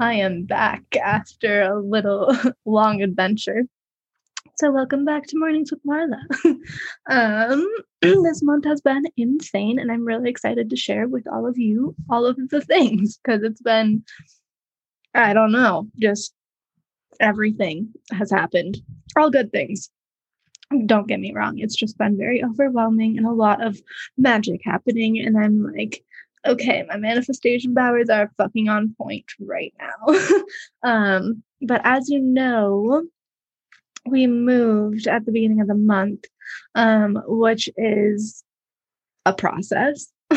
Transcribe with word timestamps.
I 0.00 0.14
am 0.14 0.44
back 0.44 0.82
after 0.96 1.62
a 1.62 1.80
little 1.80 2.34
long 2.64 3.02
adventure. 3.02 3.64
So, 4.56 4.70
welcome 4.70 5.04
back 5.04 5.26
to 5.28 5.38
Mornings 5.38 5.72
with 5.72 5.84
Marla. 5.84 6.20
um, 7.10 7.66
this 8.02 8.42
month 8.42 8.64
has 8.64 8.80
been 8.80 9.04
insane, 9.16 9.78
and 9.78 9.90
I'm 9.90 10.04
really 10.04 10.30
excited 10.30 10.70
to 10.70 10.76
share 10.76 11.08
with 11.08 11.26
all 11.28 11.46
of 11.46 11.58
you 11.58 11.94
all 12.10 12.26
of 12.26 12.36
the 12.48 12.60
things 12.60 13.18
because 13.18 13.42
it's 13.42 13.60
been, 13.60 14.04
I 15.14 15.32
don't 15.32 15.52
know, 15.52 15.88
just 16.00 16.34
everything 17.20 17.92
has 18.10 18.30
happened. 18.30 18.78
All 19.16 19.30
good 19.30 19.52
things. 19.52 19.90
Don't 20.86 21.06
get 21.06 21.20
me 21.20 21.32
wrong, 21.32 21.58
it's 21.58 21.76
just 21.76 21.98
been 21.98 22.16
very 22.16 22.42
overwhelming 22.42 23.16
and 23.16 23.26
a 23.26 23.32
lot 23.32 23.64
of 23.64 23.80
magic 24.16 24.60
happening. 24.64 25.18
And 25.18 25.38
I'm 25.38 25.62
like, 25.72 26.02
okay, 26.46 26.84
my 26.88 26.96
manifestation 26.96 27.74
powers 27.74 28.08
are 28.08 28.30
fucking 28.36 28.68
on 28.68 28.94
point 28.98 29.26
right 29.40 29.74
now. 29.78 30.42
um, 30.82 31.42
but 31.62 31.80
as 31.84 32.08
you 32.08 32.20
know, 32.20 33.04
we 34.06 34.26
moved 34.26 35.06
at 35.06 35.24
the 35.24 35.32
beginning 35.32 35.60
of 35.60 35.68
the 35.68 35.74
month, 35.74 36.24
um, 36.74 37.22
which 37.26 37.68
is 37.76 38.44
a 39.26 39.32
process. 39.32 40.12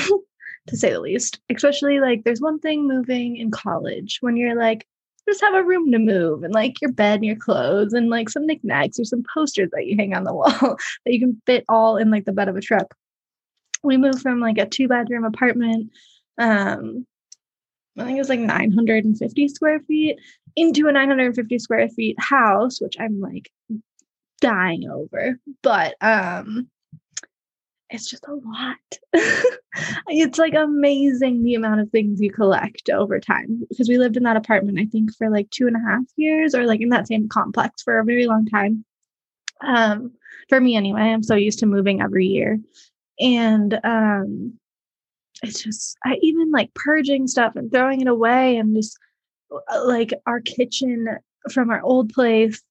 to 0.68 0.76
say 0.76 0.92
the 0.92 1.00
least, 1.00 1.40
especially 1.50 2.00
like 2.00 2.24
there's 2.24 2.42
one 2.42 2.60
thing 2.60 2.88
moving 2.88 3.38
in 3.38 3.52
college 3.52 4.18
when 4.22 4.36
you're 4.36 4.58
like, 4.58 4.86
just 5.28 5.42
have 5.42 5.56
a 5.56 5.64
room 5.64 5.92
to 5.92 6.00
move 6.00 6.44
and 6.44 6.54
like 6.54 6.80
your 6.82 6.92
bed 6.92 7.16
and 7.16 7.26
your 7.26 7.36
clothes 7.36 7.94
and 7.94 8.10
like 8.10 8.30
some 8.30 8.46
knickknacks 8.46 9.00
or 9.00 9.04
some 9.04 9.24
posters 9.34 9.70
that 9.74 9.86
you 9.86 9.96
hang 9.98 10.14
on 10.14 10.24
the 10.24 10.34
wall 10.34 10.52
that 10.52 11.14
you 11.14 11.20
can 11.20 11.42
fit 11.46 11.66
all 11.68 11.98
in 11.98 12.10
like 12.10 12.26
the 12.26 12.32
bed 12.32 12.48
of 12.48 12.56
a 12.56 12.62
truck 12.62 12.96
we 13.84 13.98
moved 13.98 14.22
from 14.22 14.40
like 14.40 14.58
a 14.58 14.66
two 14.66 14.88
bedroom 14.88 15.24
apartment 15.24 15.92
um 16.38 17.06
i 17.98 18.04
think 18.04 18.18
it 18.18 18.22
was 18.22 18.30
like 18.30 18.40
950 18.40 19.48
square 19.48 19.80
feet 19.82 20.18
into 20.56 20.88
a 20.88 20.92
950 20.92 21.60
square 21.60 21.90
feet 21.90 22.16
house 22.20 22.82
which 22.82 22.96
i'm 23.00 23.20
like 23.20 23.52
dying 24.40 24.90
over. 24.90 25.40
But 25.62 25.96
um 26.02 26.70
it's 27.90 28.10
just 28.10 28.26
a 28.28 28.34
lot. 28.34 28.78
It's 30.08 30.40
like 30.40 30.56
amazing 30.56 31.44
the 31.44 31.54
amount 31.54 31.82
of 31.82 31.92
things 31.92 32.20
you 32.20 32.32
collect 32.32 32.90
over 32.90 33.20
time 33.20 33.64
because 33.70 33.88
we 33.88 34.00
lived 34.00 34.18
in 34.18 34.24
that 34.24 34.36
apartment 34.36 34.80
i 34.80 34.86
think 34.86 35.14
for 35.16 35.30
like 35.30 35.48
two 35.52 35.68
and 35.68 35.76
a 35.76 35.80
half 35.80 36.02
years 36.16 36.56
or 36.56 36.66
like 36.66 36.82
in 36.82 36.90
that 36.90 37.08
same 37.08 37.30
complex 37.30 37.84
for 37.84 38.00
a 38.00 38.04
very 38.04 38.26
long 38.26 38.48
time. 38.48 38.84
Um 39.62 40.14
for 40.50 40.60
me 40.60 40.76
anyway 40.76 41.02
i'm 41.02 41.22
so 41.22 41.36
used 41.36 41.60
to 41.60 41.68
moving 41.68 42.02
every 42.02 42.26
year 42.26 42.60
and 43.20 43.80
um 43.84 44.54
it's 45.44 45.64
just 45.64 45.98
I 46.04 46.18
even 46.22 46.52
like 46.52 46.74
purging 46.74 47.28
stuff 47.28 47.56
and 47.56 47.72
throwing 47.72 48.02
it 48.02 48.08
away 48.08 48.58
and 48.58 48.76
just 48.76 48.98
uh, 49.52 49.86
like 49.86 50.14
our 50.26 50.42
kitchen 50.42 51.08
from 51.52 51.70
our 51.70 51.82
old 51.82 52.12
place 52.12 52.62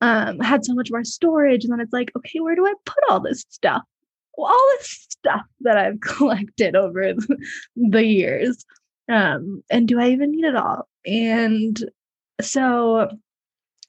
um 0.00 0.40
had 0.40 0.64
so 0.64 0.74
much 0.74 0.90
more 0.90 1.04
storage 1.04 1.64
and 1.64 1.72
then 1.72 1.80
it's 1.80 1.92
like 1.92 2.10
okay 2.16 2.40
where 2.40 2.56
do 2.56 2.66
I 2.66 2.74
put 2.84 3.04
all 3.08 3.20
this 3.20 3.44
stuff? 3.48 3.82
Well, 4.36 4.52
all 4.52 4.68
this 4.78 5.06
stuff 5.10 5.46
that 5.60 5.78
I've 5.78 6.00
collected 6.00 6.76
over 6.76 7.14
the 7.76 8.04
years 8.04 8.64
um 9.08 9.62
and 9.70 9.88
do 9.88 10.00
I 10.00 10.10
even 10.10 10.32
need 10.32 10.44
it 10.44 10.56
all? 10.56 10.88
And 11.06 11.78
so 12.40 13.08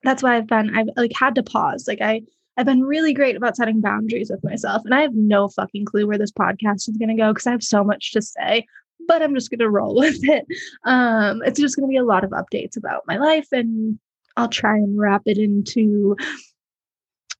that's 0.04 0.24
why 0.24 0.38
I've 0.38 0.48
been 0.48 0.78
I've 0.78 0.90
like 0.96 1.14
had 1.14 1.36
to 1.36 1.44
pause 1.44 1.86
like 1.88 2.02
I 2.02 2.22
I've 2.58 2.66
been 2.66 2.82
really 2.82 3.14
great 3.14 3.36
about 3.36 3.56
setting 3.56 3.82
boundaries 3.82 4.32
with 4.32 4.44
myself. 4.44 4.82
And 4.84 4.94
I 4.94 5.02
have 5.02 5.14
no 5.14 5.48
fucking 5.48 5.86
clue 5.86 6.08
where 6.08 6.18
this 6.18 6.32
podcast 6.32 6.90
is 6.90 6.98
going 6.98 7.10
to 7.10 7.16
go 7.16 7.32
because 7.32 7.46
I 7.46 7.52
have 7.52 7.64
so 7.64 7.84
much 7.84 8.12
to 8.14 8.22
say, 8.22 8.66
but 9.08 9.22
I'm 9.22 9.36
just 9.36 9.52
going 9.52 9.60
to 9.60 9.70
roll 9.70 9.96
with 10.00 10.24
it. 10.24 10.46
Um, 10.84 11.44
it's 11.44 11.60
just 11.60 11.76
going 11.76 11.88
to 11.88 11.92
be 11.92 11.98
a 11.98 12.04
lot 12.04 12.24
of 12.24 12.32
updates 12.32 12.76
about 12.76 13.04
my 13.08 13.18
life, 13.18 13.48
and 13.52 14.00
I'll 14.36 14.50
try 14.50 14.76
and 14.76 15.00
wrap 15.00 15.24
it 15.26 15.38
into 15.38 16.16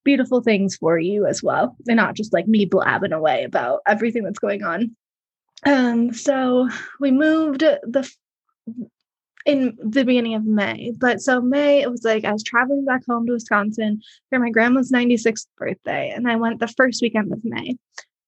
beautiful 0.04 0.42
things 0.42 0.76
for 0.78 1.00
you 1.00 1.26
as 1.26 1.42
well, 1.42 1.76
and 1.88 1.98
not 1.98 2.16
just 2.16 2.32
like 2.32 2.48
me 2.48 2.66
blabbing 2.66 3.12
away 3.12 3.44
about 3.44 3.82
everything 3.88 4.24
that's 4.24 4.40
going 4.40 4.64
on. 4.64 4.96
Um, 5.66 6.14
so 6.14 6.70
we 7.00 7.12
moved 7.12 7.62
the 7.62 8.10
in 9.48 9.78
the 9.82 10.04
beginning 10.04 10.36
of 10.36 10.46
May. 10.46 10.92
But 11.00 11.22
so 11.22 11.42
May, 11.42 11.82
it 11.82 11.90
was 11.90 12.04
like 12.04 12.26
I 12.26 12.34
was 12.34 12.44
traveling 12.44 12.84
back 12.86 13.02
home 13.08 13.26
to 13.26 13.34
Wisconsin 13.34 14.02
for 14.30 14.40
my 14.40 14.50
grandma's 14.50 14.92
96th 14.92 15.48
birthday, 15.58 16.12
and 16.14 16.30
I 16.30 16.36
went 16.36 16.60
the 16.60 16.68
first 16.68 17.02
weekend 17.02 17.32
of 17.32 17.40
May. 17.44 17.78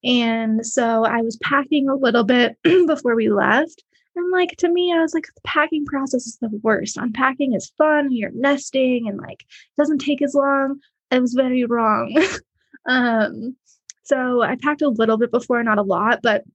And 0.01 0.65
so 0.65 1.03
I 1.03 1.21
was 1.21 1.37
packing 1.43 1.89
a 1.89 1.95
little 1.95 2.23
bit 2.23 2.57
before 2.63 3.15
we 3.15 3.29
left. 3.29 3.83
And 4.15 4.31
like 4.31 4.51
to 4.59 4.69
me, 4.69 4.93
I 4.93 5.01
was 5.01 5.13
like, 5.13 5.25
the 5.25 5.41
packing 5.43 5.85
process 5.85 6.25
is 6.25 6.37
the 6.37 6.49
worst. 6.63 6.95
Unpacking 6.95 7.53
is 7.53 7.71
fun, 7.77 8.13
you're 8.13 8.31
nesting, 8.33 9.09
and 9.09 9.17
like 9.17 9.41
it 9.41 9.77
doesn't 9.77 9.99
take 9.99 10.21
as 10.21 10.33
long. 10.33 10.79
I 11.11 11.19
was 11.19 11.33
very 11.33 11.65
wrong. 11.65 12.17
um, 12.89 13.57
so 14.03 14.41
I 14.41 14.55
packed 14.55 14.81
a 14.81 14.89
little 14.89 15.17
bit 15.17 15.31
before, 15.31 15.61
not 15.63 15.79
a 15.79 15.83
lot, 15.83 16.21
but 16.23 16.45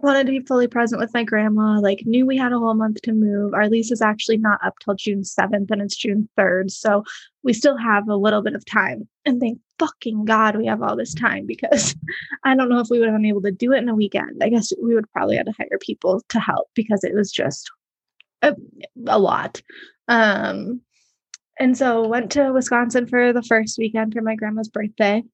wanted 0.00 0.26
to 0.26 0.32
be 0.32 0.46
fully 0.46 0.68
present 0.68 1.00
with 1.00 1.12
my 1.14 1.24
grandma, 1.24 1.80
like 1.80 2.02
knew 2.06 2.24
we 2.24 2.36
had 2.36 2.52
a 2.52 2.58
whole 2.58 2.74
month 2.74 3.02
to 3.02 3.12
move. 3.12 3.54
Our 3.54 3.68
lease 3.68 3.90
is 3.90 4.00
actually 4.00 4.38
not 4.38 4.64
up 4.64 4.74
till 4.78 4.94
June 4.94 5.22
7th 5.22 5.70
and 5.70 5.82
it's 5.82 5.96
June 5.96 6.28
3rd. 6.38 6.70
So 6.70 7.04
we 7.42 7.52
still 7.52 7.76
have 7.76 8.08
a 8.08 8.16
little 8.16 8.42
bit 8.42 8.54
of 8.54 8.64
time. 8.64 9.08
And 9.24 9.40
thank 9.40 9.58
fucking 9.78 10.24
God 10.24 10.56
we 10.56 10.66
have 10.66 10.82
all 10.82 10.96
this 10.96 11.14
time 11.14 11.46
because 11.46 11.96
I 12.44 12.54
don't 12.54 12.68
know 12.68 12.80
if 12.80 12.88
we 12.90 12.98
would 12.98 13.08
have 13.08 13.16
been 13.16 13.26
able 13.26 13.42
to 13.42 13.52
do 13.52 13.72
it 13.72 13.78
in 13.78 13.88
a 13.88 13.94
weekend. 13.94 14.42
I 14.42 14.48
guess 14.48 14.72
we 14.82 14.94
would 14.94 15.10
probably 15.12 15.36
have 15.36 15.46
to 15.46 15.52
hire 15.52 15.78
people 15.80 16.22
to 16.28 16.40
help 16.40 16.68
because 16.74 17.04
it 17.04 17.14
was 17.14 17.30
just 17.32 17.70
a, 18.42 18.54
a 19.06 19.18
lot. 19.18 19.60
Um, 20.06 20.80
and 21.58 21.76
so 21.76 22.06
went 22.06 22.32
to 22.32 22.52
Wisconsin 22.52 23.06
for 23.06 23.32
the 23.32 23.42
first 23.42 23.78
weekend 23.78 24.14
for 24.14 24.22
my 24.22 24.36
grandma's 24.36 24.68
birthday. 24.68 25.24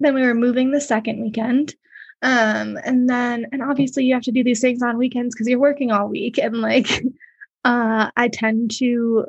Then 0.00 0.14
we 0.14 0.22
were 0.22 0.34
moving 0.34 0.70
the 0.70 0.80
second 0.80 1.22
weekend. 1.22 1.74
Um, 2.22 2.78
and 2.84 3.08
then, 3.08 3.46
and 3.52 3.62
obviously 3.62 4.04
you 4.04 4.14
have 4.14 4.22
to 4.22 4.32
do 4.32 4.44
these 4.44 4.60
things 4.60 4.82
on 4.82 4.96
weekends 4.96 5.34
because 5.34 5.48
you're 5.48 5.58
working 5.58 5.90
all 5.90 6.08
week. 6.08 6.38
And 6.38 6.60
like, 6.60 6.88
uh, 7.64 8.10
I 8.16 8.28
tend 8.28 8.70
to 8.78 9.26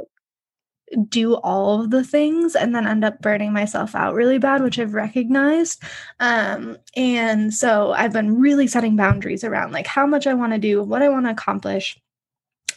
do 1.09 1.35
all 1.35 1.81
of 1.81 1.89
the 1.89 2.03
things 2.03 2.55
and 2.55 2.75
then 2.75 2.85
end 2.85 3.03
up 3.03 3.21
burning 3.21 3.51
myself 3.51 3.95
out 3.95 4.13
really 4.13 4.37
bad, 4.37 4.61
which 4.61 4.77
I've 4.77 4.93
recognized. 4.93 5.81
Um, 6.19 6.77
and 6.95 7.53
so 7.53 7.93
I've 7.93 8.13
been 8.13 8.39
really 8.39 8.67
setting 8.67 8.95
boundaries 8.95 9.43
around 9.43 9.71
like 9.71 9.87
how 9.87 10.05
much 10.05 10.27
I 10.27 10.33
want 10.33 10.53
to 10.53 10.59
do, 10.59 10.83
what 10.83 11.01
I 11.01 11.09
want 11.09 11.25
to 11.25 11.31
accomplish 11.31 11.97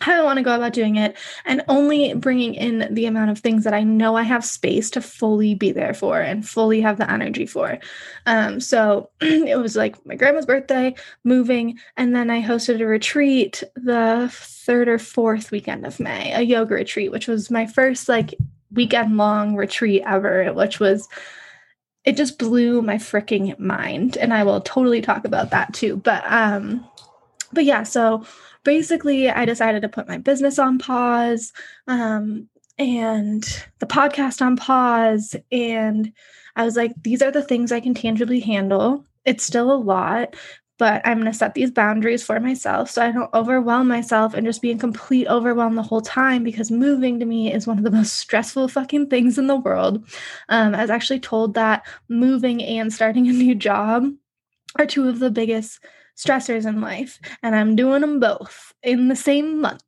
how 0.01 0.21
I 0.21 0.25
want 0.25 0.39
to 0.39 0.43
go 0.43 0.55
about 0.55 0.73
doing 0.73 0.97
it, 0.97 1.17
and 1.45 1.63
only 1.69 2.15
bringing 2.15 2.55
in 2.55 2.93
the 2.93 3.07
amount 3.07 3.31
of 3.31 3.39
things 3.39 3.65
that 3.65 3.75
I 3.75 3.83
know 3.83 4.17
I 4.17 4.23
have 4.23 4.45
space 4.45 4.91
to 4.91 5.01
fully 5.01 5.55
be 5.55 5.73
there 5.73 5.95
for 5.95 6.21
and 6.21 6.47
fully 6.47 6.81
have 6.81 6.99
the 6.99 7.11
energy 7.11 7.47
for. 7.47 7.79
Um, 8.27 8.61
so 8.61 9.11
it 9.21 9.59
was 9.59 9.77
like 9.77 10.05
my 10.07 10.15
grandma's 10.15 10.47
birthday, 10.47 10.95
moving, 11.25 11.79
and 11.97 12.15
then 12.15 12.31
I 12.31 12.43
hosted 12.43 12.81
a 12.81 12.87
retreat 12.87 13.63
the 13.75 14.29
third 14.33 14.89
or 14.89 14.99
fourth 14.99 15.51
weekend 15.51 15.87
of 15.87 16.01
May, 16.01 16.33
a 16.33 16.41
yoga 16.41 16.75
retreat, 16.75 17.13
which 17.13 17.29
was 17.29 17.51
my 17.51 17.67
first 17.67 18.09
like 18.09 18.35
weekend 18.73 19.17
long 19.17 19.57
retreat 19.57 20.03
ever, 20.07 20.53
which 20.53 20.81
was 20.81 21.09
it 22.07 22.17
just 22.17 22.39
blew 22.39 22.81
my 22.81 22.97
freaking 22.97 23.59
mind 23.59 24.17
and 24.17 24.33
i 24.33 24.45
will 24.45 24.61
totally 24.61 25.03
talk 25.03 25.25
about 25.25 25.51
that 25.51 25.75
too 25.75 25.97
but 25.99 26.23
um 26.31 26.87
but 27.53 27.65
yeah 27.65 27.83
so 27.83 28.25
basically, 28.67 29.31
I 29.31 29.45
decided 29.45 29.83
to 29.83 29.89
put 29.89 30.09
my 30.09 30.19
business 30.19 30.59
on 30.59 30.79
pause 30.79 31.53
um, 31.87 32.49
and 32.79 33.43
the 33.79 33.87
podcast 33.87 34.43
on 34.43 34.57
pause. 34.57 35.37
And 35.53 36.13
I 36.57 36.65
was 36.65 36.75
like, 36.77 36.93
these 37.03 37.23
are 37.23 37.31
the 37.31 37.45
things 37.45 37.71
I 37.71 37.79
can 37.79 37.95
tangibly 37.95 38.41
handle. 38.41 39.07
It's 39.25 39.45
still 39.45 39.71
a 39.71 39.79
lot, 39.79 40.35
but 40.79 41.01
I'm 41.05 41.21
going 41.21 41.31
to 41.31 41.39
set 41.39 41.55
these 41.55 41.71
boundaries 41.71 42.25
for 42.25 42.41
myself 42.41 42.91
so 42.91 43.03
I 43.03 43.13
don't 43.13 43.33
overwhelm 43.33 43.87
myself 43.87 44.35
and 44.35 44.45
just 44.45 44.63
be 44.63 44.73
in 44.73 44.81
complete 44.81 45.29
overwhelm 45.29 45.77
the 45.77 45.83
whole 45.85 46.01
time 46.01 46.43
because 46.43 46.73
moving 46.73 47.21
to 47.21 47.25
me 47.25 47.53
is 47.53 47.69
one 47.69 47.79
of 47.79 47.85
the 47.85 47.91
most 47.93 48.15
stressful 48.19 48.67
fucking 48.67 49.11
things 49.11 49.39
in 49.39 49.47
the 49.47 49.55
world. 49.55 50.05
Um, 50.49 50.75
I 50.75 50.83
was 50.83 50.91
actually 50.91 51.21
told 51.21 51.55
that 51.55 51.87
moving 52.09 52.65
and 52.65 52.93
starting 52.93 53.29
a 53.29 53.33
new 53.33 53.55
job 53.55 54.11
are 54.77 54.87
two 54.87 55.09
of 55.09 55.21
the 55.21 55.31
biggest 55.31 55.79
stressors 56.17 56.67
in 56.67 56.81
life, 56.81 57.21
and 57.43 57.55
I'm 57.55 57.77
doing 57.77 58.01
them 58.01 58.21
both 58.21 58.73
in 58.83 59.09
the 59.09 59.17
same 59.17 59.61
month 59.61 59.83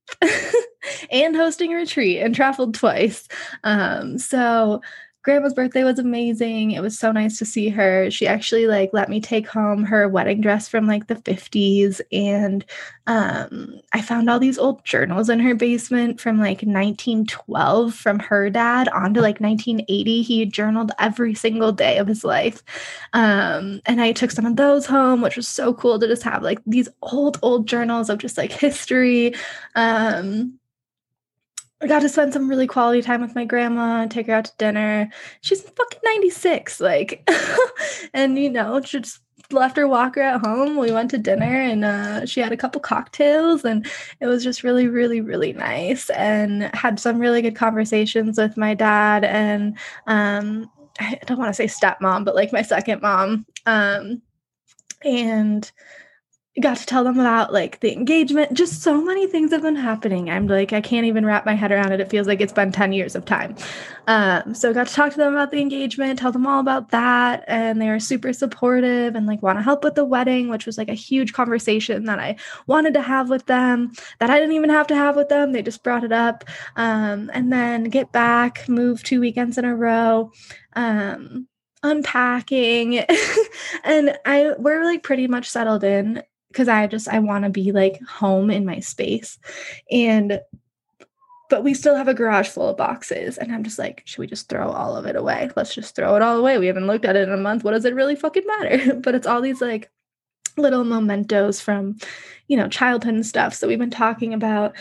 and 1.10 1.34
hosting 1.36 1.72
a 1.72 1.76
retreat 1.76 2.18
and 2.18 2.34
traveled 2.34 2.74
twice. 2.74 3.28
Um, 3.64 4.18
so 4.18 4.80
grandma's 5.28 5.52
birthday 5.52 5.84
was 5.84 5.98
amazing. 5.98 6.70
It 6.70 6.80
was 6.80 6.98
so 6.98 7.12
nice 7.12 7.36
to 7.36 7.44
see 7.44 7.68
her. 7.68 8.10
She 8.10 8.26
actually 8.26 8.66
like 8.66 8.88
let 8.94 9.10
me 9.10 9.20
take 9.20 9.46
home 9.46 9.84
her 9.84 10.08
wedding 10.08 10.40
dress 10.40 10.68
from 10.68 10.86
like 10.86 11.06
the 11.06 11.16
50s 11.16 12.00
and 12.10 12.64
um 13.06 13.78
I 13.92 14.00
found 14.00 14.30
all 14.30 14.38
these 14.38 14.58
old 14.58 14.82
journals 14.86 15.28
in 15.28 15.38
her 15.40 15.54
basement 15.54 16.18
from 16.18 16.38
like 16.38 16.62
1912 16.62 17.94
from 17.94 18.20
her 18.20 18.48
dad 18.48 18.88
on 18.88 19.12
to 19.12 19.20
like 19.20 19.38
1980. 19.38 20.22
He 20.22 20.46
journaled 20.46 20.92
every 20.98 21.34
single 21.34 21.72
day 21.72 21.98
of 21.98 22.06
his 22.06 22.24
life. 22.24 22.62
Um 23.12 23.82
and 23.84 24.00
I 24.00 24.12
took 24.12 24.30
some 24.30 24.46
of 24.46 24.56
those 24.56 24.86
home, 24.86 25.20
which 25.20 25.36
was 25.36 25.46
so 25.46 25.74
cool 25.74 25.98
to 25.98 26.08
just 26.08 26.22
have 26.22 26.42
like 26.42 26.60
these 26.66 26.88
old 27.02 27.38
old 27.42 27.68
journals 27.68 28.08
of 28.08 28.16
just 28.16 28.38
like 28.38 28.50
history. 28.50 29.34
Um 29.74 30.58
I 31.80 31.86
got 31.86 32.00
to 32.00 32.08
spend 32.08 32.32
some 32.32 32.48
really 32.48 32.66
quality 32.66 33.02
time 33.02 33.20
with 33.20 33.34
my 33.34 33.44
grandma, 33.44 34.06
take 34.06 34.26
her 34.26 34.34
out 34.34 34.46
to 34.46 34.52
dinner. 34.58 35.10
She's 35.42 35.62
fucking 35.62 36.00
96, 36.04 36.80
like, 36.80 37.28
and 38.14 38.38
you 38.38 38.50
know, 38.50 38.80
just 38.80 39.20
left 39.52 39.76
her 39.76 39.86
walker 39.86 40.20
at 40.20 40.40
home. 40.40 40.76
We 40.76 40.92
went 40.92 41.10
to 41.12 41.18
dinner 41.18 41.44
and 41.44 41.84
uh, 41.84 42.26
she 42.26 42.40
had 42.40 42.52
a 42.52 42.56
couple 42.56 42.80
cocktails, 42.80 43.64
and 43.64 43.86
it 44.20 44.26
was 44.26 44.42
just 44.42 44.64
really, 44.64 44.88
really, 44.88 45.20
really 45.20 45.52
nice. 45.52 46.10
And 46.10 46.64
had 46.74 46.98
some 46.98 47.18
really 47.18 47.42
good 47.42 47.56
conversations 47.56 48.38
with 48.38 48.56
my 48.56 48.74
dad 48.74 49.24
and 49.24 49.78
um, 50.06 50.70
I 51.00 51.18
don't 51.26 51.38
want 51.38 51.54
to 51.54 51.54
say 51.54 51.66
stepmom, 51.66 52.24
but 52.24 52.34
like 52.34 52.52
my 52.52 52.62
second 52.62 53.02
mom. 53.02 53.46
Um, 53.66 54.22
and 55.04 55.70
got 56.58 56.76
to 56.78 56.86
tell 56.86 57.04
them 57.04 57.18
about 57.18 57.52
like 57.52 57.80
the 57.80 57.92
engagement. 57.92 58.52
Just 58.52 58.82
so 58.82 59.02
many 59.02 59.26
things 59.26 59.50
have 59.52 59.62
been 59.62 59.76
happening. 59.76 60.30
I'm 60.30 60.46
like, 60.46 60.72
I 60.72 60.80
can't 60.80 61.06
even 61.06 61.24
wrap 61.24 61.46
my 61.46 61.54
head 61.54 61.72
around 61.72 61.92
it. 61.92 62.00
It 62.00 62.10
feels 62.10 62.26
like 62.26 62.40
it's 62.40 62.52
been 62.52 62.72
10 62.72 62.92
years 62.92 63.14
of 63.14 63.24
time. 63.24 63.56
Um, 64.06 64.54
so 64.54 64.72
got 64.72 64.86
to 64.86 64.94
talk 64.94 65.12
to 65.12 65.18
them 65.18 65.34
about 65.34 65.50
the 65.50 65.60
engagement, 65.60 66.18
tell 66.18 66.32
them 66.32 66.46
all 66.46 66.60
about 66.60 66.90
that. 66.90 67.44
And 67.46 67.80
they 67.80 67.88
were 67.88 68.00
super 68.00 68.32
supportive 68.32 69.14
and 69.14 69.26
like 69.26 69.42
want 69.42 69.58
to 69.58 69.62
help 69.62 69.84
with 69.84 69.94
the 69.94 70.04
wedding, 70.04 70.48
which 70.48 70.66
was 70.66 70.78
like 70.78 70.88
a 70.88 70.94
huge 70.94 71.32
conversation 71.32 72.04
that 72.04 72.18
I 72.18 72.36
wanted 72.66 72.94
to 72.94 73.02
have 73.02 73.30
with 73.30 73.46
them 73.46 73.92
that 74.18 74.30
I 74.30 74.38
didn't 74.38 74.54
even 74.54 74.70
have 74.70 74.86
to 74.88 74.96
have 74.96 75.16
with 75.16 75.28
them. 75.28 75.52
They 75.52 75.62
just 75.62 75.82
brought 75.82 76.04
it 76.04 76.12
up. 76.12 76.44
Um, 76.76 77.30
and 77.34 77.52
then 77.52 77.84
get 77.84 78.12
back, 78.12 78.68
move 78.68 79.02
two 79.02 79.20
weekends 79.20 79.58
in 79.58 79.64
a 79.64 79.76
row. 79.76 80.32
Um, 80.74 81.48
unpacking 81.82 82.98
and 83.84 84.18
i 84.24 84.52
we're 84.58 84.84
like 84.84 85.02
pretty 85.02 85.28
much 85.28 85.48
settled 85.48 85.84
in 85.84 86.22
because 86.48 86.68
I 86.68 86.86
just 86.86 87.08
I 87.08 87.18
want 87.18 87.44
to 87.44 87.50
be 87.50 87.72
like 87.72 88.00
home 88.02 88.50
in 88.50 88.64
my 88.64 88.80
space. 88.80 89.38
And 89.90 90.40
but 91.50 91.64
we 91.64 91.72
still 91.72 91.96
have 91.96 92.08
a 92.08 92.14
garage 92.14 92.48
full 92.48 92.68
of 92.68 92.76
boxes 92.76 93.38
and 93.38 93.52
I'm 93.52 93.64
just 93.64 93.78
like, 93.78 94.02
should 94.04 94.18
we 94.18 94.26
just 94.26 94.48
throw 94.48 94.68
all 94.68 94.96
of 94.96 95.06
it 95.06 95.16
away? 95.16 95.50
Let's 95.56 95.74
just 95.74 95.96
throw 95.96 96.14
it 96.14 96.22
all 96.22 96.36
away. 96.36 96.58
We 96.58 96.66
haven't 96.66 96.86
looked 96.86 97.06
at 97.06 97.16
it 97.16 97.26
in 97.26 97.32
a 97.32 97.38
month. 97.38 97.64
What 97.64 97.70
does 97.70 97.86
it 97.86 97.94
really 97.94 98.16
fucking 98.16 98.46
matter? 98.46 98.94
but 99.02 99.14
it's 99.14 99.26
all 99.26 99.40
these 99.40 99.62
like 99.62 99.90
little 100.58 100.84
mementos 100.84 101.60
from, 101.60 101.96
you 102.48 102.56
know, 102.56 102.68
childhood 102.68 103.14
and 103.14 103.26
stuff. 103.26 103.54
So 103.54 103.66
we've 103.66 103.78
been 103.78 103.90
talking 103.90 104.34
about 104.34 104.74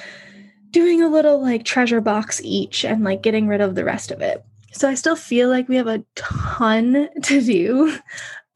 doing 0.72 1.02
a 1.02 1.08
little 1.08 1.42
like 1.42 1.63
treasure 1.63 2.02
box 2.02 2.42
each 2.44 2.84
and 2.84 3.04
like 3.04 3.24
getting 3.24 3.48
rid 3.48 3.62
of 3.62 3.75
the 3.75 3.86
rest 3.86 4.12
of 4.12 4.22
it. 4.22 4.44
So 4.74 4.90
I 4.90 4.96
still 4.96 5.16
feel 5.16 5.50
like 5.50 5.70
we 5.70 5.78
have 5.78 5.88
a 5.88 6.04
ton 6.16 7.10
to 7.24 7.42
do, 7.42 7.98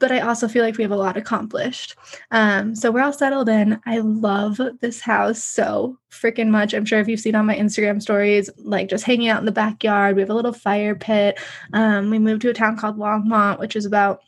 but 0.01 0.12
I 0.12 0.19
also 0.19 0.50
feel 0.50 0.65
like 0.65 0.77
we 0.77 0.83
have 0.83 0.92
a 0.92 0.98
lot 0.98 1.15
accomplished. 1.15 1.95
Um, 2.31 2.75
so 2.75 2.92
we're 2.92 3.03
all 3.03 3.13
settled 3.13 3.48
in. 3.48 3.80
I 3.86 4.00
love 4.00 4.59
this 4.81 5.00
house 5.00 5.42
so 5.42 5.98
freaking 6.12 6.50
much. 6.50 6.74
I'm 6.74 6.86
sure 6.86 7.00
if 7.00 7.07
you've 7.07 7.19
seen 7.19 7.36
on 7.36 7.45
my 7.45 7.56
Instagram 7.56 8.01
stories, 8.01 8.50
like 8.57 8.89
just 8.89 9.06
hanging 9.06 9.30
out 9.30 9.39
in 9.39 9.45
the 9.45 9.51
backyard, 9.51 10.15
we 10.15 10.21
have 10.21 10.31
a 10.31 10.33
little 10.33 10.51
fire 10.51 10.95
pit. 10.95 11.39
Um, 11.71 12.09
we 12.09 12.19
moved 12.19 12.42
to 12.42 12.50
a 12.50 12.53
town 12.53 12.75
called 12.75 12.98
Longmont, 12.98 13.59
which 13.59 13.77
is 13.77 13.86
about 13.86 14.21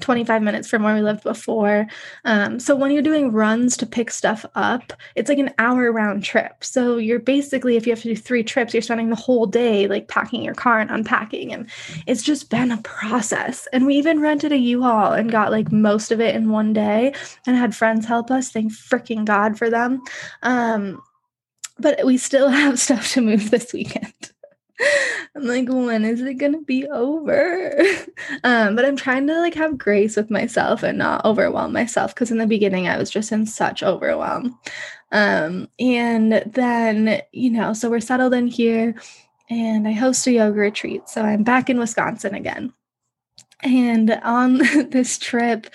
25 0.00 0.42
minutes 0.42 0.68
from 0.68 0.82
where 0.82 0.94
we 0.94 1.02
lived 1.02 1.22
before. 1.22 1.86
Um, 2.24 2.58
so 2.58 2.74
when 2.74 2.90
you're 2.90 3.02
doing 3.02 3.32
runs 3.32 3.76
to 3.78 3.86
pick 3.86 4.10
stuff 4.10 4.44
up, 4.54 4.92
it's 5.14 5.28
like 5.28 5.38
an 5.38 5.54
hour 5.58 5.90
round 5.92 6.24
trip. 6.24 6.64
So 6.64 6.96
you're 6.96 7.18
basically, 7.18 7.76
if 7.76 7.86
you 7.86 7.92
have 7.92 8.02
to 8.02 8.08
do 8.08 8.16
three 8.16 8.42
trips, 8.42 8.74
you're 8.74 8.82
spending 8.82 9.10
the 9.10 9.16
whole 9.16 9.46
day 9.46 9.86
like 9.86 10.08
packing 10.08 10.42
your 10.42 10.54
car 10.54 10.80
and 10.80 10.90
unpacking. 10.90 11.52
And 11.52 11.70
it's 12.06 12.22
just 12.22 12.50
been 12.50 12.70
a 12.70 12.82
process. 12.82 13.68
And 13.72 13.86
we 13.86 13.96
even 13.96 14.20
rented 14.20 14.52
a 14.52 14.58
U-Haul 14.58 15.12
and 15.12 15.30
got 15.30 15.50
like 15.50 15.72
most 15.72 16.10
of 16.10 16.20
it 16.20 16.34
in 16.34 16.50
one 16.50 16.72
day 16.72 17.14
and 17.46 17.56
had 17.56 17.74
friends 17.74 18.06
help 18.06 18.30
us. 18.30 18.50
Thank 18.50 18.72
freaking 18.72 19.24
God 19.24 19.58
for 19.58 19.70
them. 19.70 20.02
Um, 20.42 21.02
but 21.78 22.04
we 22.04 22.18
still 22.18 22.48
have 22.50 22.78
stuff 22.78 23.12
to 23.12 23.20
move 23.20 23.50
this 23.50 23.72
weekend. 23.72 24.33
I'm 25.36 25.44
like, 25.44 25.68
when 25.68 26.04
is 26.04 26.20
it 26.20 26.34
gonna 26.34 26.60
be 26.60 26.86
over? 26.86 27.72
um, 28.44 28.76
but 28.76 28.84
I'm 28.84 28.96
trying 28.96 29.26
to 29.26 29.38
like 29.38 29.54
have 29.54 29.78
grace 29.78 30.16
with 30.16 30.30
myself 30.30 30.82
and 30.82 30.98
not 30.98 31.24
overwhelm 31.24 31.72
myself 31.72 32.14
because 32.14 32.30
in 32.30 32.38
the 32.38 32.46
beginning 32.46 32.88
I 32.88 32.98
was 32.98 33.10
just 33.10 33.32
in 33.32 33.46
such 33.46 33.82
overwhelm. 33.82 34.58
Um, 35.12 35.68
and 35.78 36.42
then, 36.46 37.22
you 37.32 37.50
know, 37.50 37.72
so 37.72 37.88
we're 37.88 38.00
settled 38.00 38.34
in 38.34 38.48
here 38.48 38.94
and 39.48 39.86
I 39.86 39.92
host 39.92 40.26
a 40.26 40.32
yoga 40.32 40.58
retreat. 40.58 41.08
So 41.08 41.22
I'm 41.22 41.44
back 41.44 41.70
in 41.70 41.78
Wisconsin 41.78 42.34
again. 42.34 42.72
And 43.62 44.10
on 44.10 44.58
this 44.90 45.18
trip, 45.18 45.68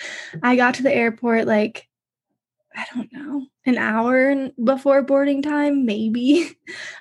I 0.43 0.55
got 0.55 0.75
to 0.75 0.83
the 0.83 0.93
airport 0.93 1.47
like 1.47 1.89
I 2.75 2.85
don't 2.93 3.11
know, 3.11 3.47
an 3.65 3.77
hour 3.77 4.51
before 4.63 5.01
boarding 5.01 5.41
time, 5.41 5.85
maybe. 5.85 6.55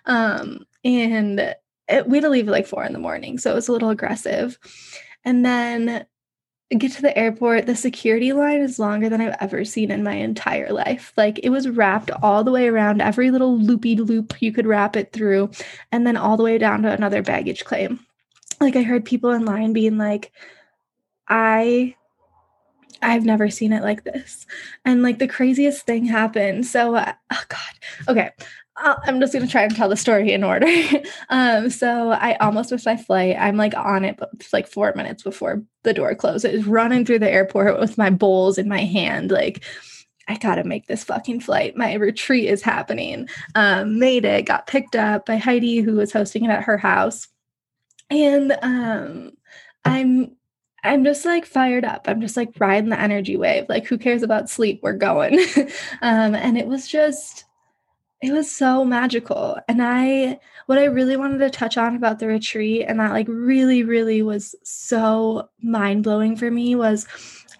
Um, 0.06 0.64
and 0.84 1.54
it, 1.88 2.08
we 2.08 2.18
had 2.18 2.24
to 2.24 2.30
leave 2.30 2.48
at 2.48 2.52
like 2.52 2.66
four 2.66 2.84
in 2.84 2.92
the 2.92 2.98
morning, 2.98 3.38
so 3.38 3.50
it 3.50 3.54
was 3.54 3.68
a 3.68 3.72
little 3.72 3.90
aggressive. 3.90 4.58
And 5.24 5.44
then 5.44 6.06
get 6.76 6.92
to 6.92 7.02
the 7.02 7.16
airport, 7.16 7.66
the 7.66 7.74
security 7.74 8.32
line 8.32 8.60
is 8.60 8.78
longer 8.78 9.08
than 9.08 9.20
I've 9.20 9.36
ever 9.40 9.64
seen 9.64 9.90
in 9.90 10.02
my 10.02 10.12
entire 10.12 10.70
life. 10.70 11.12
Like 11.16 11.40
it 11.42 11.48
was 11.48 11.68
wrapped 11.68 12.10
all 12.22 12.44
the 12.44 12.50
way 12.50 12.68
around 12.68 13.00
every 13.00 13.30
little 13.30 13.58
loopy 13.58 13.96
loop 13.96 14.40
you 14.42 14.52
could 14.52 14.66
wrap 14.66 14.96
it 14.96 15.12
through, 15.12 15.50
and 15.92 16.06
then 16.06 16.16
all 16.16 16.36
the 16.36 16.42
way 16.42 16.58
down 16.58 16.82
to 16.82 16.92
another 16.92 17.22
baggage 17.22 17.64
claim. 17.64 18.00
Like 18.60 18.76
I 18.76 18.82
heard 18.82 19.04
people 19.04 19.30
in 19.30 19.44
line 19.44 19.72
being 19.72 19.98
like, 19.98 20.32
I 21.28 21.94
I've 23.00 23.24
never 23.24 23.48
seen 23.50 23.72
it 23.72 23.82
like 23.82 24.04
this. 24.04 24.46
And 24.84 25.02
like 25.02 25.18
the 25.18 25.28
craziest 25.28 25.86
thing 25.86 26.04
happened. 26.04 26.66
So, 26.66 26.96
uh, 26.96 27.12
oh 27.32 27.42
God. 27.48 28.08
Okay. 28.08 28.30
I'm 28.80 29.20
just 29.20 29.32
going 29.32 29.44
to 29.44 29.50
try 29.50 29.62
and 29.62 29.74
tell 29.74 29.88
the 29.88 29.96
story 29.96 30.32
in 30.32 30.44
order. 30.44 30.66
um, 31.28 31.70
so 31.70 32.10
I 32.10 32.36
almost 32.36 32.70
missed 32.70 32.86
my 32.86 32.96
flight. 32.96 33.36
I'm 33.38 33.56
like 33.56 33.74
on 33.76 34.04
it, 34.04 34.16
but 34.16 34.30
it's 34.34 34.52
like 34.52 34.68
four 34.68 34.92
minutes 34.94 35.22
before 35.22 35.62
the 35.82 35.94
door 35.94 36.14
closes, 36.14 36.66
running 36.66 37.04
through 37.04 37.18
the 37.18 37.30
airport 37.30 37.80
with 37.80 37.98
my 37.98 38.10
bowls 38.10 38.58
in 38.58 38.68
my 38.68 38.84
hand. 38.84 39.30
Like, 39.30 39.64
I 40.28 40.36
gotta 40.36 40.64
make 40.64 40.86
this 40.86 41.04
fucking 41.04 41.40
flight. 41.40 41.76
My 41.76 41.94
retreat 41.94 42.48
is 42.48 42.62
happening. 42.62 43.28
Um, 43.54 43.98
made 43.98 44.24
it, 44.24 44.46
got 44.46 44.66
picked 44.66 44.94
up 44.94 45.26
by 45.26 45.36
Heidi, 45.36 45.80
who 45.80 45.96
was 45.96 46.12
hosting 46.12 46.44
it 46.44 46.50
at 46.50 46.64
her 46.64 46.76
house. 46.76 47.28
And 48.10 48.56
um, 48.62 49.32
I'm 49.84 50.36
I'm 50.84 51.02
just 51.04 51.24
like 51.24 51.44
fired 51.44 51.84
up. 51.84 52.04
I'm 52.06 52.20
just 52.20 52.36
like 52.36 52.52
riding 52.58 52.90
the 52.90 53.00
energy 53.00 53.36
wave. 53.36 53.66
Like, 53.68 53.86
who 53.86 53.98
cares 53.98 54.22
about 54.22 54.48
sleep? 54.48 54.80
We're 54.82 54.92
going. 54.92 55.38
um, 56.02 56.34
and 56.34 56.56
it 56.56 56.66
was 56.66 56.86
just 56.86 57.44
it 58.20 58.32
was 58.32 58.50
so 58.50 58.84
magical. 58.84 59.58
And 59.68 59.80
I, 59.80 60.40
what 60.66 60.78
I 60.78 60.84
really 60.84 61.16
wanted 61.16 61.38
to 61.38 61.50
touch 61.50 61.76
on 61.76 61.94
about 61.94 62.18
the 62.18 62.26
retreat 62.26 62.84
and 62.88 62.98
that 62.98 63.12
like 63.12 63.28
really, 63.28 63.84
really 63.84 64.22
was 64.22 64.54
so 64.64 65.48
mind 65.62 66.02
blowing 66.02 66.36
for 66.36 66.50
me 66.50 66.74
was 66.74 67.06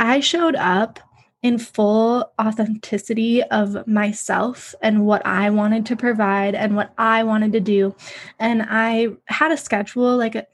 I 0.01 0.21
showed 0.21 0.57
up 0.57 0.99
in 1.43 1.59
full 1.59 2.33
authenticity 2.41 3.43
of 3.45 3.87
myself 3.87 4.75
and 4.83 5.07
what 5.07 5.25
I 5.25 5.51
wanted 5.51 5.87
to 5.87 5.97
provide 5.97 6.57
and 6.57 6.75
what 6.75 6.93
I 6.99 7.23
wanted 7.23 7.53
to 7.53 7.61
do. 7.61 7.95
And 8.41 8.67
I 8.69 9.09
had 9.27 9.53
a 9.53 9.57
schedule, 9.57 10.17
like 10.17 10.35
a, 10.35 10.47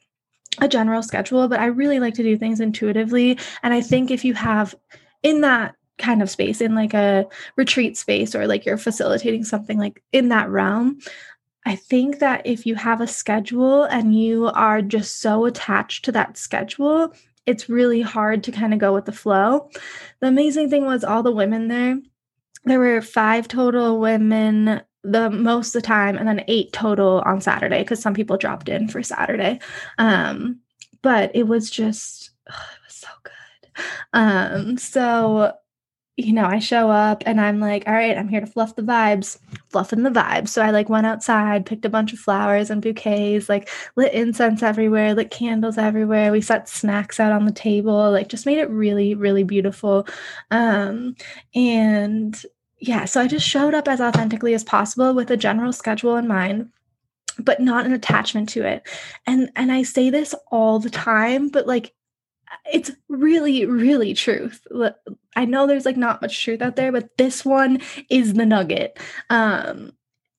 a 0.61 0.69
general 0.69 1.03
schedule, 1.03 1.49
but 1.49 1.61
I 1.61 1.67
really 1.67 1.99
like 1.99 2.15
to 2.15 2.23
do 2.23 2.37
things 2.37 2.61
intuitively. 2.61 3.39
And 3.63 3.73
I 3.73 3.81
think 3.81 4.11
if 4.11 4.25
you 4.25 4.35
have 4.35 4.75
in 5.23 5.41
that 5.41 5.75
kind 5.99 6.23
of 6.23 6.31
space 6.31 6.61
in 6.61 6.75
like 6.75 6.95
a 6.95 7.27
retreat 7.57 7.97
space 7.97 8.35
or 8.35 8.47
like 8.47 8.67
you're 8.67 8.77
facilitating 8.77 9.45
something 9.45 9.79
like 9.79 10.03
in 10.13 10.29
that 10.29 10.49
realm 10.49 10.99
I 11.67 11.77
think 11.77 12.19
that 12.19 12.47
if 12.47 12.67
you 12.67 12.75
have 12.75 13.01
a 13.01 13.07
schedule 13.07 13.85
and 13.85 14.15
you 14.15 14.49
are 14.49 14.83
just 14.83 15.21
so 15.21 15.47
attached 15.47 16.05
to 16.05 16.13
that 16.13 16.37
schedule, 16.37 17.15
it's 17.47 17.71
really 17.71 18.03
hard 18.03 18.45
to 18.45 18.53
kind 18.53 18.75
of 18.75 18.81
go 18.81 18.93
with 18.93 19.07
the 19.07 19.13
flow. 19.13 19.71
The 20.21 20.29
amazing 20.29 20.69
thing 20.69 20.85
was 20.85 21.05
all 21.05 21.23
the 21.23 21.33
women 21.33 21.69
there, 21.69 21.99
there 22.65 22.79
were 22.79 23.01
five 23.01 23.49
total 23.49 23.99
women 23.99 24.83
the 25.03 25.29
most 25.29 25.75
of 25.75 25.83
the 25.83 25.87
time 25.87 26.17
and 26.17 26.27
then 26.27 26.45
eight 26.49 26.73
total 26.73 27.23
on 27.27 27.41
Saturday 27.41 27.81
because 27.81 28.01
some 28.01 28.15
people 28.15 28.39
dropped 28.39 28.71
in 28.71 28.89
for 28.89 29.03
Saturday. 29.03 29.61
Um, 29.99 30.61
but 31.03 31.31
it 31.35 31.47
was 31.47 31.71
just 31.71 32.31
it 32.47 32.55
was 32.87 32.95
so 32.95 33.09
good. 33.23 33.83
Um, 34.15 34.79
so 34.79 35.53
you 36.17 36.33
know, 36.33 36.45
I 36.45 36.61
show 36.61 36.91
up 36.91 37.25
and 37.27 37.41
I'm 37.41 37.59
like, 37.59 37.85
all 37.89 37.95
right, 37.95 38.17
I'm 38.17 38.29
here 38.29 38.41
to 38.41 38.47
fluff 38.47 38.77
the 38.77 38.83
vibes, 38.83 39.39
fluffing 39.71 40.05
the 40.05 40.11
vibes. 40.11 40.49
So 40.49 40.63
I 40.63 40.71
like 40.71 40.89
went 40.89 41.07
outside, 41.07 41.67
picked 41.67 41.85
a 41.85 41.89
bunch 41.89 42.13
of 42.13 42.21
flowers 42.21 42.71
and 42.71 42.81
bouquets, 42.81 43.49
like 43.49 43.69
lit 43.97 44.13
incense 44.13 44.63
everywhere, 44.63 45.15
lit 45.15 45.33
candles 45.33 45.77
everywhere. 45.77 46.31
We 46.31 46.41
set 46.41 46.69
snacks 46.69 47.19
out 47.19 47.33
on 47.33 47.47
the 47.47 47.53
table, 47.53 48.13
like 48.13 48.29
just 48.29 48.47
made 48.47 48.59
it 48.59 48.71
really, 48.71 49.15
really 49.17 49.43
beautiful. 49.43 50.07
Um, 50.53 51.17
and 51.55 52.41
yeah, 52.79 53.07
so 53.07 53.21
I 53.21 53.27
just 53.27 53.47
showed 53.47 53.75
up 53.75 53.89
as 53.89 54.01
authentically 54.01 54.55
as 54.55 54.63
possible 54.63 55.15
with 55.15 55.31
a 55.33 55.37
general 55.37 55.73
schedule 55.73 56.17
in 56.17 56.29
mind 56.29 56.71
but 57.41 57.61
not 57.61 57.85
an 57.85 57.93
attachment 57.93 58.49
to 58.49 58.65
it. 58.65 58.87
And 59.27 59.51
and 59.57 59.73
I 59.73 59.83
say 59.83 60.09
this 60.09 60.37
all 60.53 60.79
the 60.79 60.89
time, 60.89 61.49
but 61.49 61.67
like 61.67 61.93
it's 62.73 62.91
really 63.09 63.67
really 63.67 64.15
truth 64.15 64.67
i 65.37 65.45
know 65.45 65.67
there's 65.67 65.87
like 65.87 65.97
not 65.97 66.23
much 66.23 66.43
truth 66.43 66.63
out 66.63 66.77
there 66.77 66.93
but 66.93 67.17
this 67.19 67.45
one 67.45 67.81
is 68.11 68.35
the 68.35 68.47
nugget 68.47 68.99
um 69.31 69.93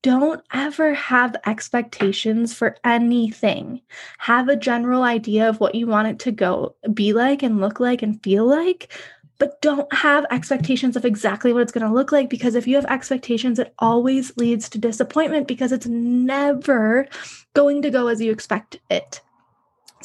don't 0.06 0.44
ever 0.54 0.94
have 0.94 1.36
expectations 1.48 2.54
for 2.54 2.78
anything. 2.84 3.82
Have 4.20 4.50
a 4.50 4.56
general 4.56 5.02
idea 5.02 5.50
of 5.50 5.60
what 5.60 5.74
you 5.74 5.88
want 5.88 6.08
it 6.08 6.20
to 6.20 6.32
go 6.32 6.76
be 6.94 7.12
like 7.12 7.42
and 7.42 7.60
look 7.60 7.80
like 7.80 8.04
and 8.04 8.22
feel 8.22 8.46
like, 8.46 8.94
but 9.40 9.60
don't 9.64 9.92
have 9.92 10.26
expectations 10.30 10.96
of 10.96 11.06
exactly 11.06 11.52
what 11.52 11.64
it's 11.64 11.72
going 11.72 11.88
to 11.88 11.92
look 11.92 12.12
like 12.12 12.30
because 12.30 12.54
if 12.54 12.68
you 12.68 12.76
have 12.76 12.86
expectations, 12.86 13.58
it 13.58 13.74
always 13.80 14.36
leads 14.38 14.70
to 14.70 14.78
disappointment 14.78 15.48
because 15.48 15.72
it's 15.72 15.88
never 15.88 17.08
going 17.56 17.82
to 17.82 17.90
go 17.90 18.06
as 18.06 18.22
you 18.22 18.32
expect 18.32 18.80
it. 18.92 19.22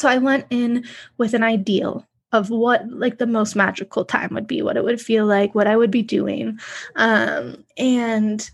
So 0.00 0.08
I 0.08 0.18
went 0.18 0.46
in 0.50 0.84
with 1.18 1.34
an 1.34 1.42
ideal 1.42 2.06
of 2.32 2.48
what 2.48 2.88
like 2.90 3.18
the 3.18 3.26
most 3.26 3.54
magical 3.54 4.04
time 4.04 4.30
would 4.32 4.46
be, 4.46 4.62
what 4.62 4.76
it 4.76 4.84
would 4.84 5.00
feel 5.00 5.26
like, 5.26 5.54
what 5.54 5.66
I 5.66 5.76
would 5.76 5.90
be 5.90 6.02
doing. 6.02 6.58
Um, 6.96 7.64
and 7.76 8.50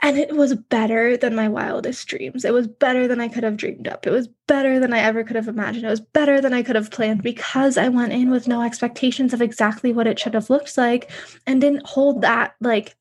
and 0.00 0.16
it 0.16 0.36
was 0.36 0.54
better 0.54 1.16
than 1.16 1.34
my 1.34 1.48
wildest 1.48 2.06
dreams. 2.06 2.44
It 2.44 2.52
was 2.52 2.68
better 2.68 3.08
than 3.08 3.20
I 3.20 3.28
could 3.28 3.42
have 3.42 3.56
dreamed 3.56 3.88
up. 3.88 4.06
It 4.06 4.10
was 4.10 4.28
better 4.46 4.78
than 4.78 4.92
I 4.92 5.00
ever 5.00 5.24
could 5.24 5.36
have 5.36 5.48
imagined. 5.48 5.84
It 5.84 5.90
was 5.90 6.00
better 6.00 6.40
than 6.40 6.52
I 6.52 6.62
could 6.62 6.76
have 6.76 6.92
planned 6.92 7.22
because 7.22 7.76
I 7.76 7.88
went 7.88 8.12
in 8.12 8.30
with 8.30 8.46
no 8.46 8.62
expectations 8.62 9.34
of 9.34 9.42
exactly 9.42 9.92
what 9.92 10.06
it 10.06 10.18
should 10.18 10.34
have 10.34 10.50
looked 10.50 10.78
like 10.78 11.10
and 11.46 11.60
didn't 11.60 11.86
hold 11.86 12.22
that 12.22 12.54
like 12.60 12.96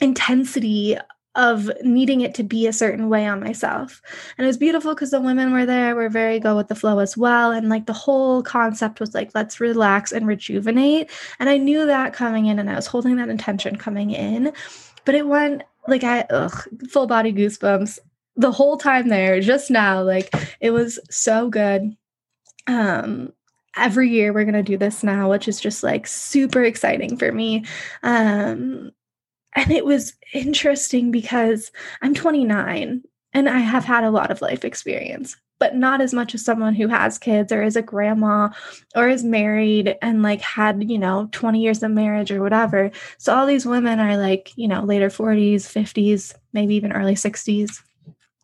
intensity 0.00 0.96
of 1.34 1.70
needing 1.82 2.20
it 2.20 2.34
to 2.34 2.42
be 2.42 2.66
a 2.66 2.72
certain 2.72 3.08
way 3.08 3.26
on 3.26 3.40
myself. 3.40 4.02
And 4.36 4.44
it 4.44 4.48
was 4.48 4.58
beautiful 4.58 4.94
because 4.94 5.10
the 5.10 5.20
women 5.20 5.52
were 5.52 5.64
there, 5.64 5.94
were 5.94 6.10
very 6.10 6.38
go 6.38 6.56
with 6.56 6.68
the 6.68 6.74
flow 6.74 6.98
as 6.98 7.16
well. 7.16 7.52
And 7.52 7.68
like 7.68 7.86
the 7.86 7.92
whole 7.92 8.42
concept 8.42 9.00
was 9.00 9.14
like, 9.14 9.30
let's 9.34 9.60
relax 9.60 10.12
and 10.12 10.26
rejuvenate. 10.26 11.10
And 11.38 11.48
I 11.48 11.56
knew 11.56 11.86
that 11.86 12.12
coming 12.12 12.46
in 12.46 12.58
and 12.58 12.68
I 12.68 12.76
was 12.76 12.86
holding 12.86 13.16
that 13.16 13.30
intention 13.30 13.76
coming 13.76 14.10
in. 14.10 14.52
But 15.04 15.14
it 15.14 15.26
went 15.26 15.62
like 15.88 16.04
I 16.04 16.20
ugh, 16.30 16.68
full 16.90 17.06
body 17.06 17.32
goosebumps 17.32 17.98
the 18.36 18.52
whole 18.52 18.76
time 18.76 19.08
there, 19.08 19.40
just 19.40 19.70
now. 19.70 20.02
Like 20.02 20.34
it 20.60 20.70
was 20.70 20.98
so 21.10 21.48
good. 21.48 21.96
Um 22.66 23.32
every 23.74 24.10
year 24.10 24.34
we're 24.34 24.44
gonna 24.44 24.62
do 24.62 24.76
this 24.76 25.02
now, 25.02 25.30
which 25.30 25.48
is 25.48 25.58
just 25.58 25.82
like 25.82 26.06
super 26.06 26.62
exciting 26.62 27.16
for 27.16 27.32
me. 27.32 27.64
Um 28.02 28.92
and 29.54 29.70
it 29.70 29.84
was 29.84 30.14
interesting 30.32 31.10
because 31.10 31.72
I'm 32.00 32.14
29 32.14 33.02
and 33.34 33.48
I 33.48 33.58
have 33.58 33.84
had 33.84 34.04
a 34.04 34.10
lot 34.10 34.30
of 34.30 34.42
life 34.42 34.64
experience 34.64 35.36
but 35.62 35.76
not 35.76 36.00
as 36.00 36.12
much 36.12 36.34
as 36.34 36.44
someone 36.44 36.74
who 36.74 36.88
has 36.88 37.18
kids 37.18 37.52
or 37.52 37.62
is 37.62 37.76
a 37.76 37.82
grandma 37.82 38.48
or 38.96 39.08
is 39.08 39.22
married 39.22 39.96
and 40.02 40.20
like 40.20 40.40
had, 40.40 40.90
you 40.90 40.98
know, 40.98 41.28
20 41.30 41.60
years 41.60 41.84
of 41.84 41.92
marriage 41.92 42.32
or 42.32 42.42
whatever. 42.42 42.90
So 43.18 43.32
all 43.32 43.46
these 43.46 43.64
women 43.64 44.00
are 44.00 44.16
like, 44.16 44.50
you 44.56 44.66
know, 44.66 44.82
later 44.82 45.06
40s, 45.06 45.60
50s, 45.60 46.34
maybe 46.52 46.74
even 46.74 46.92
early 46.92 47.14
60s 47.14 47.80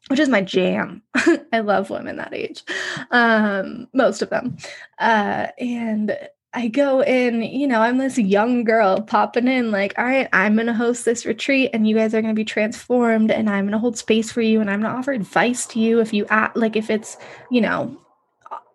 which 0.09 0.21
is 0.21 0.29
my 0.29 0.41
jam. 0.41 1.03
I 1.53 1.61
love 1.61 1.91
women 1.91 2.17
that 2.17 2.33
age, 2.33 2.63
um, 3.11 3.89
most 3.93 4.23
of 4.23 4.31
them. 4.31 4.57
Uh, 4.99 5.49
and 5.59 6.17
I 6.55 6.69
go 6.69 7.03
in, 7.03 7.43
you 7.43 7.67
know, 7.67 7.83
I'm 7.83 7.99
this 7.99 8.17
young 8.17 8.65
girl 8.65 9.03
popping 9.03 9.49
in, 9.49 9.71
like, 9.71 9.95
all 9.99 10.05
right, 10.05 10.29
I'm 10.33 10.55
going 10.55 10.67
to 10.67 10.73
host 10.73 11.05
this 11.05 11.27
retreat 11.27 11.71
and 11.75 11.87
you 11.87 11.95
guys 11.95 12.15
are 12.15 12.23
going 12.23 12.35
to 12.35 12.39
be 12.39 12.45
transformed 12.45 13.31
and 13.31 13.51
I'm 13.51 13.65
going 13.65 13.73
to 13.73 13.79
hold 13.79 13.99
space 13.99 14.33
for 14.33 14.41
you 14.41 14.61
and 14.61 14.71
I'm 14.71 14.81
going 14.81 14.91
to 14.91 14.99
offer 14.99 15.13
advice 15.13 15.67
to 15.67 15.79
you 15.79 16.01
if 16.01 16.15
you, 16.15 16.27
act, 16.31 16.57
like, 16.57 16.75
if 16.75 16.89
it's, 16.89 17.19
you 17.51 17.61
know, 17.61 17.95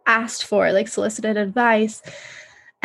asked 0.05 0.45
for, 0.45 0.71
like, 0.71 0.87
solicited 0.87 1.37
advice. 1.37 2.01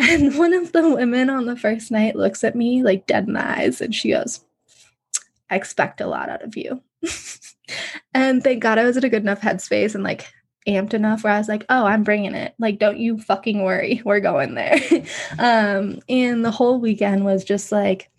And 0.01 0.37
one 0.37 0.53
of 0.53 0.71
the 0.71 0.95
women 0.95 1.29
on 1.29 1.45
the 1.45 1.57
first 1.57 1.91
night 1.91 2.15
looks 2.15 2.45
at 2.45 2.55
me, 2.55 2.83
like, 2.83 3.05
dead 3.05 3.27
in 3.27 3.33
the 3.33 3.45
eyes 3.45 3.81
and 3.81 3.93
she 3.93 4.11
goes, 4.11 4.39
I 5.49 5.57
expect 5.57 5.99
a 5.99 6.07
lot 6.07 6.29
out 6.29 6.41
of 6.41 6.55
you. 6.55 6.81
and 8.13 8.41
thank 8.41 8.63
God 8.63 8.77
I 8.77 8.85
was 8.85 8.95
in 8.95 9.03
a 9.03 9.09
good 9.09 9.23
enough 9.23 9.41
headspace 9.41 9.95
and, 9.95 10.03
like, 10.05 10.31
amped 10.69 10.93
enough 10.93 11.23
where 11.23 11.33
I 11.33 11.37
was 11.37 11.47
like, 11.47 11.65
oh, 11.69 11.85
I'm 11.85 12.03
bringing 12.03 12.35
it. 12.35 12.53
Like, 12.59 12.79
don't 12.79 12.97
you 12.97 13.19
fucking 13.19 13.63
worry. 13.63 14.01
We're 14.05 14.19
going 14.19 14.55
there. 14.55 14.79
um, 15.39 15.99
and 16.07 16.43
the 16.43 16.51
whole 16.51 16.79
weekend 16.79 17.25
was 17.25 17.43
just 17.43 17.71
like 17.71 18.09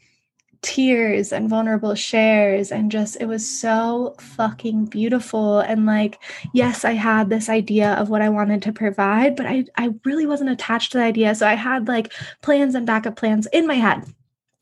tears 0.63 1.33
and 1.33 1.49
vulnerable 1.49 1.95
shares. 1.95 2.71
And 2.71 2.91
just, 2.91 3.17
it 3.21 3.27
was 3.27 3.49
so 3.49 4.15
fucking 4.21 4.87
beautiful. 4.87 5.61
And 5.61 5.87
like, 5.87 6.19
yes, 6.53 6.85
I 6.85 6.93
had 6.93 7.31
this 7.31 7.49
idea 7.49 7.95
of 7.95 8.11
what 8.11 8.23
I 8.23 8.29
wanted 8.29 8.63
to 8.63 8.73
provide, 8.73 9.37
but 9.37 9.47
I, 9.47 9.65
I 9.77 9.95
really 10.05 10.27
wasn't 10.27 10.51
attached 10.51 10.93
to 10.93 10.99
the 10.99 11.05
idea. 11.05 11.35
So 11.35 11.47
I 11.47 11.55
had 11.55 11.89
like 11.89 12.13
plans 12.43 12.75
and 12.75 12.87
backup 12.87 13.17
plans 13.17 13.47
in 13.53 13.67
my 13.67 13.75
head 13.75 14.05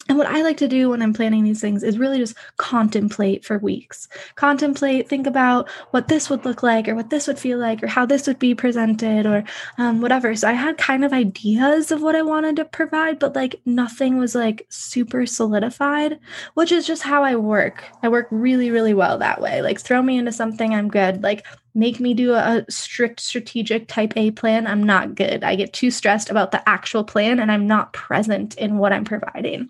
and 0.08 0.16
what 0.16 0.26
I 0.26 0.42
like 0.42 0.56
to 0.58 0.68
do 0.68 0.90
when 0.90 1.02
I'm 1.02 1.12
planning 1.12 1.44
these 1.44 1.60
things 1.60 1.82
is 1.82 1.98
really 1.98 2.18
just 2.18 2.36
contemplate 2.56 3.44
for 3.44 3.58
weeks. 3.58 4.08
Contemplate, 4.36 5.08
think 5.08 5.26
about 5.26 5.68
what 5.90 6.08
this 6.08 6.30
would 6.30 6.44
look 6.44 6.62
like, 6.62 6.88
or 6.88 6.94
what 6.94 7.10
this 7.10 7.26
would 7.26 7.38
feel 7.38 7.58
like, 7.58 7.82
or 7.82 7.86
how 7.86 8.06
this 8.06 8.26
would 8.26 8.38
be 8.38 8.54
presented, 8.54 9.26
or 9.26 9.44
um, 9.76 10.00
whatever. 10.00 10.34
So 10.34 10.48
I 10.48 10.52
had 10.52 10.78
kind 10.78 11.04
of 11.04 11.12
ideas 11.12 11.92
of 11.92 12.00
what 12.00 12.16
I 12.16 12.22
wanted 12.22 12.56
to 12.56 12.64
provide, 12.64 13.18
but 13.18 13.34
like 13.34 13.60
nothing 13.66 14.18
was 14.18 14.34
like 14.34 14.66
super 14.70 15.26
solidified, 15.26 16.18
which 16.54 16.72
is 16.72 16.86
just 16.86 17.02
how 17.02 17.22
I 17.22 17.36
work. 17.36 17.84
I 18.02 18.08
work 18.08 18.28
really, 18.30 18.70
really 18.70 18.94
well 18.94 19.18
that 19.18 19.40
way. 19.40 19.60
Like 19.60 19.80
throw 19.80 20.00
me 20.00 20.16
into 20.16 20.32
something, 20.32 20.74
I'm 20.74 20.88
good. 20.88 21.22
Like 21.22 21.44
make 21.78 22.00
me 22.00 22.12
do 22.12 22.34
a, 22.34 22.64
strict 22.68 23.20
strategic 23.20 23.86
type 23.86 24.12
A 24.16 24.32
plan, 24.32 24.66
I'm 24.66 24.82
not 24.82 25.14
good. 25.14 25.44
I 25.44 25.54
get 25.54 25.72
too 25.72 25.90
stressed 25.90 26.28
about 26.28 26.50
the 26.50 26.68
actual 26.68 27.04
plan 27.04 27.38
and 27.38 27.52
I'm 27.52 27.66
not 27.66 27.92
present 27.92 28.56
in 28.56 28.78
what 28.78 28.92
I'm 28.92 29.04
providing. 29.04 29.68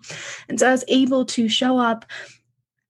And 0.49 0.59
so 0.59 0.67
I 0.67 0.71
was 0.71 0.83
able 0.87 1.25
to 1.25 1.47
show 1.47 1.77
up 1.77 2.05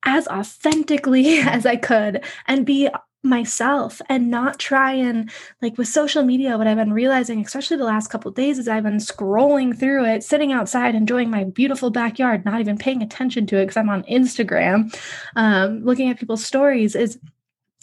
as 0.06 0.28
authentically 0.28 1.40
as 1.40 1.66
I 1.66 1.76
could 1.76 2.24
and 2.48 2.66
be 2.66 2.90
myself 3.22 4.02
and 4.08 4.32
not 4.32 4.60
try 4.60 4.94
and 4.94 5.30
like 5.62 5.78
with 5.78 5.90
social 5.90 6.24
media 6.24 6.58
what 6.58 6.68
i've 6.68 6.78
been 6.78 6.94
realizing 6.94 7.44
especially 7.46 7.76
the 7.76 7.84
last 7.84 8.08
couple 8.08 8.32
days 8.32 8.58
is 8.58 8.70
i've 8.70 8.84
been 8.84 8.96
scrolling 8.96 9.78
through 9.78 10.06
it 10.06 10.24
sitting 10.24 10.54
outside 10.54 10.96
enjoying 10.96 11.30
my 11.30 11.44
beautiful 11.44 11.90
backyard 11.90 12.46
not 12.46 12.62
even 12.62 12.78
paying 12.78 13.02
attention 13.02 13.46
to 13.46 13.58
it 13.58 13.64
because 13.64 13.76
i'm 13.76 13.90
on 13.90 14.04
instagram 14.04 14.90
um, 15.36 15.84
looking 15.84 16.10
at 16.10 16.18
people's 16.18 16.46
stories 16.46 16.96
is 16.96 17.20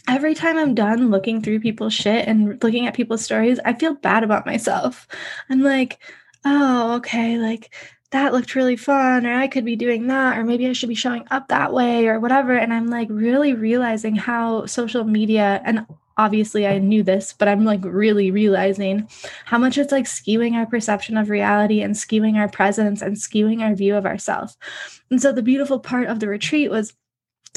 every 0.06 0.34
time 0.34 0.58
I'm 0.58 0.74
done 0.74 1.10
looking 1.10 1.42
through 1.42 1.60
people's 1.60 1.94
shit 1.94 2.28
and 2.28 2.62
looking 2.62 2.86
at 2.86 2.94
people's 2.94 3.24
stories, 3.24 3.58
I 3.64 3.72
feel 3.72 3.94
bad 3.94 4.24
about 4.24 4.46
myself. 4.46 5.06
I'm 5.50 5.62
like, 5.62 5.98
oh, 6.44 6.94
okay, 6.96 7.38
like 7.38 7.74
that 8.12 8.32
looked 8.32 8.54
really 8.54 8.76
fun, 8.76 9.26
or 9.26 9.34
I 9.34 9.48
could 9.48 9.64
be 9.64 9.76
doing 9.76 10.06
that, 10.06 10.38
or 10.38 10.44
maybe 10.44 10.68
I 10.68 10.72
should 10.72 10.88
be 10.88 10.94
showing 10.94 11.26
up 11.30 11.48
that 11.48 11.72
way, 11.72 12.06
or 12.06 12.20
whatever. 12.20 12.56
And 12.56 12.72
I'm 12.72 12.86
like 12.86 13.08
really 13.10 13.52
realizing 13.52 14.14
how 14.14 14.66
social 14.66 15.04
media, 15.04 15.60
and 15.64 15.86
obviously 16.16 16.66
I 16.66 16.78
knew 16.78 17.02
this, 17.02 17.34
but 17.34 17.48
I'm 17.48 17.64
like 17.64 17.80
really 17.82 18.30
realizing 18.30 19.08
how 19.44 19.58
much 19.58 19.76
it's 19.76 19.92
like 19.92 20.06
skewing 20.06 20.54
our 20.54 20.66
perception 20.66 21.16
of 21.16 21.28
reality 21.28 21.82
and 21.82 21.94
skewing 21.94 22.36
our 22.36 22.48
presence 22.48 23.02
and 23.02 23.16
skewing 23.16 23.60
our 23.60 23.74
view 23.74 23.96
of 23.96 24.06
ourselves. 24.06 24.56
And 25.10 25.20
so 25.20 25.32
the 25.32 25.42
beautiful 25.42 25.78
part 25.78 26.06
of 26.06 26.20
the 26.20 26.28
retreat 26.28 26.70
was 26.70 26.94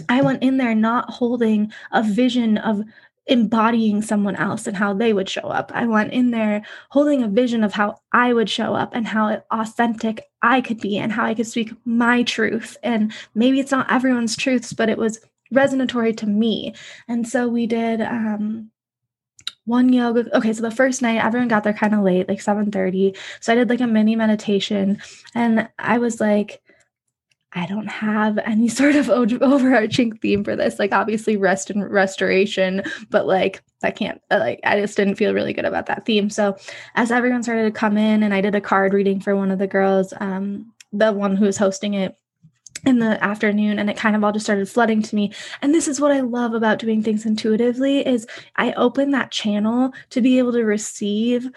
I 0.07 0.21
went 0.21 0.43
in 0.43 0.57
there 0.57 0.75
not 0.75 1.09
holding 1.09 1.71
a 1.91 2.03
vision 2.03 2.57
of 2.57 2.83
embodying 3.29 4.01
someone 4.01 4.35
else 4.35 4.65
and 4.65 4.75
how 4.75 4.93
they 4.93 5.13
would 5.13 5.29
show 5.29 5.41
up. 5.41 5.71
I 5.73 5.85
went 5.85 6.13
in 6.13 6.31
there 6.31 6.63
holding 6.89 7.21
a 7.21 7.27
vision 7.27 7.63
of 7.63 7.73
how 7.73 8.01
I 8.11 8.33
would 8.33 8.49
show 8.49 8.73
up 8.73 8.95
and 8.95 9.07
how 9.07 9.43
authentic 9.51 10.23
I 10.41 10.61
could 10.61 10.79
be 10.79 10.97
and 10.97 11.11
how 11.11 11.25
I 11.25 11.35
could 11.35 11.45
speak 11.45 11.71
my 11.85 12.23
truth. 12.23 12.75
And 12.81 13.13
maybe 13.35 13.59
it's 13.59 13.71
not 13.71 13.91
everyone's 13.91 14.35
truths, 14.35 14.73
but 14.73 14.89
it 14.89 14.97
was 14.97 15.19
resonatory 15.51 16.13
to 16.13 16.27
me. 16.27 16.73
And 17.07 17.27
so 17.27 17.47
we 17.47 17.67
did 17.67 18.01
um 18.01 18.71
one 19.65 19.93
yoga 19.93 20.35
okay 20.35 20.51
so 20.51 20.63
the 20.63 20.71
first 20.71 21.01
night 21.03 21.23
everyone 21.23 21.47
got 21.47 21.63
there 21.63 21.73
kind 21.73 21.93
of 21.93 22.01
late 22.01 22.27
like 22.27 22.41
7 22.41 22.71
30 22.71 23.15
so 23.39 23.53
i 23.53 23.55
did 23.55 23.69
like 23.69 23.81
a 23.81 23.87
mini 23.87 24.15
meditation 24.15 24.99
and 25.35 25.69
i 25.77 25.99
was 25.99 26.19
like 26.19 26.59
I 27.53 27.65
don't 27.65 27.87
have 27.87 28.37
any 28.39 28.67
sort 28.69 28.95
of 28.95 29.09
overarching 29.09 30.17
theme 30.17 30.43
for 30.43 30.55
this. 30.55 30.79
Like, 30.79 30.91
obviously, 30.91 31.37
rest 31.37 31.69
and 31.69 31.89
restoration, 31.89 32.83
but 33.09 33.25
like, 33.25 33.63
I 33.81 33.91
can't, 33.91 34.21
uh, 34.29 34.39
like, 34.39 34.59
I 34.63 34.79
just 34.79 34.97
didn't 34.97 35.15
feel 35.15 35.33
really 35.33 35.53
good 35.53 35.65
about 35.65 35.87
that 35.87 36.05
theme. 36.05 36.29
So, 36.29 36.57
as 36.95 37.11
everyone 37.11 37.43
started 37.43 37.63
to 37.63 37.71
come 37.71 37.97
in, 37.97 38.23
and 38.23 38.33
I 38.33 38.41
did 38.41 38.55
a 38.55 38.61
card 38.61 38.93
reading 38.93 39.19
for 39.19 39.35
one 39.35 39.51
of 39.51 39.59
the 39.59 39.67
girls, 39.67 40.13
um, 40.19 40.73
the 40.91 41.11
one 41.11 41.35
who 41.35 41.45
was 41.45 41.57
hosting 41.57 41.93
it 41.93 42.15
in 42.85 42.99
the 42.99 43.21
afternoon 43.23 43.77
and 43.77 43.89
it 43.89 43.97
kind 43.97 44.15
of 44.15 44.23
all 44.23 44.31
just 44.31 44.45
started 44.45 44.69
flooding 44.69 45.01
to 45.01 45.15
me 45.15 45.33
and 45.61 45.73
this 45.73 45.87
is 45.87 45.99
what 45.99 46.13
i 46.13 46.21
love 46.21 46.53
about 46.53 46.79
doing 46.79 47.03
things 47.03 47.25
intuitively 47.25 48.05
is 48.07 48.25
i 48.55 48.71
open 48.73 49.11
that 49.11 49.31
channel 49.31 49.91
to 50.09 50.21
be 50.21 50.37
able 50.37 50.53
to 50.53 50.63
receive 50.63 51.49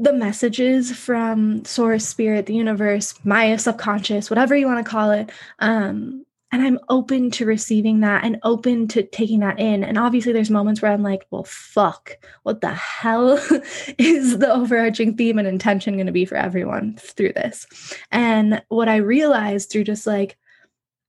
the 0.00 0.12
messages 0.14 0.90
from 0.90 1.62
source 1.64 2.06
spirit 2.06 2.46
the 2.46 2.54
universe 2.54 3.14
my 3.22 3.54
subconscious 3.56 4.30
whatever 4.30 4.56
you 4.56 4.66
want 4.66 4.84
to 4.84 4.90
call 4.90 5.10
it 5.10 5.30
um 5.58 6.24
and 6.52 6.62
i'm 6.62 6.78
open 6.88 7.30
to 7.30 7.44
receiving 7.44 8.00
that 8.00 8.24
and 8.24 8.38
open 8.42 8.88
to 8.88 9.02
taking 9.02 9.40
that 9.40 9.60
in 9.60 9.84
and 9.84 9.98
obviously 9.98 10.32
there's 10.32 10.48
moments 10.48 10.80
where 10.80 10.90
i'm 10.90 11.02
like 11.02 11.26
well 11.30 11.44
fuck 11.44 12.16
what 12.44 12.62
the 12.62 12.72
hell 12.72 13.32
is 13.98 14.38
the 14.38 14.50
overarching 14.50 15.16
theme 15.16 15.38
and 15.38 15.46
intention 15.46 15.94
going 15.94 16.06
to 16.06 16.12
be 16.12 16.24
for 16.24 16.36
everyone 16.36 16.96
through 16.96 17.34
this 17.34 17.66
and 18.10 18.62
what 18.68 18.88
i 18.88 18.96
realized 18.96 19.70
through 19.70 19.84
just 19.84 20.06
like 20.06 20.36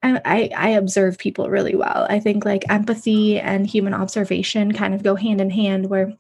I, 0.04 0.50
I 0.58 0.70
observe 0.70 1.20
people 1.20 1.48
really 1.52 1.76
well. 1.76 2.08
I 2.10 2.20
think 2.20 2.44
like 2.44 2.64
empathy 2.70 3.40
and 3.40 3.68
human 3.68 3.94
observation 3.94 4.72
kind 4.72 4.96
of 4.96 5.04
go 5.04 5.14
hand 5.14 5.40
in 5.40 5.52
hand 5.52 5.92
where 5.92 6.18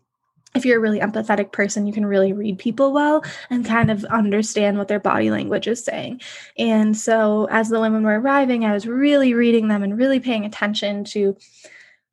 if 0.54 0.66
you're 0.66 0.78
a 0.78 0.82
really 0.82 1.00
empathetic 1.00 1.52
person, 1.52 1.88
you 1.88 1.94
can 1.94 2.06
really 2.06 2.34
read 2.34 2.58
people 2.58 2.92
well 2.92 3.24
and 3.50 3.66
kind 3.66 3.90
of 3.90 4.04
understand 4.06 4.78
what 4.78 4.88
their 4.88 5.00
body 5.00 5.32
language 5.32 5.68
is 5.68 5.84
saying. 5.84 6.22
And 6.58 6.96
so, 6.96 7.48
as 7.50 7.70
the 7.70 7.80
women 7.80 8.04
were 8.04 8.20
arriving, 8.20 8.66
I 8.66 8.74
was 8.74 8.88
really 8.88 9.34
reading 9.34 9.68
them 9.70 9.84
and 9.84 9.98
really 9.98 10.20
paying 10.20 10.46
attention 10.46 11.04
to 11.06 11.38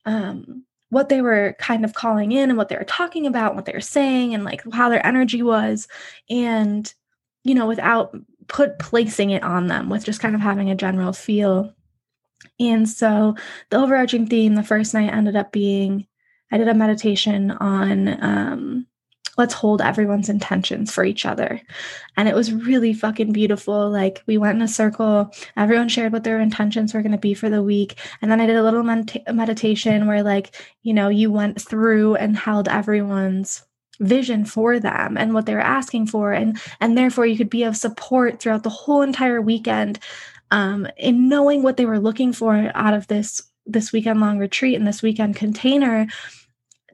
um, 0.04 0.64
what 0.90 1.08
they 1.08 1.20
were 1.20 1.56
kind 1.58 1.84
of 1.84 1.94
calling 1.94 2.32
in 2.32 2.50
and 2.50 2.56
what 2.56 2.68
they 2.68 2.76
were 2.76 2.84
talking 2.84 3.26
about, 3.26 3.54
what 3.54 3.64
they 3.64 3.72
were 3.72 3.80
saying, 3.80 4.34
and 4.34 4.44
like 4.44 4.62
how 4.72 4.88
their 4.88 5.04
energy 5.04 5.42
was. 5.42 5.88
And, 6.30 6.92
you 7.44 7.54
know, 7.54 7.66
without 7.66 8.16
put 8.46 8.78
placing 8.78 9.30
it 9.30 9.42
on 9.42 9.66
them, 9.66 9.90
with 9.90 10.04
just 10.04 10.20
kind 10.20 10.34
of 10.34 10.40
having 10.40 10.70
a 10.70 10.76
general 10.76 11.12
feel. 11.12 11.74
And 12.60 12.88
so, 12.88 13.36
the 13.70 13.78
overarching 13.78 14.28
theme 14.28 14.54
the 14.54 14.62
first 14.62 14.94
night 14.94 15.12
ended 15.12 15.34
up 15.34 15.50
being 15.50 16.06
I 16.50 16.58
did 16.58 16.68
a 16.68 16.74
meditation 16.74 17.50
on 17.50 18.22
um, 18.22 18.86
let's 19.38 19.54
hold 19.54 19.80
everyone's 19.80 20.28
intentions 20.28 20.92
for 20.92 21.04
each 21.04 21.24
other. 21.24 21.62
And 22.16 22.28
it 22.28 22.34
was 22.34 22.52
really 22.52 22.92
fucking 22.92 23.32
beautiful. 23.32 23.88
Like 23.88 24.22
we 24.26 24.36
went 24.36 24.56
in 24.56 24.62
a 24.62 24.68
circle, 24.68 25.30
everyone 25.56 25.88
shared 25.88 26.12
what 26.12 26.24
their 26.24 26.40
intentions 26.40 26.92
were 26.92 27.02
going 27.02 27.12
to 27.12 27.18
be 27.18 27.34
for 27.34 27.48
the 27.48 27.62
week. 27.62 27.98
And 28.20 28.30
then 28.30 28.40
I 28.40 28.46
did 28.46 28.56
a 28.56 28.62
little 28.64 28.82
med- 28.82 29.22
meditation 29.32 30.08
where, 30.08 30.24
like, 30.24 30.54
you 30.82 30.92
know, 30.92 31.08
you 31.08 31.30
went 31.30 31.62
through 31.62 32.16
and 32.16 32.36
held 32.36 32.68
everyone's 32.68 33.62
vision 34.00 34.44
for 34.44 34.78
them 34.78 35.16
and 35.16 35.34
what 35.34 35.46
they 35.46 35.54
were 35.54 35.60
asking 35.60 36.06
for 36.06 36.32
and 36.32 36.60
and 36.80 36.96
therefore 36.96 37.26
you 37.26 37.36
could 37.36 37.50
be 37.50 37.64
of 37.64 37.76
support 37.76 38.38
throughout 38.38 38.62
the 38.62 38.70
whole 38.70 39.02
entire 39.02 39.42
weekend 39.42 39.98
um 40.52 40.86
in 40.96 41.28
knowing 41.28 41.64
what 41.64 41.76
they 41.76 41.84
were 41.84 41.98
looking 41.98 42.32
for 42.32 42.70
out 42.76 42.94
of 42.94 43.08
this 43.08 43.47
this 43.68 43.92
weekend 43.92 44.20
long 44.20 44.38
retreat 44.38 44.76
and 44.76 44.86
this 44.86 45.02
weekend 45.02 45.36
container 45.36 46.06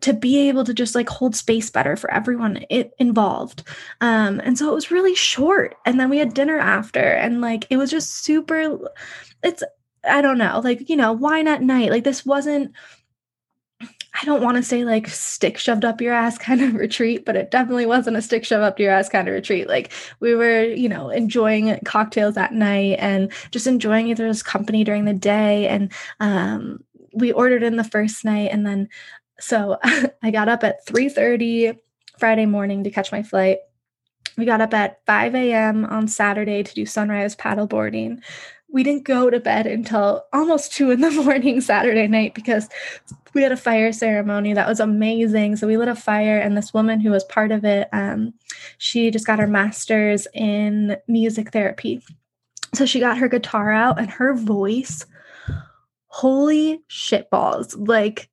to 0.00 0.12
be 0.12 0.48
able 0.48 0.64
to 0.64 0.74
just 0.74 0.94
like 0.94 1.08
hold 1.08 1.34
space 1.34 1.70
better 1.70 1.96
for 1.96 2.12
everyone 2.12 2.64
it 2.68 2.92
involved. 2.98 3.62
Um 4.02 4.40
and 4.44 4.58
so 4.58 4.70
it 4.70 4.74
was 4.74 4.90
really 4.90 5.14
short 5.14 5.76
and 5.86 5.98
then 5.98 6.10
we 6.10 6.18
had 6.18 6.34
dinner 6.34 6.58
after 6.58 7.00
and 7.00 7.40
like 7.40 7.66
it 7.70 7.78
was 7.78 7.90
just 7.90 8.24
super 8.24 8.78
it's 9.42 9.62
i 10.06 10.20
don't 10.20 10.38
know 10.38 10.60
like 10.62 10.88
you 10.88 10.96
know 10.96 11.12
wine 11.12 11.48
at 11.48 11.62
night 11.62 11.90
like 11.90 12.04
this 12.04 12.26
wasn't 12.26 12.72
I 14.20 14.24
don't 14.24 14.42
want 14.42 14.56
to 14.56 14.62
say 14.62 14.84
like 14.84 15.08
stick 15.08 15.58
shoved 15.58 15.84
up 15.84 16.00
your 16.00 16.14
ass 16.14 16.38
kind 16.38 16.62
of 16.62 16.74
retreat, 16.74 17.24
but 17.24 17.34
it 17.34 17.50
definitely 17.50 17.86
wasn't 17.86 18.16
a 18.16 18.22
stick 18.22 18.44
shoved 18.44 18.62
up 18.62 18.78
your 18.78 18.92
ass 18.92 19.08
kind 19.08 19.26
of 19.26 19.34
retreat. 19.34 19.68
Like 19.68 19.92
we 20.20 20.36
were, 20.36 20.62
you 20.62 20.88
know, 20.88 21.10
enjoying 21.10 21.76
cocktails 21.84 22.36
at 22.36 22.52
night 22.52 22.98
and 23.00 23.32
just 23.50 23.66
enjoying 23.66 24.08
each 24.08 24.20
other's 24.20 24.42
company 24.42 24.84
during 24.84 25.04
the 25.04 25.14
day. 25.14 25.66
And 25.66 25.92
um, 26.20 26.84
we 27.12 27.32
ordered 27.32 27.64
in 27.64 27.76
the 27.76 27.84
first 27.84 28.24
night, 28.24 28.50
and 28.52 28.64
then 28.64 28.88
so 29.40 29.78
I 30.22 30.30
got 30.30 30.48
up 30.48 30.62
at 30.62 30.86
3:30 30.86 31.78
Friday 32.18 32.46
morning 32.46 32.84
to 32.84 32.90
catch 32.90 33.10
my 33.10 33.22
flight. 33.22 33.58
We 34.36 34.44
got 34.44 34.60
up 34.60 34.74
at 34.74 35.00
5 35.06 35.34
a.m. 35.34 35.84
on 35.84 36.08
Saturday 36.08 36.62
to 36.62 36.74
do 36.74 36.86
sunrise 36.86 37.36
paddleboarding. 37.36 38.22
We 38.68 38.82
didn't 38.82 39.04
go 39.04 39.30
to 39.30 39.38
bed 39.38 39.66
until 39.66 40.24
almost 40.32 40.72
two 40.72 40.90
in 40.90 41.00
the 41.00 41.10
morning 41.22 41.60
Saturday 41.60 42.08
night 42.08 42.34
because 42.34 42.68
we 43.34 43.42
had 43.42 43.52
a 43.52 43.56
fire 43.56 43.92
ceremony 43.92 44.54
that 44.54 44.68
was 44.68 44.80
amazing. 44.80 45.56
So 45.56 45.66
we 45.66 45.76
lit 45.76 45.88
a 45.88 45.94
fire, 45.94 46.38
and 46.38 46.56
this 46.56 46.72
woman 46.72 47.00
who 47.00 47.10
was 47.10 47.24
part 47.24 47.52
of 47.52 47.64
it, 47.64 47.88
um, 47.92 48.32
she 48.78 49.10
just 49.10 49.26
got 49.26 49.38
her 49.38 49.46
master's 49.46 50.26
in 50.32 50.96
music 51.08 51.52
therapy. 51.52 52.00
So 52.74 52.86
she 52.86 53.00
got 53.00 53.18
her 53.18 53.28
guitar 53.28 53.72
out, 53.72 53.98
and 53.98 54.10
her 54.10 54.34
voice, 54.34 55.04
holy 56.06 56.82
shitballs! 56.88 57.74
Like 57.76 58.30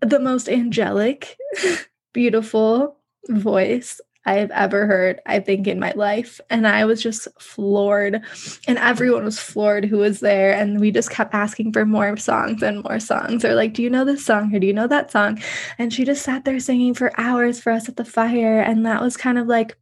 the 0.00 0.20
most 0.20 0.48
angelic, 0.48 1.36
beautiful 2.12 2.98
voice 3.28 4.00
I 4.26 4.34
have 4.34 4.50
ever 4.50 4.86
heard, 4.86 5.20
I 5.24 5.40
think, 5.40 5.66
in 5.66 5.78
my 5.78 5.92
life. 5.96 6.40
And 6.50 6.66
I 6.66 6.84
was 6.84 7.02
just 7.02 7.28
floored. 7.40 8.20
And 8.66 8.78
everyone 8.78 9.24
was 9.24 9.38
floored 9.38 9.84
who 9.84 9.98
was 9.98 10.20
there. 10.20 10.52
And 10.52 10.80
we 10.80 10.90
just 10.90 11.10
kept 11.10 11.32
asking 11.32 11.72
for 11.72 11.86
more 11.86 12.16
songs 12.16 12.62
and 12.62 12.82
more 12.82 13.00
songs. 13.00 13.44
Or 13.44 13.54
like, 13.54 13.72
do 13.72 13.82
you 13.82 13.90
know 13.90 14.04
this 14.04 14.24
song? 14.24 14.54
Or 14.54 14.58
do 14.58 14.66
you 14.66 14.74
know 14.74 14.88
that 14.88 15.10
song? 15.12 15.40
And 15.78 15.92
she 15.92 16.04
just 16.04 16.22
sat 16.22 16.44
there 16.44 16.60
singing 16.60 16.92
for 16.92 17.18
hours 17.18 17.60
for 17.60 17.72
us 17.72 17.88
at 17.88 17.96
the 17.96 18.04
fire. 18.04 18.60
And 18.60 18.84
that 18.84 19.00
was 19.00 19.16
kind 19.16 19.38
of 19.38 19.46
like 19.46 19.78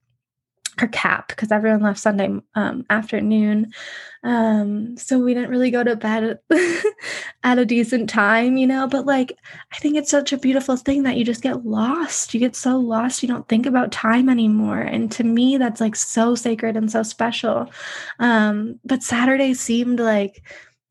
her 0.78 0.88
cap 0.88 1.28
because 1.28 1.52
everyone 1.52 1.82
left 1.82 2.00
Sunday 2.00 2.30
um, 2.54 2.84
afternoon. 2.90 3.72
Um, 4.22 4.96
so 4.96 5.18
we 5.18 5.34
didn't 5.34 5.50
really 5.50 5.70
go 5.70 5.84
to 5.84 5.96
bed 5.96 6.38
at 7.44 7.58
a 7.58 7.66
decent 7.66 8.08
time, 8.08 8.56
you 8.56 8.66
know. 8.66 8.88
But 8.88 9.06
like, 9.06 9.36
I 9.72 9.76
think 9.76 9.96
it's 9.96 10.10
such 10.10 10.32
a 10.32 10.38
beautiful 10.38 10.76
thing 10.76 11.02
that 11.02 11.16
you 11.16 11.24
just 11.24 11.42
get 11.42 11.66
lost. 11.66 12.34
You 12.34 12.40
get 12.40 12.56
so 12.56 12.78
lost, 12.78 13.22
you 13.22 13.28
don't 13.28 13.48
think 13.48 13.66
about 13.66 13.92
time 13.92 14.28
anymore. 14.28 14.80
And 14.80 15.12
to 15.12 15.24
me, 15.24 15.58
that's 15.58 15.80
like 15.80 15.94
so 15.94 16.34
sacred 16.34 16.76
and 16.76 16.90
so 16.90 17.02
special. 17.02 17.70
Um, 18.18 18.80
but 18.84 19.02
Saturday 19.02 19.54
seemed 19.54 20.00
like 20.00 20.42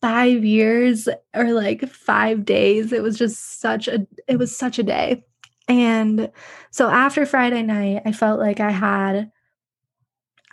five 0.02 0.44
years 0.46 1.08
or 1.34 1.54
like 1.54 1.90
five 1.90 2.46
days. 2.46 2.94
It 2.94 3.02
was 3.02 3.18
just 3.18 3.60
such 3.60 3.88
a, 3.88 4.06
it 4.28 4.38
was 4.38 4.56
such 4.56 4.78
a 4.78 4.84
day. 4.84 5.24
And 5.68 6.32
so 6.72 6.90
after 6.90 7.26
Friday 7.26 7.64
night, 7.64 8.02
I 8.06 8.12
felt 8.12 8.40
like 8.40 8.60
I 8.60 8.72
had 8.72 9.32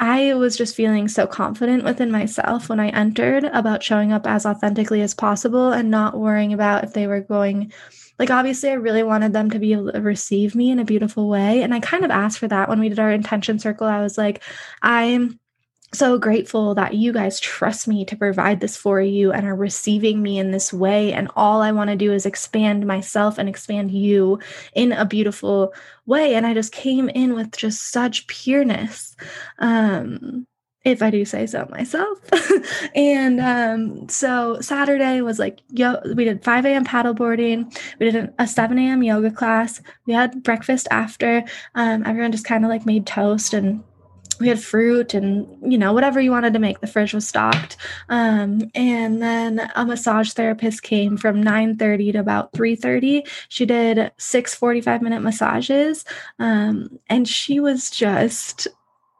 I 0.00 0.32
was 0.32 0.56
just 0.56 0.74
feeling 0.74 1.08
so 1.08 1.26
confident 1.26 1.84
within 1.84 2.10
myself 2.10 2.70
when 2.70 2.80
I 2.80 2.88
entered 2.88 3.44
about 3.44 3.82
showing 3.82 4.12
up 4.12 4.26
as 4.26 4.46
authentically 4.46 5.02
as 5.02 5.12
possible 5.12 5.72
and 5.72 5.90
not 5.90 6.18
worrying 6.18 6.54
about 6.54 6.84
if 6.84 6.94
they 6.94 7.06
were 7.06 7.20
going 7.20 7.72
like 8.18 8.30
obviously 8.30 8.70
I 8.70 8.74
really 8.74 9.02
wanted 9.02 9.34
them 9.34 9.50
to 9.50 9.58
be 9.58 9.72
able 9.72 9.92
to 9.92 10.00
receive 10.00 10.54
me 10.54 10.70
in 10.70 10.78
a 10.78 10.84
beautiful 10.86 11.28
way 11.28 11.62
and 11.62 11.74
I 11.74 11.80
kind 11.80 12.04
of 12.04 12.10
asked 12.10 12.38
for 12.38 12.48
that 12.48 12.68
when 12.70 12.80
we 12.80 12.88
did 12.88 12.98
our 12.98 13.12
intention 13.12 13.58
circle. 13.58 13.86
I 13.86 14.00
was 14.00 14.16
like 14.16 14.42
I'm 14.80 15.38
so 15.92 16.18
grateful 16.18 16.74
that 16.74 16.94
you 16.94 17.12
guys 17.12 17.40
trust 17.40 17.88
me 17.88 18.04
to 18.04 18.16
provide 18.16 18.60
this 18.60 18.76
for 18.76 19.00
you 19.00 19.32
and 19.32 19.46
are 19.46 19.56
receiving 19.56 20.22
me 20.22 20.38
in 20.38 20.52
this 20.52 20.72
way. 20.72 21.12
And 21.12 21.28
all 21.34 21.62
I 21.62 21.72
want 21.72 21.90
to 21.90 21.96
do 21.96 22.12
is 22.12 22.26
expand 22.26 22.86
myself 22.86 23.38
and 23.38 23.48
expand 23.48 23.90
you 23.90 24.38
in 24.74 24.92
a 24.92 25.04
beautiful 25.04 25.74
way. 26.06 26.34
And 26.34 26.46
I 26.46 26.54
just 26.54 26.72
came 26.72 27.08
in 27.08 27.34
with 27.34 27.56
just 27.56 27.90
such 27.90 28.26
pureness. 28.28 29.16
Um, 29.58 30.46
if 30.84 31.02
I 31.02 31.10
do 31.10 31.24
say 31.24 31.46
so 31.46 31.68
myself. 31.70 32.18
and 32.94 33.38
um, 33.40 34.08
so 34.08 34.60
Saturday 34.60 35.20
was 35.20 35.38
like, 35.38 35.60
yo, 35.68 36.00
we 36.14 36.24
did 36.24 36.42
5 36.42 36.64
a.m. 36.64 36.86
paddleboarding. 36.86 37.76
We 37.98 38.10
did 38.10 38.32
a 38.38 38.46
7 38.46 38.78
a.m. 38.78 39.02
yoga 39.02 39.30
class. 39.30 39.82
We 40.06 40.14
had 40.14 40.42
breakfast 40.42 40.88
after. 40.90 41.44
Um, 41.74 42.04
everyone 42.06 42.32
just 42.32 42.46
kind 42.46 42.64
of 42.64 42.70
like 42.70 42.86
made 42.86 43.06
toast 43.06 43.52
and 43.52 43.84
we 44.40 44.48
had 44.48 44.60
fruit 44.60 45.14
and 45.14 45.46
you 45.70 45.78
know 45.78 45.92
whatever 45.92 46.20
you 46.20 46.30
wanted 46.30 46.52
to 46.54 46.58
make 46.58 46.80
the 46.80 46.86
fridge 46.86 47.14
was 47.14 47.28
stocked. 47.28 47.76
Um, 48.08 48.70
and 48.74 49.22
then 49.22 49.70
a 49.76 49.84
massage 49.84 50.32
therapist 50.32 50.82
came 50.82 51.16
from 51.16 51.44
9.30 51.44 52.12
to 52.12 52.18
about 52.18 52.52
3.30 52.52 53.28
she 53.48 53.66
did 53.66 54.12
six 54.18 54.54
45 54.54 55.02
minute 55.02 55.20
massages. 55.20 56.04
Um, 56.38 56.98
and 57.08 57.26
she 57.28 57.60
was 57.60 57.90
just 57.90 58.68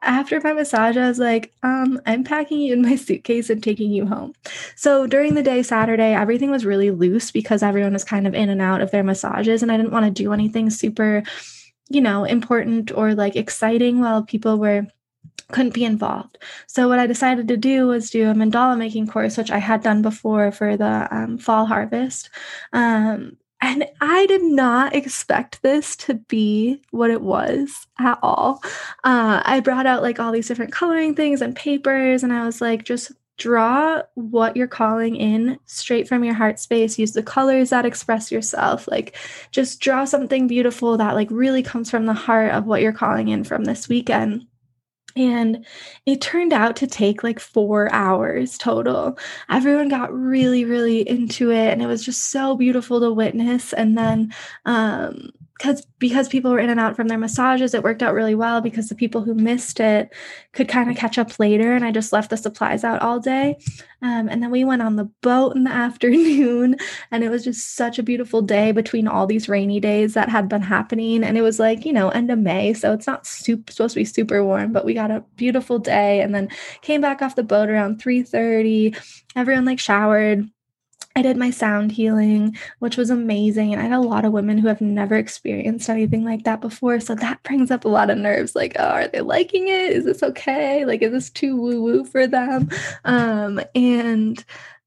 after 0.03 0.41
my 0.41 0.55
massage, 0.55 0.97
I 0.97 1.09
was 1.09 1.19
like, 1.19 1.53
um, 1.63 2.01
I'm 2.07 2.25
packing 2.25 2.61
you 2.61 2.73
in 2.73 2.83
my 2.83 2.97
suitcase 2.97 3.51
and 3.51 3.63
taking 3.63 3.93
you 3.93 4.07
home. 4.07 4.33
So 4.75 5.07
during 5.07 5.35
the 5.35 5.43
day, 5.43 5.63
Saturday, 5.63 6.15
everything 6.15 6.51
was 6.51 6.65
really 6.65 6.91
loose 6.91 7.31
because 7.31 7.63
everyone 7.63 7.93
was 7.93 8.05
kind 8.05 8.27
of 8.27 8.35
in 8.35 8.49
and 8.49 8.63
out 8.63 8.81
of 8.81 8.91
their 8.91 9.05
massages, 9.05 9.63
and 9.63 9.71
I 9.71 9.77
didn't 9.77 9.93
want 9.93 10.07
to 10.07 10.23
do 10.23 10.33
anything 10.33 10.71
super, 10.71 11.23
you 11.91 12.01
know, 12.01 12.25
important 12.25 12.93
or 12.93 13.15
like 13.15 13.37
exciting 13.37 14.01
while 14.01 14.23
people 14.23 14.59
were 14.59 14.87
couldn't 15.53 15.75
be 15.75 15.85
involved. 15.85 16.39
So 16.67 16.89
what 16.89 16.99
I 16.99 17.07
decided 17.07 17.49
to 17.49 17.57
do 17.57 17.87
was 17.87 18.11
do 18.11 18.31
a 18.31 18.35
mandala 18.35 18.79
making 18.79 19.09
course, 19.09 19.37
which 19.37 19.51
I 19.51 19.59
had 19.59 19.83
done 19.83 20.03
before 20.03 20.53
for 20.53 20.77
the 20.77 21.09
um, 21.11 21.39
fall 21.39 21.67
harvest. 21.67 22.31
Um, 22.73 23.37
and 23.63 23.85
I 24.01 24.27
did 24.27 24.43
not 24.43 24.95
expect 24.95 25.63
this 25.63 25.95
to 25.97 26.15
be 26.15 26.81
what 26.93 27.11
it 27.11 27.21
was 27.21 27.87
at 27.99 28.19
all. 28.23 28.63
Uh, 29.05 29.43
I 29.45 29.61
brought 29.61 29.87
out 29.87 30.03
like 30.03 30.19
all 30.19 30.33
these 30.33 30.49
different 30.49 30.73
coloring 30.73 31.15
things 31.15 31.43
and 31.43 31.55
papers, 31.55 32.23
and 32.23 32.33
I 32.33 32.47
was 32.47 32.61
like, 32.61 32.85
just 32.85 33.13
draw 33.37 34.03
what 34.15 34.57
you're 34.57 34.69
calling 34.69 35.17
in 35.17 35.59
straight 35.65 36.07
from 36.07 36.23
your 36.25 36.35
heart 36.35 36.59
space. 36.59 36.99
Use 36.99 37.13
the 37.13 37.23
colors 37.23 37.71
that 37.71 37.87
express 37.87 38.31
yourself. 38.31 38.87
Like, 38.87 39.17
just 39.51 39.81
draw 39.81 40.05
something 40.05 40.47
beautiful 40.47 40.97
that 40.99 41.15
like 41.15 41.29
really 41.31 41.63
comes 41.63 41.91
from 41.91 42.07
the 42.07 42.15
heart 42.15 42.53
of 42.53 42.67
what 42.67 42.83
you're 42.83 42.93
calling 42.93 43.29
in 43.29 43.45
from 43.45 43.65
this 43.65 43.89
weekend. 43.89 44.47
And 45.17 45.67
it 46.07 46.21
turned 46.21 46.53
out 46.53 46.77
to 46.77 46.87
take 46.87 47.23
like 47.23 47.41
four 47.41 47.93
hours 47.93 48.57
total. 48.59 49.19
Everyone 49.49 49.89
got 49.89 50.13
really, 50.13 50.65
really 50.65 51.09
into 51.09 51.51
it. 51.51 51.73
And 51.73 51.83
it 51.83 51.87
was 51.87 52.05
just 52.05 52.31
so 52.31 52.57
beautiful 52.57 53.01
to 53.01 53.13
witness. 53.13 53.73
And 53.73 53.97
then 53.99 54.33
um, 54.67 55.31
because 55.61 55.87
because 55.99 56.27
people 56.27 56.51
were 56.51 56.59
in 56.59 56.71
and 56.71 56.81
out 56.81 56.97
from 56.97 57.09
their 57.09 57.19
massages 57.19 57.75
it 57.75 57.83
worked 57.83 58.03
out 58.03 58.15
really 58.15 58.35
well 58.35 58.63
because 58.63 58.89
the 58.89 58.95
people 58.95 59.21
who 59.21 59.35
missed 59.35 59.79
it 59.79 60.11
could 60.55 60.69
kind 60.69 60.91
of 60.91 60.97
catch 60.97 61.19
up 61.19 61.39
later 61.39 61.75
and 61.75 61.85
i 61.85 61.91
just 61.91 62.15
left 62.15 62.31
the 62.31 62.37
supplies 62.37 62.83
out 62.83 63.03
all 63.03 63.21
day. 63.21 63.59
Um, 64.03 64.31
and 64.31 64.43
then 64.43 64.51
we 64.51 64.65
went 64.65 64.81
on 64.81 64.97
the 64.97 65.11
boat 65.21 65.55
in 65.55 65.65
the 65.65 65.71
afternoon 65.87 66.77
and 67.11 67.23
it 67.23 67.29
was 67.29 67.45
just 67.45 67.75
such 67.77 67.99
a 67.99 68.03
beautiful 68.03 68.41
day 68.41 68.73
between 68.73 69.07
all 69.07 69.27
these 69.27 69.49
rainy 69.49 69.81
days 69.81 70.15
that 70.15 70.31
had 70.31 70.49
been 70.49 70.63
happening 70.63 71.23
and 71.23 71.37
it 71.37 71.43
was 71.43 71.59
like 71.59 71.85
you 71.85 71.93
know 71.93 72.09
end 72.09 72.31
of 72.31 72.39
may 72.39 72.73
so 72.73 72.95
it's 72.95 73.07
not 73.07 73.27
supposed 73.27 73.95
to 73.95 74.01
be 74.01 74.05
super 74.05 74.43
warm 74.43 74.73
but 74.73 74.87
we 74.87 74.95
got 74.95 75.11
a 75.11 75.23
beautiful 75.37 75.79
day 75.79 76.23
and 76.23 76.35
then 76.35 76.49
came 76.81 77.03
back 77.03 77.21
off 77.21 77.37
the 77.37 77.43
boat 77.43 77.69
around 77.69 78.03
3.30 78.03 78.97
everyone 79.37 79.67
like 79.67 79.79
showered 79.79 80.49
I 81.21 81.23
did 81.23 81.37
my 81.37 81.51
sound 81.51 81.93
healing, 81.93 82.57
which 82.79 82.97
was 82.97 83.11
amazing. 83.11 83.75
And 83.75 83.83
I 83.83 83.85
had 83.85 83.93
a 83.93 84.01
lot 84.01 84.25
of 84.25 84.33
women 84.33 84.57
who 84.57 84.69
have 84.69 84.81
never 84.81 85.17
experienced 85.17 85.91
anything 85.91 86.25
like 86.25 86.45
that 86.45 86.63
before. 86.63 86.99
So 86.99 87.15
that 87.15 87.43
brings 87.43 87.71
up 87.71 87.85
a 87.85 87.89
lot 87.89 88.09
of 88.09 88.17
nerves 88.17 88.57
like, 88.57 88.75
oh, 88.79 88.89
are 88.89 89.07
they 89.07 89.21
liking 89.21 89.69
it? 89.69 89.93
Is 89.93 90.07
this 90.07 90.23
okay? 90.23 90.87
Like, 90.87 91.03
is 91.03 91.13
this 91.13 91.29
too 91.29 91.61
woo 91.61 91.83
woo 91.83 92.05
for 92.07 92.27
them? 92.27 92.71
Um, 93.05 93.61
and 93.75 94.43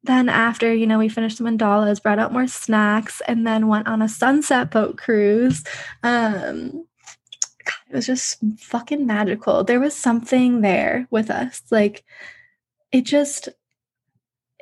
then 0.05 0.27
after, 0.27 0.73
you 0.73 0.87
know, 0.87 0.97
we 0.97 1.07
finished 1.07 1.37
the 1.37 1.43
mandalas, 1.43 2.01
brought 2.01 2.17
out 2.17 2.33
more 2.33 2.47
snacks, 2.47 3.21
and 3.27 3.45
then 3.45 3.67
went 3.67 3.87
on 3.87 4.01
a 4.01 4.09
sunset 4.09 4.71
boat 4.71 4.97
cruise. 4.97 5.63
Um, 6.01 6.71
God, 7.63 7.91
it 7.91 7.95
was 7.95 8.07
just 8.07 8.39
fucking 8.57 9.05
magical. 9.05 9.63
There 9.63 9.79
was 9.79 9.95
something 9.95 10.61
there 10.61 11.07
with 11.11 11.29
us. 11.29 11.61
Like, 11.69 12.03
it 12.91 13.03
just 13.03 13.49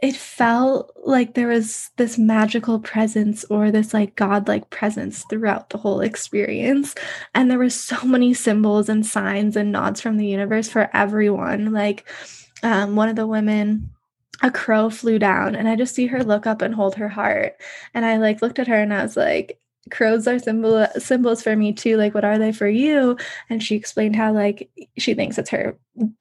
it 0.01 0.15
felt 0.15 0.91
like 1.05 1.35
there 1.35 1.47
was 1.47 1.91
this 1.97 2.17
magical 2.17 2.79
presence 2.79 3.45
or 3.45 3.69
this 3.69 3.93
like 3.93 4.15
godlike 4.15 4.69
presence 4.71 5.23
throughout 5.29 5.69
the 5.69 5.77
whole 5.77 6.01
experience. 6.01 6.95
And 7.35 7.49
there 7.49 7.59
were 7.59 7.69
so 7.69 8.03
many 8.03 8.33
symbols 8.33 8.89
and 8.89 9.05
signs 9.05 9.55
and 9.55 9.71
nods 9.71 10.01
from 10.01 10.17
the 10.17 10.25
universe 10.25 10.67
for 10.67 10.89
everyone. 10.93 11.71
Like 11.71 12.07
um, 12.63 12.95
one 12.95 13.09
of 13.09 13.15
the 13.15 13.27
women 13.27 13.91
a 14.43 14.49
crow 14.49 14.89
flew 14.89 15.19
down 15.19 15.55
and 15.55 15.69
i 15.69 15.75
just 15.75 15.93
see 15.93 16.07
her 16.07 16.23
look 16.23 16.47
up 16.47 16.63
and 16.63 16.73
hold 16.73 16.95
her 16.95 17.09
heart. 17.09 17.53
And 17.93 18.03
i 18.03 18.17
like 18.17 18.41
looked 18.41 18.57
at 18.57 18.67
her 18.67 18.81
and 18.81 18.91
i 18.91 19.03
was 19.03 19.15
like 19.15 19.59
crows 19.89 20.27
are 20.27 20.37
symbol 20.37 20.85
symbols 20.99 21.41
for 21.41 21.55
me 21.55 21.73
too 21.73 21.97
like 21.97 22.13
what 22.13 22.23
are 22.23 22.37
they 22.37 22.51
for 22.51 22.67
you? 22.67 23.17
And 23.49 23.63
she 23.63 23.75
explained 23.75 24.15
how 24.15 24.31
like 24.31 24.69
she 24.97 25.13
thinks 25.13 25.37
it's 25.37 25.49
her 25.49 25.75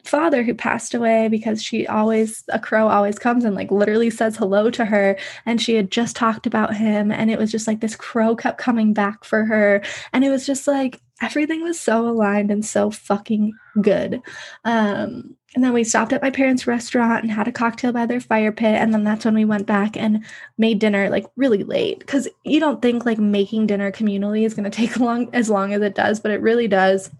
father 0.04 0.42
who 0.42 0.54
passed 0.54 0.94
away 0.94 1.28
because 1.28 1.62
she 1.62 1.86
always 1.86 2.42
a 2.48 2.58
crow 2.58 2.88
always 2.88 3.18
comes 3.18 3.44
and 3.44 3.54
like 3.54 3.70
literally 3.70 4.10
says 4.10 4.36
hello 4.36 4.70
to 4.70 4.84
her. 4.84 5.16
And 5.44 5.60
she 5.60 5.74
had 5.74 5.90
just 5.90 6.16
talked 6.16 6.46
about 6.46 6.74
him 6.74 7.12
and 7.12 7.30
it 7.30 7.38
was 7.38 7.52
just 7.52 7.66
like 7.66 7.80
this 7.80 7.96
crow 7.96 8.34
kept 8.34 8.58
coming 8.58 8.94
back 8.94 9.24
for 9.24 9.44
her. 9.44 9.82
And 10.12 10.24
it 10.24 10.30
was 10.30 10.46
just 10.46 10.66
like 10.66 11.00
everything 11.20 11.62
was 11.62 11.80
so 11.80 12.08
aligned 12.08 12.50
and 12.50 12.64
so 12.64 12.90
fucking 12.90 13.52
good 13.80 14.20
um 14.64 15.36
and 15.54 15.64
then 15.64 15.72
we 15.72 15.82
stopped 15.82 16.12
at 16.12 16.22
my 16.22 16.30
parents' 16.30 16.68
restaurant 16.68 17.24
and 17.24 17.32
had 17.32 17.48
a 17.48 17.52
cocktail 17.52 17.92
by 17.92 18.06
their 18.06 18.20
fire 18.20 18.52
pit. 18.52 18.76
And 18.76 18.94
then 18.94 19.02
that's 19.02 19.24
when 19.24 19.34
we 19.34 19.44
went 19.44 19.66
back 19.66 19.96
and 19.96 20.24
made 20.58 20.78
dinner 20.78 21.10
like 21.10 21.26
really 21.34 21.64
late. 21.64 22.06
Cause 22.06 22.28
you 22.44 22.60
don't 22.60 22.80
think 22.80 23.04
like 23.04 23.18
making 23.18 23.66
dinner 23.66 23.90
communally 23.90 24.46
is 24.46 24.54
gonna 24.54 24.70
take 24.70 25.00
long 25.00 25.28
as 25.34 25.50
long 25.50 25.72
as 25.72 25.82
it 25.82 25.96
does, 25.96 26.20
but 26.20 26.30
it 26.30 26.40
really 26.40 26.68
does. 26.68 27.10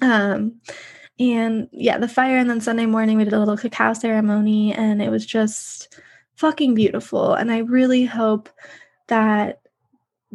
Um 0.00 0.60
and 1.18 1.68
yeah, 1.72 1.98
the 1.98 2.08
fire, 2.08 2.36
and 2.36 2.48
then 2.48 2.60
Sunday 2.60 2.86
morning 2.86 3.16
we 3.16 3.24
did 3.24 3.32
a 3.32 3.38
little 3.38 3.56
cacao 3.56 3.94
ceremony, 3.94 4.74
and 4.74 5.00
it 5.00 5.10
was 5.10 5.24
just 5.24 5.98
fucking 6.34 6.74
beautiful. 6.74 7.32
And 7.32 7.50
I 7.50 7.58
really 7.58 8.04
hope 8.04 8.50
that 9.08 9.60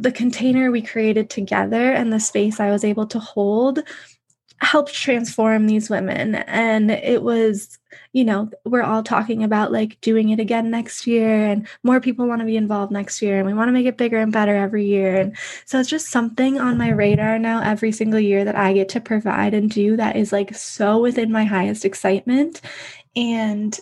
the 0.01 0.11
container 0.11 0.71
we 0.71 0.81
created 0.81 1.29
together 1.29 1.91
and 1.91 2.11
the 2.11 2.19
space 2.19 2.59
I 2.59 2.71
was 2.71 2.83
able 2.83 3.05
to 3.07 3.19
hold 3.19 3.79
helped 4.59 4.93
transform 4.93 5.65
these 5.65 5.89
women. 5.89 6.35
And 6.35 6.91
it 6.91 7.23
was 7.23 7.77
you 8.13 8.23
know 8.23 8.49
we're 8.65 8.83
all 8.83 9.03
talking 9.03 9.43
about 9.43 9.71
like 9.71 9.99
doing 10.01 10.29
it 10.29 10.39
again 10.39 10.69
next 10.69 11.07
year 11.07 11.45
and 11.45 11.67
more 11.83 11.99
people 11.99 12.27
want 12.27 12.39
to 12.39 12.45
be 12.45 12.57
involved 12.57 12.91
next 12.91 13.21
year 13.21 13.37
and 13.37 13.45
we 13.45 13.53
want 13.53 13.67
to 13.67 13.73
make 13.73 13.85
it 13.85 13.97
bigger 13.97 14.17
and 14.17 14.31
better 14.31 14.55
every 14.55 14.85
year. 14.85 15.15
And 15.15 15.37
so 15.65 15.79
it's 15.79 15.89
just 15.89 16.09
something 16.09 16.59
on 16.59 16.77
my 16.77 16.89
radar 16.89 17.37
now 17.37 17.61
every 17.61 17.91
single 17.91 18.19
year 18.19 18.45
that 18.45 18.55
i 18.55 18.73
get 18.73 18.89
to 18.89 19.01
provide 19.01 19.53
and 19.53 19.69
do 19.69 19.97
that 19.97 20.15
is 20.15 20.31
like 20.31 20.55
so 20.55 20.99
within 20.99 21.31
my 21.31 21.43
highest 21.43 21.85
excitement. 21.85 22.61
And 23.15 23.77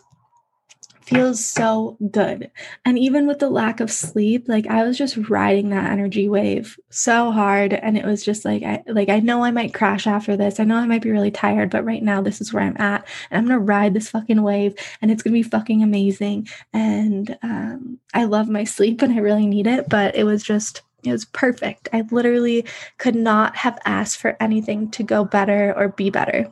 feels 1.09 1.43
so 1.43 1.97
good. 2.11 2.51
And 2.85 2.97
even 2.97 3.27
with 3.27 3.39
the 3.39 3.49
lack 3.49 3.79
of 3.79 3.91
sleep, 3.91 4.45
like 4.47 4.67
I 4.67 4.83
was 4.83 4.97
just 4.97 5.17
riding 5.29 5.69
that 5.69 5.91
energy 5.91 6.29
wave 6.29 6.79
so 6.89 7.31
hard 7.31 7.73
and 7.73 7.97
it 7.97 8.05
was 8.05 8.23
just 8.23 8.45
like 8.45 8.63
I 8.63 8.83
like 8.87 9.09
I 9.09 9.19
know 9.19 9.43
I 9.43 9.51
might 9.51 9.73
crash 9.73 10.07
after 10.07 10.37
this. 10.37 10.59
I 10.59 10.63
know 10.63 10.75
I 10.75 10.85
might 10.85 11.01
be 11.01 11.11
really 11.11 11.31
tired, 11.31 11.69
but 11.71 11.83
right 11.83 12.03
now 12.03 12.21
this 12.21 12.41
is 12.41 12.53
where 12.53 12.63
I'm 12.63 12.77
at 12.77 13.07
and 13.29 13.37
I'm 13.37 13.47
going 13.47 13.59
to 13.59 13.65
ride 13.65 13.93
this 13.93 14.09
fucking 14.09 14.41
wave 14.41 14.75
and 15.01 15.11
it's 15.11 15.23
going 15.23 15.33
to 15.33 15.39
be 15.39 15.49
fucking 15.49 15.83
amazing. 15.83 16.47
And 16.73 17.37
um 17.41 17.99
I 18.13 18.25
love 18.25 18.47
my 18.47 18.63
sleep 18.63 19.01
and 19.01 19.13
I 19.13 19.17
really 19.17 19.47
need 19.47 19.67
it, 19.67 19.89
but 19.89 20.15
it 20.15 20.23
was 20.23 20.43
just 20.43 20.83
it 21.03 21.11
was 21.11 21.25
perfect. 21.25 21.89
I 21.93 22.03
literally 22.11 22.65
could 22.97 23.15
not 23.15 23.55
have 23.55 23.79
asked 23.85 24.17
for 24.17 24.37
anything 24.39 24.91
to 24.91 25.03
go 25.03 25.25
better 25.25 25.73
or 25.75 25.89
be 25.89 26.09
better. 26.09 26.51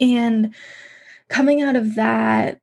And 0.00 0.54
coming 1.28 1.60
out 1.60 1.76
of 1.76 1.96
that 1.96 2.60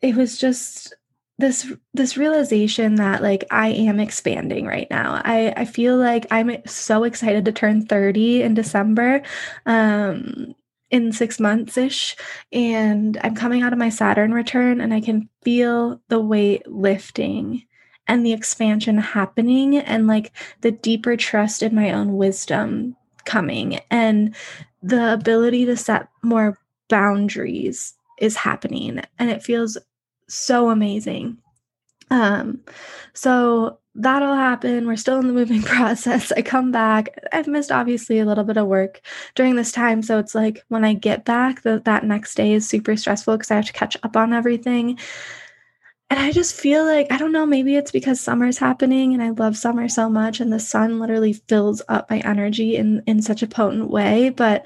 it 0.00 0.14
was 0.14 0.38
just 0.38 0.94
this 1.38 1.72
this 1.94 2.16
realization 2.16 2.96
that 2.96 3.22
like 3.22 3.44
I 3.50 3.68
am 3.68 4.00
expanding 4.00 4.66
right 4.66 4.88
now. 4.90 5.20
I 5.24 5.52
I 5.56 5.64
feel 5.64 5.96
like 5.96 6.26
I'm 6.30 6.50
so 6.66 7.04
excited 7.04 7.44
to 7.44 7.52
turn 7.52 7.86
30 7.86 8.42
in 8.42 8.54
December. 8.54 9.22
Um 9.66 10.54
in 10.90 11.12
6 11.12 11.38
months 11.38 11.76
ish 11.76 12.16
and 12.50 13.18
I'm 13.22 13.34
coming 13.34 13.62
out 13.62 13.74
of 13.74 13.78
my 13.78 13.90
Saturn 13.90 14.32
return 14.32 14.80
and 14.80 14.94
I 14.94 15.02
can 15.02 15.28
feel 15.42 16.00
the 16.08 16.18
weight 16.18 16.66
lifting 16.66 17.64
and 18.06 18.24
the 18.24 18.32
expansion 18.32 18.96
happening 18.96 19.76
and 19.76 20.06
like 20.06 20.32
the 20.62 20.70
deeper 20.70 21.14
trust 21.16 21.62
in 21.62 21.74
my 21.74 21.92
own 21.92 22.14
wisdom 22.16 22.96
coming 23.26 23.80
and 23.90 24.34
the 24.82 25.12
ability 25.12 25.66
to 25.66 25.76
set 25.76 26.08
more 26.22 26.58
boundaries 26.88 27.97
is 28.20 28.36
happening 28.36 29.00
and 29.18 29.30
it 29.30 29.42
feels 29.42 29.78
so 30.28 30.70
amazing. 30.70 31.38
Um, 32.10 32.60
so 33.12 33.78
that'll 33.94 34.34
happen. 34.34 34.86
We're 34.86 34.96
still 34.96 35.18
in 35.18 35.26
the 35.26 35.32
moving 35.32 35.62
process. 35.64 36.32
I 36.32 36.42
come 36.42 36.70
back. 36.70 37.18
I've 37.32 37.48
missed 37.48 37.72
obviously 37.72 38.18
a 38.18 38.24
little 38.24 38.44
bit 38.44 38.56
of 38.56 38.66
work 38.66 39.00
during 39.34 39.56
this 39.56 39.72
time. 39.72 40.02
So 40.02 40.18
it's 40.18 40.34
like 40.34 40.64
when 40.68 40.84
I 40.84 40.94
get 40.94 41.24
back, 41.24 41.62
the, 41.62 41.82
that 41.84 42.04
next 42.04 42.34
day 42.34 42.52
is 42.52 42.68
super 42.68 42.96
stressful 42.96 43.36
because 43.36 43.50
I 43.50 43.56
have 43.56 43.66
to 43.66 43.72
catch 43.72 43.96
up 44.02 44.16
on 44.16 44.32
everything. 44.32 44.98
And 46.10 46.18
I 46.18 46.32
just 46.32 46.54
feel 46.54 46.86
like, 46.86 47.08
I 47.10 47.18
don't 47.18 47.32
know, 47.32 47.44
maybe 47.44 47.76
it's 47.76 47.90
because 47.90 48.18
summer's 48.18 48.56
happening 48.56 49.12
and 49.12 49.22
I 49.22 49.30
love 49.30 49.58
summer 49.58 49.88
so 49.88 50.08
much 50.08 50.40
and 50.40 50.50
the 50.50 50.60
sun 50.60 51.00
literally 51.00 51.34
fills 51.34 51.82
up 51.88 52.08
my 52.08 52.20
energy 52.20 52.76
in, 52.76 53.02
in 53.06 53.20
such 53.20 53.42
a 53.42 53.46
potent 53.46 53.90
way. 53.90 54.30
But 54.30 54.64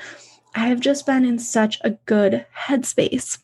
I've 0.55 0.79
just 0.79 1.05
been 1.05 1.25
in 1.25 1.41
such 1.41 1.81
a 1.83 1.91
good 1.91 2.47
headspace. 2.57 3.41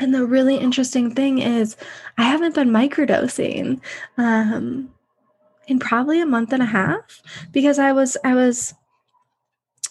And 0.00 0.14
the 0.14 0.24
really 0.24 0.56
interesting 0.56 1.14
thing 1.14 1.38
is, 1.38 1.76
I 2.16 2.22
haven't 2.24 2.54
been 2.54 2.70
microdosing 2.70 3.80
um, 4.16 4.94
in 5.66 5.78
probably 5.78 6.20
a 6.20 6.26
month 6.26 6.52
and 6.52 6.62
a 6.62 6.66
half 6.66 7.20
because 7.52 7.78
I 7.78 7.92
was, 7.92 8.16
I 8.24 8.34
was, 8.34 8.74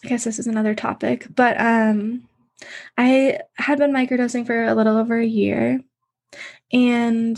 I 0.03 0.07
guess 0.07 0.23
this 0.23 0.39
is 0.39 0.47
another 0.47 0.73
topic, 0.73 1.27
but 1.35 1.59
um, 1.59 2.27
I 2.97 3.39
had 3.55 3.79
been 3.79 3.91
microdosing 3.91 4.45
for 4.45 4.63
a 4.63 4.75
little 4.75 4.97
over 4.97 5.19
a 5.19 5.25
year. 5.25 5.81
And 6.71 7.37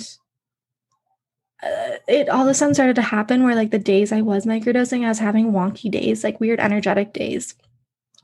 uh, 1.63 1.97
it 2.08 2.29
all 2.29 2.43
of 2.43 2.47
a 2.47 2.53
sudden 2.53 2.73
started 2.73 2.95
to 2.97 3.01
happen 3.01 3.43
where, 3.43 3.55
like, 3.55 3.71
the 3.71 3.79
days 3.79 4.12
I 4.12 4.21
was 4.21 4.45
microdosing, 4.45 5.05
I 5.05 5.10
was 5.10 5.19
having 5.19 5.51
wonky 5.51 5.89
days, 5.89 6.23
like 6.23 6.39
weird 6.39 6.60
energetic 6.60 7.13
days 7.13 7.55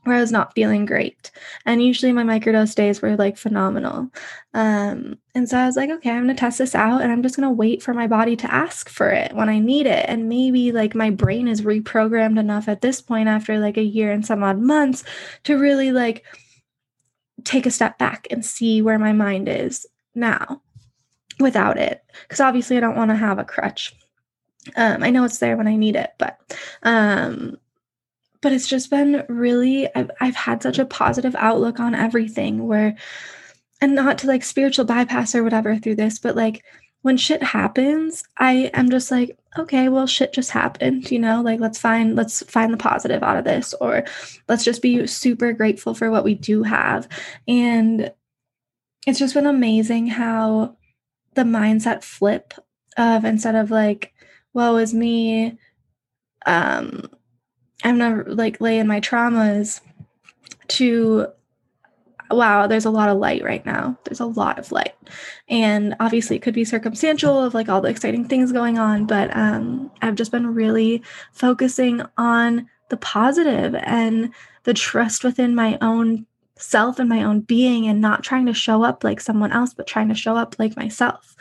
where 0.06 0.16
I 0.16 0.20
was 0.20 0.32
not 0.32 0.54
feeling 0.54 0.86
great. 0.86 1.30
And 1.64 1.82
usually 1.82 2.12
my 2.12 2.22
microdose 2.22 2.74
days 2.74 3.02
were 3.02 3.16
like 3.16 3.36
phenomenal. 3.36 4.10
Um, 4.54 5.18
and 5.34 5.48
so 5.48 5.58
I 5.58 5.66
was 5.66 5.76
like, 5.76 5.90
okay, 5.90 6.10
I'm 6.10 6.24
going 6.24 6.34
to 6.34 6.40
test 6.40 6.58
this 6.58 6.74
out 6.74 7.02
and 7.02 7.12
I'm 7.12 7.22
just 7.22 7.36
going 7.36 7.48
to 7.48 7.54
wait 7.54 7.82
for 7.82 7.92
my 7.92 8.06
body 8.06 8.36
to 8.36 8.52
ask 8.52 8.88
for 8.88 9.10
it 9.10 9.34
when 9.34 9.48
I 9.48 9.58
need 9.58 9.86
it. 9.86 10.06
And 10.08 10.28
maybe 10.28 10.72
like 10.72 10.94
my 10.94 11.10
brain 11.10 11.48
is 11.48 11.62
reprogrammed 11.62 12.38
enough 12.38 12.68
at 12.68 12.80
this 12.80 13.00
point 13.00 13.28
after 13.28 13.58
like 13.58 13.76
a 13.76 13.82
year 13.82 14.12
and 14.12 14.24
some 14.24 14.42
odd 14.42 14.58
months 14.58 15.04
to 15.44 15.58
really 15.58 15.92
like 15.92 16.24
take 17.44 17.66
a 17.66 17.70
step 17.70 17.98
back 17.98 18.26
and 18.30 18.44
see 18.44 18.82
where 18.82 18.98
my 18.98 19.12
mind 19.12 19.48
is 19.48 19.86
now 20.14 20.62
without 21.38 21.76
it. 21.78 22.02
Because 22.22 22.40
obviously 22.40 22.76
I 22.76 22.80
don't 22.80 22.96
want 22.96 23.10
to 23.10 23.16
have 23.16 23.38
a 23.38 23.44
crutch. 23.44 23.94
Um, 24.74 25.02
I 25.02 25.10
know 25.10 25.24
it's 25.24 25.38
there 25.38 25.56
when 25.56 25.68
I 25.68 25.76
need 25.76 25.96
it, 25.96 26.10
but 26.18 26.40
um, 26.82 27.58
but 28.46 28.52
it's 28.52 28.68
just 28.68 28.90
been 28.90 29.24
really 29.28 29.92
I've, 29.96 30.10
I've 30.20 30.36
had 30.36 30.62
such 30.62 30.78
a 30.78 30.86
positive 30.86 31.34
outlook 31.34 31.80
on 31.80 31.96
everything 31.96 32.68
where 32.68 32.96
and 33.80 33.96
not 33.96 34.18
to 34.18 34.28
like 34.28 34.44
spiritual 34.44 34.84
bypass 34.84 35.34
or 35.34 35.42
whatever 35.42 35.76
through 35.76 35.96
this 35.96 36.20
but 36.20 36.36
like 36.36 36.62
when 37.02 37.16
shit 37.16 37.42
happens 37.42 38.22
i 38.38 38.70
am 38.72 38.88
just 38.88 39.10
like 39.10 39.36
okay, 39.58 39.88
well 39.88 40.06
shit 40.06 40.32
just 40.32 40.50
happened, 40.50 41.10
you 41.10 41.18
know, 41.18 41.42
like 41.42 41.60
let's 41.60 41.78
find 41.78 42.16
let's 42.16 42.42
find 42.44 42.72
the 42.72 42.78
positive 42.78 43.22
out 43.22 43.36
of 43.36 43.44
this 43.44 43.74
or 43.74 44.04
let's 44.48 44.64
just 44.64 44.82
be 44.82 45.06
super 45.06 45.52
grateful 45.52 45.94
for 45.94 46.10
what 46.10 46.24
we 46.24 46.34
do 46.34 46.62
have. 46.62 47.08
And 47.48 48.12
it's 49.06 49.18
just 49.18 49.34
been 49.34 49.46
amazing 49.46 50.08
how 50.08 50.76
the 51.34 51.42
mindset 51.42 52.02
flip 52.02 52.54
of 52.96 53.24
instead 53.24 53.54
of 53.54 53.70
like, 53.70 54.12
woe 54.52 54.76
is 54.76 54.92
me, 54.94 55.58
um, 56.44 57.08
I'm 57.84 57.98
not 57.98 58.28
like 58.28 58.60
laying 58.60 58.86
my 58.86 59.00
traumas 59.00 59.80
to 60.68 61.28
wow, 62.30 62.66
there's 62.66 62.84
a 62.84 62.90
lot 62.90 63.08
of 63.08 63.18
light 63.18 63.44
right 63.44 63.64
now. 63.64 63.96
There's 64.04 64.18
a 64.18 64.26
lot 64.26 64.58
of 64.58 64.72
light. 64.72 64.94
And 65.48 65.94
obviously 66.00 66.34
it 66.34 66.42
could 66.42 66.54
be 66.54 66.64
circumstantial 66.64 67.40
of 67.40 67.54
like 67.54 67.68
all 67.68 67.80
the 67.80 67.88
exciting 67.88 68.26
things 68.26 68.50
going 68.50 68.78
on, 68.78 69.06
but 69.06 69.34
um 69.36 69.90
I've 70.02 70.16
just 70.16 70.32
been 70.32 70.54
really 70.54 71.02
focusing 71.32 72.02
on 72.18 72.68
the 72.88 72.96
positive 72.96 73.74
and 73.76 74.32
the 74.64 74.74
trust 74.74 75.24
within 75.24 75.54
my 75.54 75.78
own 75.80 76.26
self 76.58 76.98
and 76.98 77.08
my 77.08 77.22
own 77.22 77.40
being 77.40 77.86
and 77.86 78.00
not 78.00 78.24
trying 78.24 78.46
to 78.46 78.54
show 78.54 78.82
up 78.82 79.04
like 79.04 79.20
someone 79.20 79.52
else, 79.52 79.74
but 79.74 79.86
trying 79.86 80.08
to 80.08 80.14
show 80.14 80.36
up 80.36 80.56
like 80.58 80.76
myself. 80.76 81.36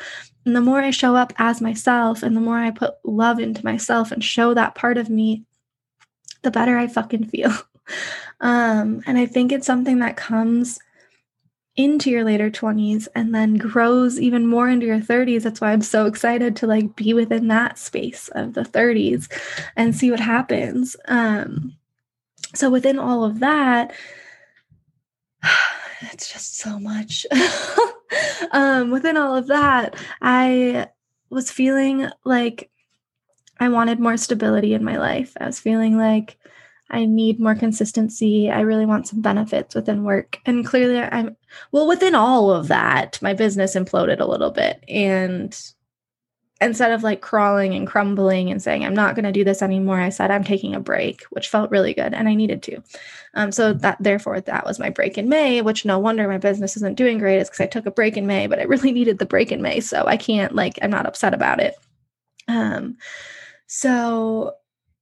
And 0.46 0.56
the 0.56 0.62
more 0.62 0.80
I 0.80 0.92
show 0.92 1.16
up 1.16 1.34
as 1.38 1.62
myself 1.62 2.22
and 2.22 2.36
the 2.36 2.42
more 2.42 2.58
I 2.58 2.72
put 2.72 2.96
love 3.04 3.40
into 3.40 3.64
myself 3.64 4.12
and 4.12 4.24
show 4.24 4.54
that 4.54 4.76
part 4.76 4.98
of 4.98 5.10
me, 5.10 5.44
the 6.46 6.52
better 6.52 6.78
I 6.78 6.88
fucking 6.88 7.26
feel. 7.28 7.52
Um, 8.42 9.02
and 9.06 9.18
I 9.18 9.28
think 9.28 9.52
it's 9.52 9.68
something 9.68 10.00
that 10.00 10.18
comes 10.18 10.80
into 11.76 12.10
your 12.10 12.24
later 12.24 12.50
20s 12.50 13.08
and 13.16 13.36
then 13.36 13.56
grows 13.56 14.20
even 14.20 14.48
more 14.48 14.70
into 14.70 14.86
your 14.86 15.00
30s. 15.00 15.44
That's 15.44 15.60
why 15.60 15.72
I'm 15.72 15.82
so 15.82 16.06
excited 16.06 16.56
to 16.58 16.68
like 16.68 16.96
be 16.96 17.14
within 17.14 17.48
that 17.50 17.78
space 17.78 18.30
of 18.30 18.54
the 18.54 18.62
30s 18.64 19.32
and 19.76 19.96
see 19.96 20.10
what 20.10 20.20
happens. 20.20 20.96
Um, 21.08 21.76
so 22.54 22.70
within 22.70 22.98
all 22.98 23.24
of 23.24 23.40
that, 23.40 23.94
it's 26.14 26.32
just 26.32 26.58
so 26.58 26.80
much. 26.80 27.26
um, 28.52 28.90
within 28.92 29.18
all 29.18 29.36
of 29.36 29.48
that, 29.48 29.96
I 30.22 30.88
was 31.30 31.52
feeling 31.52 32.10
like 32.24 32.70
I 33.60 33.70
wanted 33.70 34.00
more 34.00 34.18
stability 34.18 34.74
in 34.74 34.84
my 34.84 34.98
life. 34.98 35.34
I 35.40 35.46
was 35.46 35.60
feeling 35.60 35.98
like 35.98 36.38
I 36.90 37.06
need 37.06 37.40
more 37.40 37.56
consistency. 37.56 38.50
I 38.50 38.62
really 38.62 38.86
want 38.86 39.08
some 39.08 39.22
benefits 39.22 39.74
within 39.74 40.04
work. 40.04 40.40
And 40.46 40.66
clearly, 40.66 41.00
I'm 41.00 41.36
well, 41.72 41.88
within 41.88 42.16
all 42.16 42.52
of 42.52 42.68
that, 42.68 43.20
my 43.22 43.34
business 43.34 43.76
imploded 43.76 44.20
a 44.20 44.26
little 44.26 44.52
bit. 44.52 44.84
And 44.88 45.58
instead 46.62 46.92
of 46.92 47.04
like 47.04 47.22
crawling 47.22 47.74
and 47.74 47.88
crumbling 47.88 48.50
and 48.50 48.62
saying, 48.62 48.86
I'm 48.86 48.94
not 48.94 49.16
going 49.16 49.26
to 49.26 49.32
do 49.32 49.44
this 49.44 49.62
anymore, 49.62 50.00
I 50.00 50.10
said, 50.10 50.32
I'm 50.32 50.44
taking 50.44 50.74
a 50.74 50.80
break, 50.80 51.24
which 51.32 51.50
felt 51.50 51.72
really 51.72 51.94
good. 51.94 52.14
And 52.14 52.30
I 52.30 52.36
needed 52.36 52.64
to. 52.64 52.82
Um, 53.34 53.52
so 53.52 53.74
that, 53.74 53.98
therefore, 54.00 54.40
that 54.40 54.66
was 54.66 54.80
my 54.80 54.90
break 54.90 55.18
in 55.18 55.28
May, 55.28 55.62
which 55.62 55.86
no 55.86 56.00
wonder 56.00 56.28
my 56.28 56.38
business 56.38 56.78
isn't 56.78 56.96
doing 56.96 57.18
great. 57.18 57.40
is 57.40 57.50
because 57.50 57.62
I 57.62 57.68
took 57.68 57.86
a 57.86 57.92
break 57.92 58.16
in 58.16 58.28
May, 58.28 58.48
but 58.48 58.60
I 58.60 58.64
really 58.64 58.92
needed 58.94 59.20
the 59.20 59.26
break 59.26 59.52
in 59.52 59.62
May. 59.62 59.80
So 59.80 60.06
I 60.06 60.18
can't, 60.18 60.56
like, 60.56 60.80
I'm 60.82 60.92
not 60.92 61.06
upset 61.06 61.34
about 61.34 61.60
it. 61.60 61.76
Um, 62.48 62.98
so 63.68 64.54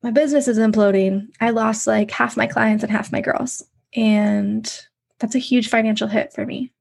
my 0.01 0.11
business 0.11 0.47
is 0.47 0.57
imploding. 0.57 1.29
I 1.39 1.51
lost 1.51 1.87
like 1.87 2.11
half 2.11 2.37
my 2.37 2.47
clients 2.47 2.83
and 2.83 2.91
half 2.91 3.11
my 3.11 3.21
girls. 3.21 3.63
And 3.95 4.71
that's 5.19 5.35
a 5.35 5.39
huge 5.39 5.69
financial 5.69 6.07
hit 6.07 6.33
for 6.33 6.45
me. 6.45 6.71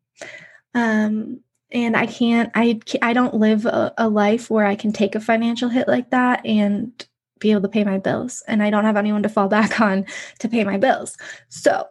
Um, 0.75 1.41
and 1.71 1.97
I 1.97 2.07
can't, 2.07 2.51
I, 2.55 2.81
I 3.01 3.13
don't 3.13 3.35
live 3.35 3.65
a, 3.65 3.95
a 3.97 4.09
life 4.09 4.51
where 4.51 4.67
I 4.67 4.75
can 4.75 4.93
take 4.93 5.15
a 5.15 5.21
financial 5.21 5.69
hit 5.69 5.89
like 5.89 6.11
that 6.11 6.45
and 6.45 6.93
be 7.39 7.53
able 7.53 7.63
to 7.63 7.69
pay 7.69 7.85
my 7.85 7.99
bills. 7.99 8.43
And 8.49 8.63
I 8.63 8.71
don't 8.71 8.85
have 8.85 8.97
anyone 8.97 9.23
to 9.23 9.29
fall 9.29 9.49
back 9.59 9.81
on 9.81 10.05
to 10.41 10.49
pay 10.49 10.65
my 10.65 10.79
bills. 10.79 11.17
So 11.49 11.87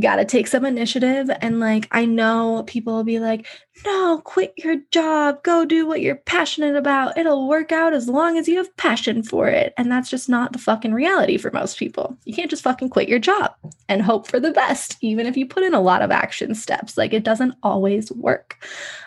got 0.00 0.16
to 0.16 0.24
take 0.24 0.46
some 0.46 0.64
initiative. 0.64 1.30
And 1.40 1.60
like, 1.60 1.86
I 1.90 2.06
know 2.06 2.64
people 2.66 2.94
will 2.94 3.04
be 3.04 3.18
like, 3.18 3.46
no, 3.84 4.22
quit 4.24 4.54
your 4.56 4.76
job, 4.90 5.42
go 5.42 5.64
do 5.64 5.86
what 5.86 6.00
you're 6.00 6.16
passionate 6.16 6.76
about. 6.76 7.18
It'll 7.18 7.48
work 7.48 7.72
out 7.72 7.92
as 7.92 8.08
long 8.08 8.38
as 8.38 8.48
you 8.48 8.56
have 8.56 8.74
passion 8.76 9.22
for 9.22 9.48
it. 9.48 9.74
And 9.76 9.90
that's 9.90 10.08
just 10.08 10.28
not 10.28 10.52
the 10.52 10.58
fucking 10.58 10.94
reality 10.94 11.36
for 11.36 11.50
most 11.50 11.78
people. 11.78 12.16
You 12.24 12.34
can't 12.34 12.50
just 12.50 12.62
fucking 12.62 12.88
quit 12.88 13.08
your 13.08 13.18
job 13.18 13.54
and 13.88 14.00
hope 14.00 14.26
for 14.26 14.40
the 14.40 14.52
best, 14.52 14.96
even 15.02 15.26
if 15.26 15.36
you 15.36 15.46
put 15.46 15.62
in 15.62 15.74
a 15.74 15.80
lot 15.80 16.02
of 16.02 16.10
action 16.10 16.54
steps. 16.54 16.96
Like, 16.96 17.12
it 17.12 17.24
doesn't 17.24 17.54
always 17.62 18.10
work. 18.12 18.64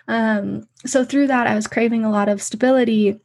Um, 0.08 0.68
so, 0.86 1.04
through 1.04 1.28
that, 1.28 1.48
I 1.48 1.56
was 1.56 1.68
craving 1.68 2.06
a 2.06 2.12
lot 2.12 2.30
of 2.30 2.42
stability 2.42 3.20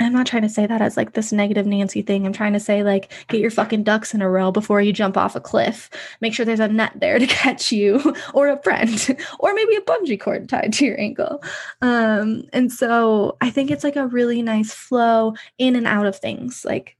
I'm 0.00 0.12
not 0.12 0.26
trying 0.26 0.42
to 0.42 0.48
say 0.48 0.66
that 0.66 0.82
as 0.82 0.96
like 0.96 1.12
this 1.12 1.32
negative 1.32 1.66
Nancy 1.66 2.02
thing. 2.02 2.26
I'm 2.26 2.32
trying 2.32 2.52
to 2.54 2.60
say 2.60 2.82
like 2.82 3.12
get 3.28 3.40
your 3.40 3.50
fucking 3.50 3.84
ducks 3.84 4.12
in 4.12 4.22
a 4.22 4.28
row 4.28 4.50
before 4.50 4.80
you 4.80 4.92
jump 4.92 5.16
off 5.16 5.36
a 5.36 5.40
cliff. 5.40 5.88
Make 6.20 6.34
sure 6.34 6.44
there's 6.44 6.60
a 6.60 6.68
net 6.68 6.92
there 6.96 7.18
to 7.18 7.26
catch 7.28 7.70
you 7.70 8.14
or 8.34 8.48
a 8.48 8.62
friend 8.62 9.16
or 9.38 9.54
maybe 9.54 9.76
a 9.76 9.80
bungee 9.80 10.20
cord 10.20 10.48
tied 10.48 10.72
to 10.74 10.84
your 10.84 11.00
ankle. 11.00 11.42
Um 11.80 12.44
and 12.52 12.72
so 12.72 13.36
I 13.40 13.50
think 13.50 13.70
it's 13.70 13.84
like 13.84 13.96
a 13.96 14.06
really 14.06 14.42
nice 14.42 14.72
flow 14.72 15.34
in 15.58 15.76
and 15.76 15.86
out 15.86 16.06
of 16.06 16.16
things. 16.16 16.64
Like 16.64 16.96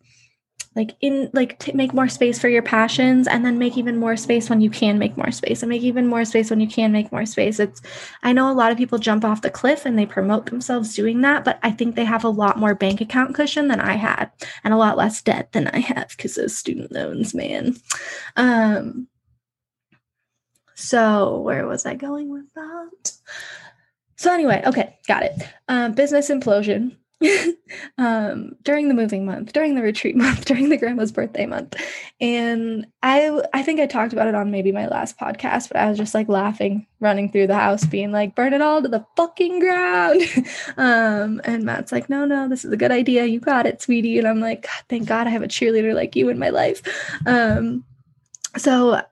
like 0.76 0.96
in 1.00 1.30
like 1.32 1.58
to 1.60 1.74
make 1.76 1.94
more 1.94 2.08
space 2.08 2.38
for 2.38 2.48
your 2.48 2.62
passions 2.62 3.28
and 3.28 3.44
then 3.44 3.58
make 3.58 3.76
even 3.76 3.96
more 3.96 4.16
space 4.16 4.50
when 4.50 4.60
you 4.60 4.70
can 4.70 4.98
make 4.98 5.16
more 5.16 5.30
space 5.30 5.62
and 5.62 5.70
make 5.70 5.82
even 5.82 6.06
more 6.06 6.24
space 6.24 6.50
when 6.50 6.60
you 6.60 6.66
can 6.66 6.90
make 6.90 7.12
more 7.12 7.26
space. 7.26 7.60
It's 7.60 7.80
i 8.22 8.32
know 8.32 8.50
a 8.50 8.54
lot 8.54 8.72
of 8.72 8.78
people 8.78 8.98
jump 8.98 9.24
off 9.24 9.42
the 9.42 9.50
cliff 9.50 9.86
and 9.86 9.98
they 9.98 10.06
promote 10.06 10.46
themselves 10.46 10.94
doing 10.94 11.20
that 11.20 11.44
but 11.44 11.58
i 11.62 11.70
think 11.70 11.94
they 11.94 12.04
have 12.04 12.24
a 12.24 12.28
lot 12.28 12.58
more 12.58 12.74
bank 12.74 13.00
account 13.00 13.34
cushion 13.34 13.68
than 13.68 13.80
i 13.80 13.94
had 13.94 14.30
and 14.64 14.74
a 14.74 14.76
lot 14.76 14.96
less 14.96 15.22
debt 15.22 15.52
than 15.52 15.68
i 15.68 15.78
have 15.78 16.08
because 16.16 16.36
of 16.38 16.50
student 16.50 16.90
loans 16.92 17.34
man. 17.34 17.76
Um 18.36 19.08
so 20.74 21.40
where 21.40 21.66
was 21.66 21.86
i 21.86 21.94
going 21.94 22.30
with 22.30 22.52
that? 22.54 23.12
So 24.16 24.32
anyway 24.32 24.62
okay 24.66 24.98
got 25.06 25.22
it. 25.22 25.34
Um, 25.68 25.92
business 25.92 26.30
implosion 26.30 26.96
um, 27.98 28.52
during 28.62 28.88
the 28.88 28.94
moving 28.94 29.24
month, 29.24 29.52
during 29.52 29.74
the 29.74 29.82
retreat 29.82 30.16
month, 30.24 30.44
during 30.44 30.68
the 30.68 30.76
grandma's 30.76 31.12
birthday 31.12 31.46
month. 31.46 31.76
And 32.20 32.86
I 33.02 33.42
I 33.52 33.62
think 33.62 33.80
I 33.80 33.86
talked 33.86 34.12
about 34.12 34.28
it 34.28 34.34
on 34.34 34.50
maybe 34.50 34.72
my 34.72 34.86
last 34.86 35.18
podcast, 35.18 35.68
but 35.68 35.76
I 35.76 35.88
was 35.88 35.98
just 35.98 36.14
like 36.14 36.28
laughing, 36.28 36.86
running 37.00 37.30
through 37.30 37.46
the 37.46 37.54
house, 37.54 37.84
being 37.84 38.12
like, 38.12 38.34
burn 38.34 38.52
it 38.52 38.62
all 38.62 38.82
to 38.82 38.88
the 38.88 39.04
fucking 39.16 39.60
ground. 39.60 40.22
um, 40.76 41.40
and 41.44 41.64
Matt's 41.64 41.92
like, 41.92 42.08
no, 42.08 42.24
no, 42.24 42.48
this 42.48 42.64
is 42.64 42.72
a 42.72 42.76
good 42.76 42.92
idea. 42.92 43.26
You 43.26 43.40
got 43.40 43.66
it, 43.66 43.82
sweetie. 43.82 44.18
And 44.18 44.28
I'm 44.28 44.40
like, 44.40 44.66
thank 44.88 45.06
God 45.06 45.26
I 45.26 45.30
have 45.30 45.42
a 45.42 45.48
cheerleader 45.48 45.94
like 45.94 46.16
you 46.16 46.28
in 46.28 46.38
my 46.38 46.50
life. 46.50 46.82
Um, 47.26 47.84
so 48.56 49.02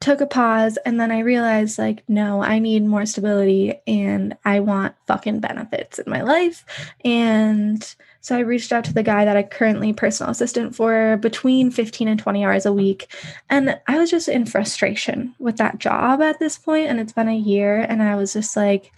took 0.00 0.20
a 0.20 0.26
pause 0.26 0.78
and 0.84 1.00
then 1.00 1.10
I 1.10 1.20
realized 1.20 1.78
like 1.78 2.02
no, 2.08 2.42
I 2.42 2.58
need 2.58 2.84
more 2.84 3.06
stability 3.06 3.74
and 3.86 4.36
I 4.44 4.60
want 4.60 4.94
fucking 5.06 5.40
benefits 5.40 5.98
in 5.98 6.10
my 6.10 6.22
life. 6.22 6.64
And 7.04 7.82
so 8.20 8.36
I 8.36 8.40
reached 8.40 8.72
out 8.72 8.84
to 8.84 8.94
the 8.94 9.02
guy 9.02 9.24
that 9.24 9.36
I 9.36 9.42
currently 9.42 9.92
personal 9.92 10.30
assistant 10.30 10.74
for 10.74 11.16
between 11.16 11.70
15 11.70 12.08
and 12.08 12.18
20 12.18 12.44
hours 12.44 12.66
a 12.66 12.72
week. 12.72 13.12
And 13.48 13.80
I 13.86 13.98
was 13.98 14.10
just 14.10 14.28
in 14.28 14.46
frustration 14.46 15.34
with 15.38 15.56
that 15.56 15.78
job 15.78 16.20
at 16.20 16.38
this 16.38 16.58
point 16.58 16.88
and 16.88 17.00
it's 17.00 17.12
been 17.12 17.28
a 17.28 17.36
year 17.36 17.80
and 17.80 18.02
I 18.02 18.14
was 18.16 18.32
just 18.32 18.56
like 18.56 18.92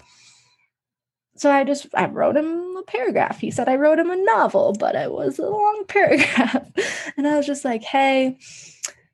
so 1.37 1.51
I 1.51 1.65
just 1.65 1.87
I 1.95 2.05
wrote 2.05 2.37
him 2.37 2.77
a 2.77 2.83
paragraph. 2.83 3.41
He 3.41 3.51
said 3.51 3.67
I 3.67 3.77
wrote 3.77 3.99
him 3.99 4.11
a 4.11 4.17
novel, 4.17 4.77
but 4.79 4.95
it 4.95 5.11
was 5.11 5.39
a 5.39 5.49
long 5.49 5.85
paragraph. 5.89 6.67
And 7.17 7.27
I 7.27 7.39
was 7.39 7.47
just 7.47 7.65
like, 7.65 7.83
"Hey, 7.83 8.37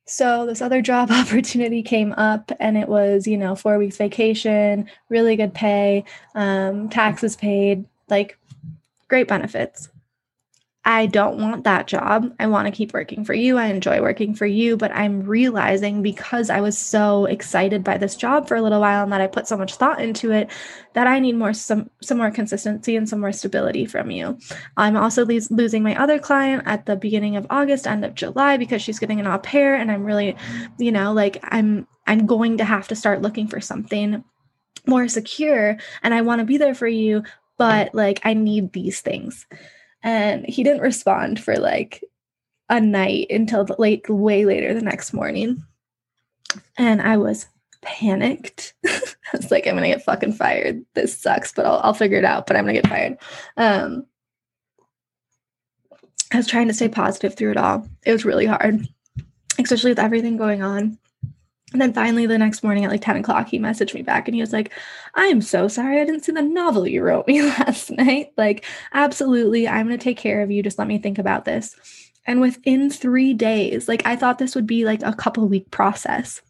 so 0.06 0.46
this 0.46 0.62
other 0.62 0.80
job 0.80 1.10
opportunity 1.12 1.82
came 1.82 2.12
up 2.12 2.52
and 2.58 2.76
it 2.76 2.88
was, 2.88 3.26
you 3.26 3.36
know, 3.36 3.54
four 3.54 3.78
weeks 3.78 3.96
vacation, 3.96 4.88
really 5.08 5.36
good 5.36 5.52
pay, 5.52 6.04
um, 6.34 6.88
taxes 6.88 7.36
paid, 7.36 7.84
like 8.08 8.38
great 9.08 9.28
benefits. 9.28 9.88
I 10.88 11.06
don't 11.06 11.38
want 11.38 11.64
that 11.64 11.88
job. 11.88 12.32
I 12.38 12.46
want 12.46 12.66
to 12.66 12.70
keep 12.70 12.94
working 12.94 13.24
for 13.24 13.34
you. 13.34 13.58
I 13.58 13.66
enjoy 13.66 14.00
working 14.00 14.36
for 14.36 14.46
you, 14.46 14.76
but 14.76 14.92
I'm 14.92 15.24
realizing 15.24 16.00
because 16.00 16.48
I 16.48 16.60
was 16.60 16.78
so 16.78 17.24
excited 17.24 17.82
by 17.82 17.98
this 17.98 18.14
job 18.14 18.46
for 18.46 18.56
a 18.56 18.62
little 18.62 18.80
while 18.80 19.02
and 19.02 19.12
that 19.12 19.20
I 19.20 19.26
put 19.26 19.48
so 19.48 19.56
much 19.56 19.74
thought 19.74 20.00
into 20.00 20.30
it 20.30 20.48
that 20.92 21.08
I 21.08 21.18
need 21.18 21.34
more 21.34 21.52
some 21.52 21.90
some 22.02 22.18
more 22.18 22.30
consistency 22.30 22.94
and 22.94 23.08
some 23.08 23.18
more 23.18 23.32
stability 23.32 23.84
from 23.84 24.12
you. 24.12 24.38
I'm 24.76 24.96
also 24.96 25.26
lo- 25.26 25.40
losing 25.50 25.82
my 25.82 26.00
other 26.00 26.20
client 26.20 26.62
at 26.66 26.86
the 26.86 26.94
beginning 26.94 27.34
of 27.34 27.48
August, 27.50 27.88
end 27.88 28.04
of 28.04 28.14
July 28.14 28.56
because 28.56 28.80
she's 28.80 29.00
getting 29.00 29.18
an 29.18 29.26
au 29.26 29.38
pair 29.38 29.74
and 29.74 29.90
I'm 29.90 30.04
really, 30.04 30.36
you 30.78 30.92
know, 30.92 31.12
like 31.12 31.40
I'm 31.42 31.88
I'm 32.06 32.26
going 32.26 32.58
to 32.58 32.64
have 32.64 32.86
to 32.88 32.96
start 32.96 33.22
looking 33.22 33.48
for 33.48 33.60
something 33.60 34.22
more 34.86 35.08
secure 35.08 35.78
and 36.04 36.14
I 36.14 36.20
want 36.20 36.38
to 36.38 36.44
be 36.44 36.58
there 36.58 36.76
for 36.76 36.86
you, 36.86 37.24
but 37.58 37.92
like 37.92 38.20
I 38.22 38.34
need 38.34 38.72
these 38.72 39.00
things. 39.00 39.46
And 40.06 40.46
he 40.46 40.62
didn't 40.62 40.82
respond 40.82 41.40
for 41.40 41.56
like 41.56 42.02
a 42.68 42.80
night 42.80 43.26
until 43.28 43.64
the 43.64 43.74
late, 43.76 44.08
way 44.08 44.44
later 44.44 44.72
the 44.72 44.80
next 44.80 45.12
morning. 45.12 45.64
And 46.78 47.02
I 47.02 47.16
was 47.16 47.46
panicked. 47.82 48.74
I 48.86 49.00
was 49.32 49.50
like, 49.50 49.66
I'm 49.66 49.74
gonna 49.74 49.88
get 49.88 50.04
fucking 50.04 50.34
fired. 50.34 50.84
This 50.94 51.18
sucks, 51.18 51.52
but 51.52 51.66
I'll, 51.66 51.80
I'll 51.82 51.94
figure 51.94 52.18
it 52.18 52.24
out. 52.24 52.46
But 52.46 52.54
I'm 52.54 52.62
gonna 52.62 52.74
get 52.74 52.86
fired. 52.86 53.18
Um, 53.56 54.06
I 56.32 56.36
was 56.36 56.46
trying 56.46 56.68
to 56.68 56.74
stay 56.74 56.88
positive 56.88 57.34
through 57.34 57.50
it 57.50 57.56
all. 57.56 57.88
It 58.04 58.12
was 58.12 58.24
really 58.24 58.46
hard, 58.46 58.86
especially 59.58 59.90
with 59.90 59.98
everything 59.98 60.36
going 60.36 60.62
on. 60.62 60.98
And 61.72 61.82
then 61.82 61.92
finally, 61.92 62.26
the 62.26 62.38
next 62.38 62.62
morning 62.62 62.84
at 62.84 62.90
like 62.90 63.02
10 63.02 63.16
o'clock, 63.16 63.48
he 63.48 63.58
messaged 63.58 63.92
me 63.92 64.02
back 64.02 64.28
and 64.28 64.34
he 64.34 64.40
was 64.40 64.52
like, 64.52 64.72
I 65.14 65.26
am 65.26 65.42
so 65.42 65.66
sorry 65.66 66.00
I 66.00 66.04
didn't 66.04 66.24
see 66.24 66.32
the 66.32 66.42
novel 66.42 66.86
you 66.86 67.02
wrote 67.02 67.26
me 67.26 67.42
last 67.58 67.90
night. 67.90 68.32
Like, 68.36 68.64
absolutely, 68.92 69.66
I'm 69.66 69.86
going 69.86 69.98
to 69.98 70.02
take 70.02 70.16
care 70.16 70.42
of 70.42 70.50
you. 70.50 70.62
Just 70.62 70.78
let 70.78 70.86
me 70.86 70.98
think 70.98 71.18
about 71.18 71.44
this. 71.44 71.74
And 72.24 72.40
within 72.40 72.90
three 72.90 73.34
days, 73.34 73.88
like, 73.88 74.06
I 74.06 74.16
thought 74.16 74.38
this 74.38 74.54
would 74.54 74.66
be 74.66 74.84
like 74.84 75.02
a 75.02 75.14
couple 75.14 75.48
week 75.48 75.70
process. 75.70 76.40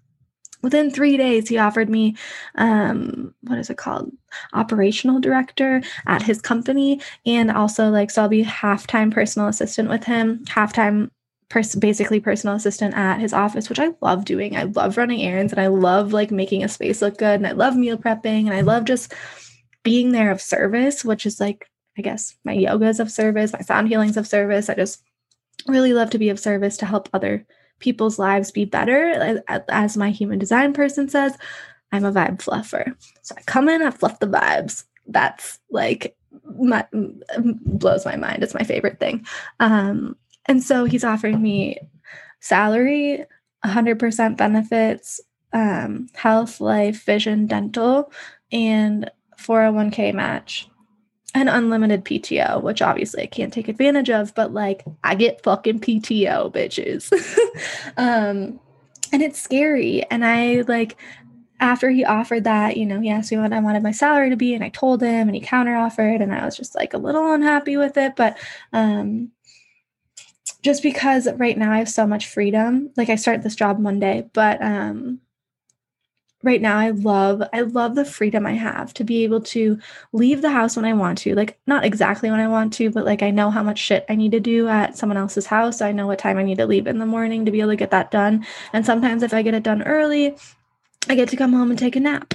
Within 0.62 0.90
three 0.90 1.16
days, 1.16 1.48
he 1.48 1.58
offered 1.58 1.88
me, 1.88 2.16
um, 2.56 3.34
what 3.42 3.58
is 3.58 3.70
it 3.70 3.76
called? 3.76 4.10
Operational 4.52 5.20
director 5.20 5.82
at 6.06 6.22
his 6.22 6.40
company. 6.40 7.00
And 7.24 7.50
also, 7.50 7.88
like, 7.88 8.10
so 8.10 8.22
I'll 8.22 8.28
be 8.28 8.42
half 8.42 8.86
time 8.86 9.10
personal 9.10 9.48
assistant 9.48 9.88
with 9.88 10.04
him, 10.04 10.44
half 10.48 10.72
time 10.72 11.10
pers- 11.48 11.74
basically 11.74 12.20
personal 12.20 12.56
assistant 12.56 12.94
at 12.94 13.20
his 13.20 13.32
office, 13.32 13.68
which 13.68 13.78
I 13.78 13.90
love 14.00 14.24
doing. 14.24 14.56
I 14.56 14.64
love 14.64 14.96
running 14.96 15.22
errands 15.22 15.52
and 15.52 15.60
I 15.60 15.68
love 15.68 16.12
like 16.12 16.30
making 16.30 16.64
a 16.64 16.68
space 16.68 17.02
look 17.02 17.18
good 17.18 17.40
and 17.40 17.46
I 17.46 17.52
love 17.52 17.76
meal 17.76 17.96
prepping 17.96 18.46
and 18.46 18.54
I 18.54 18.62
love 18.62 18.84
just 18.84 19.14
being 19.82 20.12
there 20.12 20.30
of 20.30 20.42
service, 20.42 21.04
which 21.04 21.26
is 21.26 21.40
like, 21.40 21.68
I 21.98 22.02
guess, 22.02 22.36
my 22.44 22.52
yoga's 22.52 23.00
of 23.00 23.10
service, 23.10 23.52
my 23.52 23.60
sound 23.60 23.88
healing's 23.88 24.16
of 24.16 24.26
service. 24.26 24.68
I 24.68 24.74
just 24.74 25.02
really 25.66 25.92
love 25.92 26.10
to 26.10 26.18
be 26.18 26.28
of 26.28 26.40
service 26.40 26.76
to 26.78 26.86
help 26.86 27.08
other 27.12 27.46
people's 27.78 28.18
lives 28.18 28.50
be 28.50 28.64
better. 28.64 29.42
As 29.68 29.96
my 29.96 30.10
human 30.10 30.38
design 30.38 30.72
person 30.72 31.08
says, 31.08 31.36
I'm 31.92 32.04
a 32.04 32.12
vibe 32.12 32.38
fluffer. 32.38 32.94
So 33.22 33.34
I 33.38 33.42
come 33.42 33.68
in, 33.68 33.82
I 33.82 33.90
fluff 33.90 34.18
the 34.18 34.26
vibes. 34.26 34.84
That's 35.06 35.58
like 35.70 36.16
my 36.58 36.86
blows 36.92 38.04
my 38.04 38.16
mind. 38.16 38.42
It's 38.42 38.54
my 38.54 38.64
favorite 38.64 38.98
thing. 38.98 39.26
Um, 39.60 40.16
and 40.46 40.62
so 40.62 40.84
he's 40.84 41.04
offering 41.04 41.42
me 41.42 41.78
salary, 42.40 43.24
100% 43.64 44.36
benefits, 44.36 45.20
um, 45.52 46.08
health, 46.14 46.60
life, 46.60 47.04
vision, 47.04 47.46
dental, 47.46 48.12
and 48.52 49.10
401k 49.38 50.14
match 50.14 50.68
and 51.34 51.48
unlimited 51.48 52.04
PTO, 52.04 52.62
which 52.62 52.80
obviously 52.80 53.22
I 53.22 53.26
can't 53.26 53.52
take 53.52 53.68
advantage 53.68 54.10
of, 54.10 54.34
but 54.34 54.54
like 54.54 54.84
I 55.04 55.14
get 55.14 55.42
fucking 55.42 55.80
PTO, 55.80 56.52
bitches. 56.52 57.12
um, 57.96 58.58
and 59.12 59.22
it's 59.22 59.40
scary. 59.40 60.02
And 60.10 60.24
I 60.24 60.62
like, 60.62 60.96
after 61.60 61.90
he 61.90 62.04
offered 62.04 62.44
that, 62.44 62.76
you 62.76 62.84
know, 62.84 63.00
he 63.00 63.08
asked 63.08 63.32
me 63.32 63.38
what 63.38 63.52
I 63.52 63.60
wanted 63.60 63.82
my 63.82 63.92
salary 63.92 64.30
to 64.30 64.36
be, 64.36 64.54
and 64.54 64.62
I 64.62 64.68
told 64.68 65.02
him, 65.02 65.28
and 65.28 65.34
he 65.34 65.40
counter 65.40 65.74
offered, 65.74 66.20
and 66.20 66.34
I 66.34 66.44
was 66.44 66.56
just 66.56 66.74
like 66.74 66.92
a 66.92 66.98
little 66.98 67.32
unhappy 67.32 67.76
with 67.78 67.96
it. 67.96 68.14
But 68.14 68.36
um, 68.74 69.30
just 70.66 70.82
because 70.82 71.28
right 71.36 71.56
now 71.56 71.70
I 71.70 71.78
have 71.78 71.88
so 71.88 72.08
much 72.08 72.26
freedom. 72.26 72.90
Like 72.96 73.08
I 73.08 73.14
start 73.14 73.42
this 73.42 73.54
job 73.54 73.78
Monday, 73.78 74.28
but 74.32 74.60
um 74.60 75.20
right 76.42 76.60
now 76.60 76.76
I 76.76 76.90
love 76.90 77.40
I 77.52 77.60
love 77.60 77.94
the 77.94 78.04
freedom 78.04 78.44
I 78.46 78.54
have 78.54 78.92
to 78.94 79.04
be 79.04 79.22
able 79.22 79.42
to 79.42 79.78
leave 80.12 80.42
the 80.42 80.50
house 80.50 80.74
when 80.74 80.84
I 80.84 80.92
want 80.92 81.18
to. 81.18 81.36
Like 81.36 81.60
not 81.68 81.84
exactly 81.84 82.32
when 82.32 82.40
I 82.40 82.48
want 82.48 82.72
to, 82.74 82.90
but 82.90 83.04
like 83.04 83.22
I 83.22 83.30
know 83.30 83.48
how 83.48 83.62
much 83.62 83.78
shit 83.78 84.04
I 84.08 84.16
need 84.16 84.32
to 84.32 84.40
do 84.40 84.66
at 84.66 84.98
someone 84.98 85.16
else's 85.16 85.46
house. 85.46 85.80
I 85.80 85.92
know 85.92 86.08
what 86.08 86.18
time 86.18 86.36
I 86.36 86.42
need 86.42 86.58
to 86.58 86.66
leave 86.66 86.88
in 86.88 86.98
the 86.98 87.06
morning 87.06 87.44
to 87.44 87.52
be 87.52 87.60
able 87.60 87.70
to 87.70 87.76
get 87.76 87.92
that 87.92 88.10
done. 88.10 88.44
And 88.72 88.84
sometimes 88.84 89.22
if 89.22 89.32
I 89.32 89.42
get 89.42 89.54
it 89.54 89.62
done 89.62 89.84
early, 89.84 90.36
I 91.08 91.14
get 91.14 91.28
to 91.28 91.36
come 91.36 91.52
home 91.52 91.70
and 91.70 91.78
take 91.78 91.94
a 91.94 92.00
nap 92.00 92.34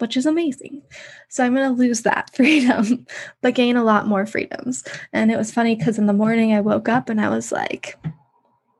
which 0.00 0.16
is 0.16 0.26
amazing. 0.26 0.82
So 1.28 1.44
I'm 1.44 1.54
going 1.54 1.68
to 1.68 1.78
lose 1.78 2.02
that 2.02 2.30
freedom, 2.34 3.06
but 3.40 3.54
gain 3.54 3.76
a 3.76 3.84
lot 3.84 4.06
more 4.06 4.26
freedoms. 4.26 4.84
And 5.12 5.30
it 5.30 5.36
was 5.36 5.52
funny 5.52 5.76
because 5.76 5.98
in 5.98 6.06
the 6.06 6.12
morning 6.12 6.52
I 6.52 6.60
woke 6.60 6.88
up 6.88 7.08
and 7.08 7.20
I 7.20 7.28
was 7.28 7.52
like, 7.52 7.98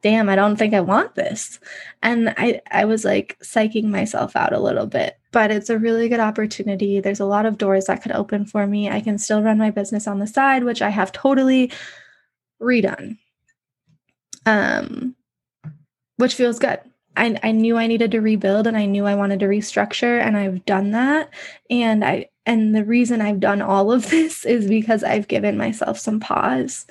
damn, 0.02 0.28
I 0.28 0.36
don't 0.36 0.56
think 0.56 0.74
I 0.74 0.80
want 0.80 1.14
this. 1.14 1.60
And 2.02 2.34
I, 2.36 2.62
I 2.70 2.84
was 2.84 3.04
like 3.04 3.38
psyching 3.42 3.84
myself 3.84 4.34
out 4.34 4.52
a 4.52 4.60
little 4.60 4.86
bit, 4.86 5.18
but 5.30 5.50
it's 5.50 5.70
a 5.70 5.78
really 5.78 6.08
good 6.08 6.20
opportunity. 6.20 7.00
There's 7.00 7.20
a 7.20 7.26
lot 7.26 7.46
of 7.46 7.58
doors 7.58 7.84
that 7.86 8.02
could 8.02 8.12
open 8.12 8.46
for 8.46 8.66
me. 8.66 8.88
I 8.88 9.00
can 9.00 9.18
still 9.18 9.42
run 9.42 9.58
my 9.58 9.70
business 9.70 10.06
on 10.06 10.18
the 10.18 10.26
side, 10.26 10.64
which 10.64 10.80
I 10.80 10.88
have 10.88 11.12
totally 11.12 11.70
redone. 12.60 13.18
Um, 14.46 15.16
which 16.16 16.34
feels 16.34 16.58
good. 16.58 16.80
I, 17.16 17.38
I 17.42 17.52
knew 17.52 17.76
I 17.76 17.86
needed 17.86 18.12
to 18.12 18.20
rebuild 18.20 18.66
and 18.66 18.76
I 18.76 18.86
knew 18.86 19.06
I 19.06 19.14
wanted 19.14 19.40
to 19.40 19.46
restructure 19.46 20.20
and 20.20 20.36
I've 20.36 20.64
done 20.64 20.92
that. 20.92 21.30
And 21.68 22.04
I 22.04 22.28
and 22.46 22.74
the 22.74 22.84
reason 22.84 23.20
I've 23.20 23.40
done 23.40 23.62
all 23.62 23.92
of 23.92 24.10
this 24.10 24.44
is 24.44 24.66
because 24.68 25.04
I've 25.04 25.28
given 25.28 25.56
myself 25.56 25.98
some 25.98 26.20
pause 26.20 26.86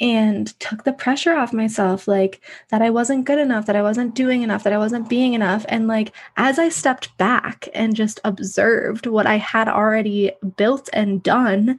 and 0.00 0.58
took 0.58 0.84
the 0.84 0.92
pressure 0.92 1.36
off 1.36 1.52
myself 1.52 2.08
like 2.08 2.40
that 2.70 2.82
I 2.82 2.90
wasn't 2.90 3.26
good 3.26 3.38
enough, 3.38 3.66
that 3.66 3.76
I 3.76 3.82
wasn't 3.82 4.14
doing 4.14 4.42
enough, 4.42 4.64
that 4.64 4.72
I 4.72 4.78
wasn't 4.78 5.08
being 5.08 5.34
enough. 5.34 5.64
And 5.68 5.86
like 5.86 6.12
as 6.36 6.58
I 6.58 6.68
stepped 6.68 7.16
back 7.16 7.68
and 7.74 7.94
just 7.94 8.20
observed 8.24 9.06
what 9.06 9.26
I 9.26 9.38
had 9.38 9.68
already 9.68 10.32
built 10.56 10.88
and 10.92 11.22
done, 11.22 11.78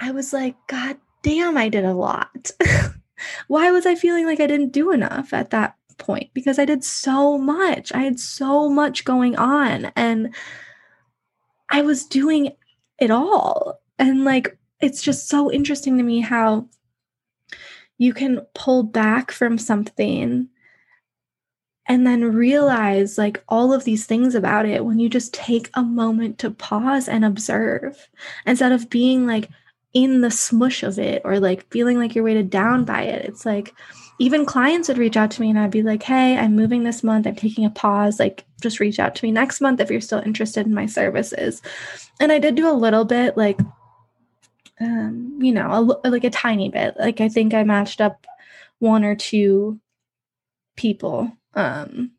I 0.00 0.10
was 0.10 0.32
like, 0.32 0.56
God 0.66 0.96
damn, 1.22 1.56
I 1.56 1.68
did 1.68 1.84
a 1.84 1.94
lot. 1.94 2.50
Why 3.48 3.70
was 3.70 3.86
I 3.86 3.94
feeling 3.94 4.26
like 4.26 4.40
I 4.40 4.46
didn't 4.46 4.72
do 4.72 4.90
enough 4.90 5.32
at 5.32 5.50
that 5.50 5.76
point 5.98 6.30
because 6.34 6.58
I 6.58 6.64
did 6.64 6.84
so 6.84 7.38
much. 7.38 7.92
I 7.92 8.00
had 8.00 8.18
so 8.20 8.68
much 8.68 9.04
going 9.04 9.36
on 9.36 9.86
and 9.96 10.34
I 11.70 11.82
was 11.82 12.04
doing 12.04 12.52
it 12.98 13.10
all. 13.10 13.80
And 13.98 14.24
like, 14.24 14.56
it's 14.80 15.02
just 15.02 15.28
so 15.28 15.50
interesting 15.50 15.96
to 15.96 16.02
me 16.02 16.20
how 16.20 16.68
you 17.98 18.12
can 18.12 18.40
pull 18.54 18.82
back 18.82 19.30
from 19.30 19.58
something 19.58 20.48
and 21.88 22.06
then 22.06 22.34
realize 22.34 23.16
like 23.16 23.42
all 23.48 23.72
of 23.72 23.84
these 23.84 24.06
things 24.06 24.34
about 24.34 24.66
it 24.66 24.84
when 24.84 24.98
you 24.98 25.08
just 25.08 25.32
take 25.32 25.70
a 25.74 25.82
moment 25.82 26.38
to 26.38 26.50
pause 26.50 27.08
and 27.08 27.24
observe 27.24 28.08
instead 28.44 28.72
of 28.72 28.90
being 28.90 29.26
like 29.26 29.48
in 29.94 30.20
the 30.20 30.30
smush 30.30 30.82
of 30.82 30.98
it 30.98 31.22
or 31.24 31.40
like 31.40 31.70
feeling 31.70 31.98
like 31.98 32.14
you're 32.14 32.24
weighted 32.24 32.50
down 32.50 32.84
by 32.84 33.02
it. 33.02 33.24
It's 33.24 33.46
like, 33.46 33.72
even 34.18 34.46
clients 34.46 34.88
would 34.88 34.98
reach 34.98 35.16
out 35.16 35.30
to 35.32 35.40
me 35.40 35.50
and 35.50 35.58
I'd 35.58 35.70
be 35.70 35.82
like, 35.82 36.02
hey, 36.02 36.38
I'm 36.38 36.56
moving 36.56 36.84
this 36.84 37.02
month. 37.02 37.26
I'm 37.26 37.34
taking 37.34 37.64
a 37.64 37.70
pause. 37.70 38.18
Like, 38.18 38.44
just 38.62 38.80
reach 38.80 38.98
out 38.98 39.14
to 39.16 39.24
me 39.24 39.30
next 39.30 39.60
month 39.60 39.80
if 39.80 39.90
you're 39.90 40.00
still 40.00 40.20
interested 40.20 40.66
in 40.66 40.74
my 40.74 40.86
services. 40.86 41.60
And 42.18 42.32
I 42.32 42.38
did 42.38 42.54
do 42.54 42.68
a 42.68 42.72
little 42.72 43.04
bit, 43.04 43.36
like, 43.36 43.60
um, 44.80 45.38
you 45.40 45.52
know, 45.52 45.98
a, 46.04 46.08
like 46.08 46.24
a 46.24 46.30
tiny 46.30 46.70
bit. 46.70 46.96
Like, 46.98 47.20
I 47.20 47.28
think 47.28 47.52
I 47.52 47.62
matched 47.64 48.00
up 48.00 48.26
one 48.78 49.04
or 49.04 49.14
two 49.14 49.80
people. 50.76 51.30
Um, 51.54 52.12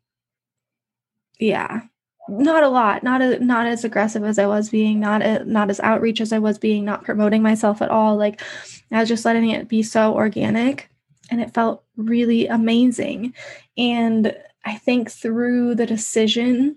yeah, 1.40 1.82
not 2.28 2.62
a 2.62 2.68
lot 2.68 3.02
not 3.02 3.22
a, 3.22 3.42
not 3.42 3.66
as 3.66 3.84
aggressive 3.84 4.22
as 4.22 4.38
i 4.38 4.46
was 4.46 4.68
being 4.68 5.00
not 5.00 5.22
a, 5.22 5.42
not 5.46 5.70
as 5.70 5.80
outreach 5.80 6.20
as 6.20 6.32
i 6.32 6.38
was 6.38 6.58
being 6.58 6.84
not 6.84 7.02
promoting 7.02 7.42
myself 7.42 7.80
at 7.80 7.90
all 7.90 8.16
like 8.16 8.42
i 8.90 9.00
was 9.00 9.08
just 9.08 9.24
letting 9.24 9.48
it 9.48 9.66
be 9.66 9.82
so 9.82 10.14
organic 10.14 10.90
and 11.30 11.40
it 11.40 11.54
felt 11.54 11.84
really 11.96 12.46
amazing. 12.46 13.34
And 13.76 14.34
I 14.64 14.76
think 14.76 15.10
through 15.10 15.74
the 15.74 15.86
decision 15.86 16.76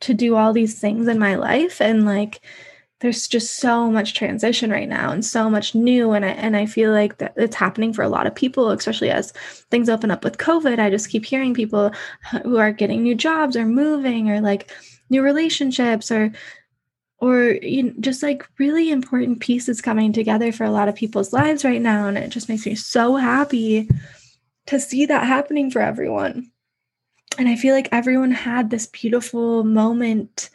to 0.00 0.14
do 0.14 0.36
all 0.36 0.52
these 0.52 0.78
things 0.78 1.08
in 1.08 1.18
my 1.18 1.34
life 1.34 1.80
and 1.80 2.04
like 2.04 2.40
there's 3.00 3.28
just 3.28 3.58
so 3.58 3.90
much 3.90 4.14
transition 4.14 4.70
right 4.70 4.88
now 4.88 5.10
and 5.10 5.24
so 5.24 5.48
much 5.48 5.74
new 5.74 6.12
and 6.12 6.24
I, 6.24 6.30
and 6.30 6.56
I 6.56 6.66
feel 6.66 6.92
like 6.92 7.18
that 7.18 7.34
it's 7.36 7.56
happening 7.56 7.92
for 7.92 8.02
a 8.02 8.08
lot 8.08 8.26
of 8.26 8.34
people 8.34 8.70
especially 8.70 9.10
as 9.10 9.32
things 9.70 9.88
open 9.88 10.10
up 10.10 10.24
with 10.24 10.38
covid 10.38 10.78
I 10.78 10.90
just 10.90 11.10
keep 11.10 11.24
hearing 11.24 11.54
people 11.54 11.92
who 12.42 12.58
are 12.58 12.72
getting 12.72 13.02
new 13.02 13.14
jobs 13.14 13.56
or 13.56 13.66
moving 13.66 14.30
or 14.30 14.40
like 14.40 14.70
new 15.10 15.22
relationships 15.22 16.10
or 16.10 16.32
or 17.18 17.58
you 17.62 17.84
know, 17.84 17.92
just 18.00 18.22
like 18.22 18.48
really 18.58 18.90
important 18.90 19.40
pieces 19.40 19.80
coming 19.80 20.12
together 20.12 20.52
for 20.52 20.64
a 20.64 20.70
lot 20.70 20.88
of 20.88 20.94
people's 20.94 21.32
lives 21.32 21.64
right 21.64 21.82
now. 21.82 22.06
And 22.06 22.16
it 22.16 22.30
just 22.30 22.48
makes 22.48 22.66
me 22.66 22.74
so 22.74 23.16
happy 23.16 23.88
to 24.66 24.78
see 24.78 25.06
that 25.06 25.26
happening 25.26 25.70
for 25.70 25.80
everyone. 25.80 26.50
And 27.38 27.48
I 27.48 27.56
feel 27.56 27.74
like 27.74 27.88
everyone 27.92 28.30
had 28.30 28.70
this 28.70 28.86
beautiful 28.86 29.64
moment 29.64 30.50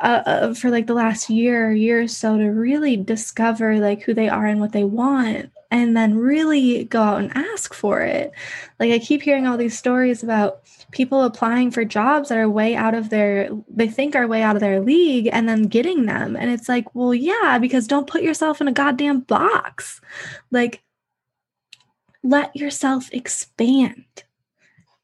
uh, 0.00 0.52
for 0.54 0.70
like 0.70 0.86
the 0.86 0.94
last 0.94 1.30
year 1.30 1.72
year 1.72 2.02
or 2.02 2.08
so 2.08 2.36
to 2.36 2.46
really 2.46 2.96
discover 2.96 3.78
like 3.78 4.02
who 4.02 4.14
they 4.14 4.28
are 4.28 4.46
and 4.46 4.60
what 4.60 4.72
they 4.72 4.84
want 4.84 5.50
and 5.72 5.96
then 5.96 6.18
really 6.18 6.84
go 6.84 7.00
out 7.00 7.22
and 7.22 7.34
ask 7.34 7.72
for 7.72 8.02
it. 8.02 8.30
Like 8.78 8.92
I 8.92 8.98
keep 8.98 9.22
hearing 9.22 9.46
all 9.46 9.56
these 9.56 9.76
stories 9.76 10.22
about 10.22 10.60
people 10.92 11.22
applying 11.22 11.70
for 11.70 11.82
jobs 11.82 12.28
that 12.28 12.36
are 12.36 12.48
way 12.48 12.76
out 12.76 12.94
of 12.94 13.08
their 13.08 13.48
they 13.68 13.88
think 13.88 14.14
are 14.14 14.28
way 14.28 14.42
out 14.42 14.54
of 14.54 14.60
their 14.60 14.80
league 14.80 15.30
and 15.32 15.48
then 15.48 15.62
getting 15.62 16.04
them. 16.04 16.36
And 16.36 16.50
it's 16.50 16.68
like 16.68 16.94
well 16.94 17.14
yeah 17.14 17.58
because 17.58 17.86
don't 17.88 18.06
put 18.06 18.22
yourself 18.22 18.60
in 18.60 18.68
a 18.68 18.72
goddamn 18.72 19.20
box. 19.20 20.02
Like 20.50 20.82
let 22.22 22.54
yourself 22.54 23.08
expand 23.12 24.04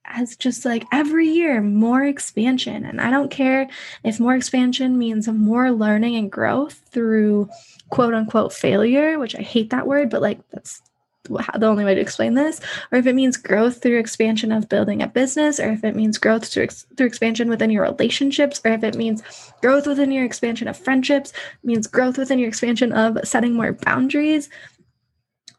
as 0.08 0.36
just 0.36 0.64
like 0.64 0.86
every 0.92 1.28
year 1.28 1.60
more 1.60 2.04
expansion. 2.04 2.84
And 2.84 3.00
I 3.00 3.10
don't 3.10 3.30
care 3.30 3.68
if 4.04 4.20
more 4.20 4.34
expansion 4.34 4.98
means 4.98 5.28
more 5.28 5.70
learning 5.70 6.16
and 6.16 6.30
growth 6.30 6.80
through 6.90 7.48
quote 7.90 8.14
unquote 8.14 8.52
failure, 8.52 9.18
which 9.18 9.36
I 9.36 9.42
hate 9.42 9.70
that 9.70 9.86
word, 9.86 10.10
but 10.10 10.22
like 10.22 10.40
that's 10.50 10.82
the 11.24 11.66
only 11.66 11.84
way 11.84 11.94
to 11.94 12.00
explain 12.00 12.34
this, 12.34 12.60
or 12.90 12.98
if 12.98 13.06
it 13.06 13.14
means 13.14 13.36
growth 13.36 13.82
through 13.82 13.98
expansion 13.98 14.50
of 14.50 14.68
building 14.68 15.02
a 15.02 15.06
business, 15.06 15.60
or 15.60 15.70
if 15.70 15.84
it 15.84 15.94
means 15.94 16.18
growth 16.18 16.46
through, 16.46 16.64
ex- 16.64 16.86
through 16.96 17.06
expansion 17.06 17.48
within 17.48 17.70
your 17.70 17.82
relationships, 17.82 18.60
or 18.64 18.72
if 18.72 18.82
it 18.82 18.96
means 18.96 19.22
growth 19.60 19.86
within 19.86 20.10
your 20.10 20.24
expansion 20.24 20.68
of 20.68 20.76
friendships, 20.76 21.32
means 21.62 21.86
growth 21.86 22.18
within 22.18 22.38
your 22.38 22.48
expansion 22.48 22.92
of 22.92 23.18
setting 23.24 23.54
more 23.54 23.72
boundaries. 23.72 24.48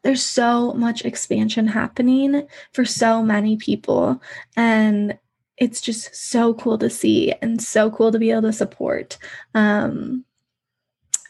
There's 0.02 0.24
so 0.24 0.72
much 0.72 1.04
expansion 1.04 1.66
happening 1.66 2.46
for 2.72 2.84
so 2.84 3.22
many 3.22 3.56
people. 3.56 4.20
And 4.56 5.18
it's 5.56 5.80
just 5.80 6.14
so 6.14 6.54
cool 6.54 6.78
to 6.78 6.88
see 6.88 7.32
and 7.42 7.62
so 7.62 7.90
cool 7.90 8.10
to 8.12 8.18
be 8.18 8.30
able 8.30 8.42
to 8.42 8.52
support. 8.52 9.18
Um, 9.54 10.24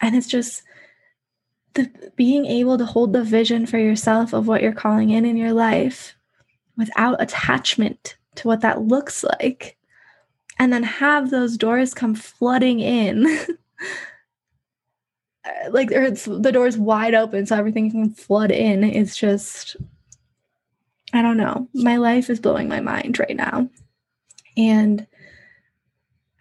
and 0.01 0.15
it's 0.15 0.29
just, 0.29 0.63
the 1.75 1.91
being 2.17 2.47
able 2.47 2.79
to 2.79 2.85
hold 2.85 3.13
the 3.13 3.23
vision 3.23 3.67
for 3.67 3.79
yourself 3.79 4.33
of 4.33 4.47
what 4.47 4.63
you're 4.63 4.73
calling 4.73 5.11
in 5.11 5.25
in 5.25 5.37
your 5.37 5.53
life 5.53 6.17
without 6.77 7.21
attachment 7.23 8.17
to 8.35 8.49
what 8.49 8.61
that 8.61 8.83
looks 8.83 9.25
like 9.25 9.77
and 10.59 10.73
then 10.73 10.83
have 10.83 11.31
those 11.31 11.57
doors 11.57 11.95
come 11.95 12.15
flooding 12.15 12.81
in 12.81 13.27
Uh, 15.45 15.71
like 15.71 15.91
it's 15.91 16.27
the 16.27 16.53
doors 16.53 16.77
wide 16.77 17.15
open 17.15 17.47
so 17.47 17.57
everything 17.57 17.91
can 17.91 18.11
flood 18.11 18.51
in 18.51 18.85
it's 18.85 19.17
just 19.17 19.77
i 21.15 21.23
don't 21.23 21.39
know 21.39 21.67
my 21.73 21.97
life 21.97 22.29
is 22.29 22.39
blowing 22.39 22.69
my 22.69 22.81
mind 22.81 23.19
right 23.19 23.37
now 23.37 23.69
and 24.57 25.07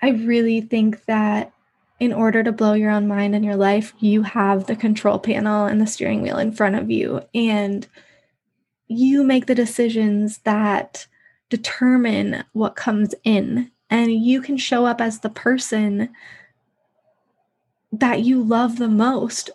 i 0.02 0.10
really 0.10 0.60
think 0.60 1.06
that 1.06 1.54
in 2.00 2.14
order 2.14 2.44
to 2.44 2.52
blow 2.52 2.74
your 2.74 2.92
own 2.92 3.08
mind 3.08 3.36
in 3.36 3.44
your 3.44 3.58
life, 3.58 3.94
you 4.00 4.24
have 4.24 4.66
the 4.66 4.76
control 4.76 5.20
panel 5.20 5.66
and 5.66 5.82
the 5.82 5.88
steering 5.88 6.22
wheel 6.22 6.38
in 6.38 6.52
front 6.52 6.76
of 6.76 6.90
you. 6.90 7.22
And 7.34 7.88
you 8.88 9.24
make 9.24 9.46
the 9.46 9.56
decisions 9.56 10.40
that 10.40 11.06
determine 11.50 12.44
what 12.54 12.76
comes 12.76 13.14
in. 13.24 13.72
And 13.90 14.14
you 14.14 14.42
can 14.42 14.58
show 14.58 14.86
up 14.86 15.02
as 15.02 15.20
the 15.20 15.30
person 15.30 16.10
that 17.92 18.22
you 18.22 18.42
love 18.42 18.78
the 18.78 18.88
most. 18.88 19.50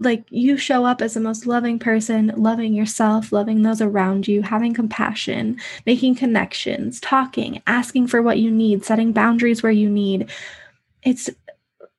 Like 0.00 0.24
you 0.30 0.56
show 0.56 0.84
up 0.84 1.00
as 1.00 1.14
the 1.14 1.20
most 1.20 1.46
loving 1.46 1.78
person, 1.78 2.32
loving 2.36 2.74
yourself, 2.74 3.30
loving 3.30 3.62
those 3.62 3.80
around 3.80 4.26
you, 4.26 4.42
having 4.42 4.74
compassion, 4.74 5.60
making 5.86 6.16
connections, 6.16 6.98
talking, 7.00 7.62
asking 7.68 8.08
for 8.08 8.20
what 8.20 8.38
you 8.40 8.50
need, 8.50 8.84
setting 8.84 9.12
boundaries 9.12 9.62
where 9.62 9.70
you 9.70 9.88
need. 9.88 10.28
It's 11.04 11.30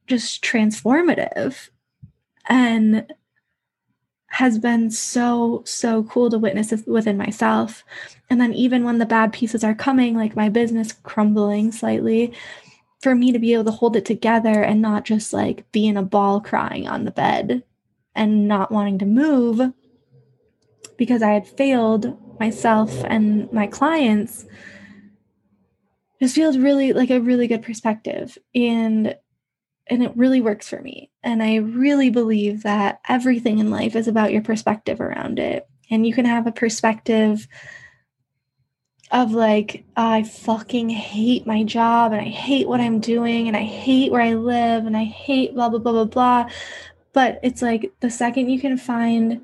just 0.07 0.43
transformative 0.43 1.69
and 2.47 3.05
has 4.27 4.57
been 4.57 4.89
so 4.89 5.61
so 5.65 6.03
cool 6.03 6.29
to 6.29 6.39
witness 6.39 6.73
within 6.87 7.17
myself 7.17 7.83
and 8.29 8.39
then 8.39 8.53
even 8.53 8.85
when 8.85 8.97
the 8.97 9.05
bad 9.05 9.33
pieces 9.33 9.61
are 9.63 9.75
coming 9.75 10.15
like 10.15 10.37
my 10.37 10.47
business 10.47 10.93
crumbling 11.03 11.69
slightly 11.71 12.33
for 13.01 13.15
me 13.15 13.31
to 13.31 13.39
be 13.39 13.53
able 13.53 13.63
to 13.65 13.71
hold 13.71 13.95
it 13.95 14.05
together 14.05 14.63
and 14.63 14.81
not 14.81 15.05
just 15.05 15.33
like 15.33 15.69
be 15.71 15.87
in 15.87 15.97
a 15.97 16.03
ball 16.03 16.39
crying 16.39 16.87
on 16.87 17.05
the 17.05 17.11
bed 17.11 17.63
and 18.15 18.47
not 18.47 18.71
wanting 18.71 18.99
to 18.99 19.05
move 19.05 19.73
because 20.97 21.21
i 21.21 21.31
had 21.31 21.47
failed 21.47 22.17
myself 22.39 23.03
and 23.05 23.51
my 23.51 23.67
clients 23.67 24.45
just 26.21 26.35
feels 26.35 26.57
really 26.57 26.93
like 26.93 27.09
a 27.09 27.19
really 27.19 27.47
good 27.47 27.63
perspective 27.63 28.37
and 28.53 29.15
and 29.91 30.03
it 30.03 30.15
really 30.15 30.39
works 30.39 30.69
for 30.69 30.81
me. 30.81 31.11
And 31.21 31.43
I 31.43 31.55
really 31.55 32.09
believe 32.09 32.63
that 32.63 33.01
everything 33.09 33.59
in 33.59 33.69
life 33.69 33.93
is 33.93 34.07
about 34.07 34.31
your 34.31 34.41
perspective 34.41 35.01
around 35.01 35.37
it. 35.37 35.67
And 35.89 36.07
you 36.07 36.13
can 36.13 36.23
have 36.23 36.47
a 36.47 36.51
perspective 36.51 37.45
of 39.11 39.31
like, 39.33 39.83
I 39.97 40.23
fucking 40.23 40.89
hate 40.89 41.45
my 41.45 41.63
job 41.63 42.13
and 42.13 42.21
I 42.21 42.29
hate 42.29 42.67
what 42.67 42.79
I'm 42.79 42.99
doing 42.99 43.47
and 43.47 43.57
I 43.57 43.63
hate 43.63 44.11
where 44.11 44.21
I 44.21 44.33
live 44.33 44.85
and 44.85 44.95
I 44.95 45.03
hate 45.03 45.53
blah, 45.53 45.69
blah, 45.69 45.79
blah, 45.79 45.91
blah, 45.91 46.05
blah. 46.05 46.49
But 47.13 47.39
it's 47.43 47.61
like 47.61 47.91
the 47.99 48.09
second 48.09 48.49
you 48.49 48.59
can 48.59 48.77
find 48.77 49.41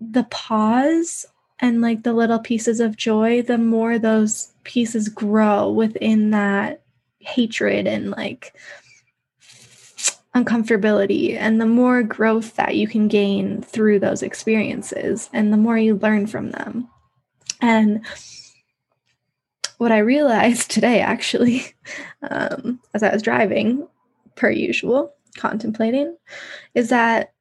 the 0.00 0.24
pause 0.24 1.26
and 1.60 1.82
like 1.82 2.02
the 2.02 2.14
little 2.14 2.38
pieces 2.38 2.80
of 2.80 2.96
joy, 2.96 3.42
the 3.42 3.58
more 3.58 3.98
those 3.98 4.52
pieces 4.64 5.08
grow 5.08 5.70
within 5.70 6.30
that 6.30 6.82
hatred 7.18 7.86
and 7.86 8.10
like 8.10 8.54
uncomfortability 10.34 11.36
and 11.36 11.60
the 11.60 11.66
more 11.66 12.02
growth 12.02 12.56
that 12.56 12.76
you 12.76 12.86
can 12.86 13.08
gain 13.08 13.60
through 13.60 13.98
those 13.98 14.22
experiences 14.22 15.28
and 15.32 15.52
the 15.52 15.56
more 15.56 15.76
you 15.76 15.96
learn 15.96 16.26
from 16.26 16.52
them. 16.52 16.88
And 17.60 18.06
what 19.78 19.92
I 19.92 19.98
realized 19.98 20.70
today, 20.70 21.00
actually, 21.00 21.74
um, 22.30 22.80
as 22.94 23.02
I 23.02 23.12
was 23.12 23.22
driving, 23.22 23.86
per 24.36 24.50
usual, 24.50 25.14
contemplating, 25.36 26.16
is 26.74 26.90
that 26.90 27.32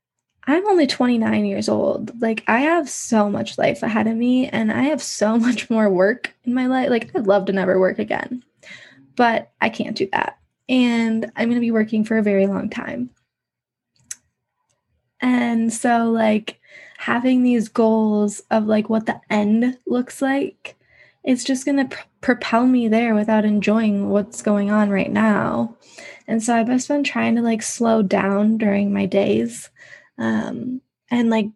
I'm 0.46 0.66
only 0.68 0.88
29 0.88 1.46
years 1.46 1.68
old. 1.68 2.20
Like, 2.22 2.44
I 2.48 2.60
have 2.60 2.90
so 2.90 3.30
much 3.30 3.58
life 3.58 3.84
ahead 3.84 4.08
of 4.08 4.16
me, 4.16 4.48
and 4.48 4.72
I 4.72 4.84
have 4.84 5.02
so 5.04 5.38
much 5.38 5.70
more 5.70 5.90
work 5.90 6.34
in 6.46 6.54
my 6.54 6.68
life. 6.68 6.90
Like, 6.90 7.16
I'd 7.16 7.28
love 7.28 7.46
to 7.46 7.54
never 7.54 7.80
work 7.80 8.00
again, 8.00 8.44
but 9.16 9.52
I 9.60 9.70
can't 9.70 9.98
do 9.98 10.08
that 10.14 10.38
and 10.70 11.32
I'm 11.36 11.50
going 11.50 11.56
to 11.56 11.62
be 11.62 11.72
working 11.72 12.04
for 12.04 12.18
a 12.18 12.24
very 12.24 12.48
long 12.48 12.70
time. 12.70 13.10
And 15.22 15.74
so, 15.74 16.12
like, 16.12 16.60
having 16.98 17.44
these 17.44 17.70
goals 17.70 18.42
of 18.52 18.66
like 18.66 18.90
what 18.90 19.06
the 19.06 19.20
end 19.30 19.78
looks 19.86 20.22
like, 20.22 20.77
it's 21.28 21.44
just 21.44 21.66
going 21.66 21.78
to 21.78 21.96
pr- 21.96 22.08
propel 22.22 22.66
me 22.66 22.88
there 22.88 23.14
without 23.14 23.46
enjoying 23.46 24.10
what's 24.10 24.42
going 24.42 24.72
on 24.72 24.90
right 24.90 25.12
now. 25.12 25.76
And 26.26 26.42
so, 26.42 26.56
I've 26.56 26.68
just 26.68 26.88
been 26.88 27.04
trying 27.04 27.36
to 27.36 27.42
like 27.42 27.62
slow 27.62 28.02
down 28.02 28.58
during 28.58 28.94
my 28.94 29.06
days 29.06 29.70
um, 30.18 30.82
and 31.12 31.30
like 31.30 31.48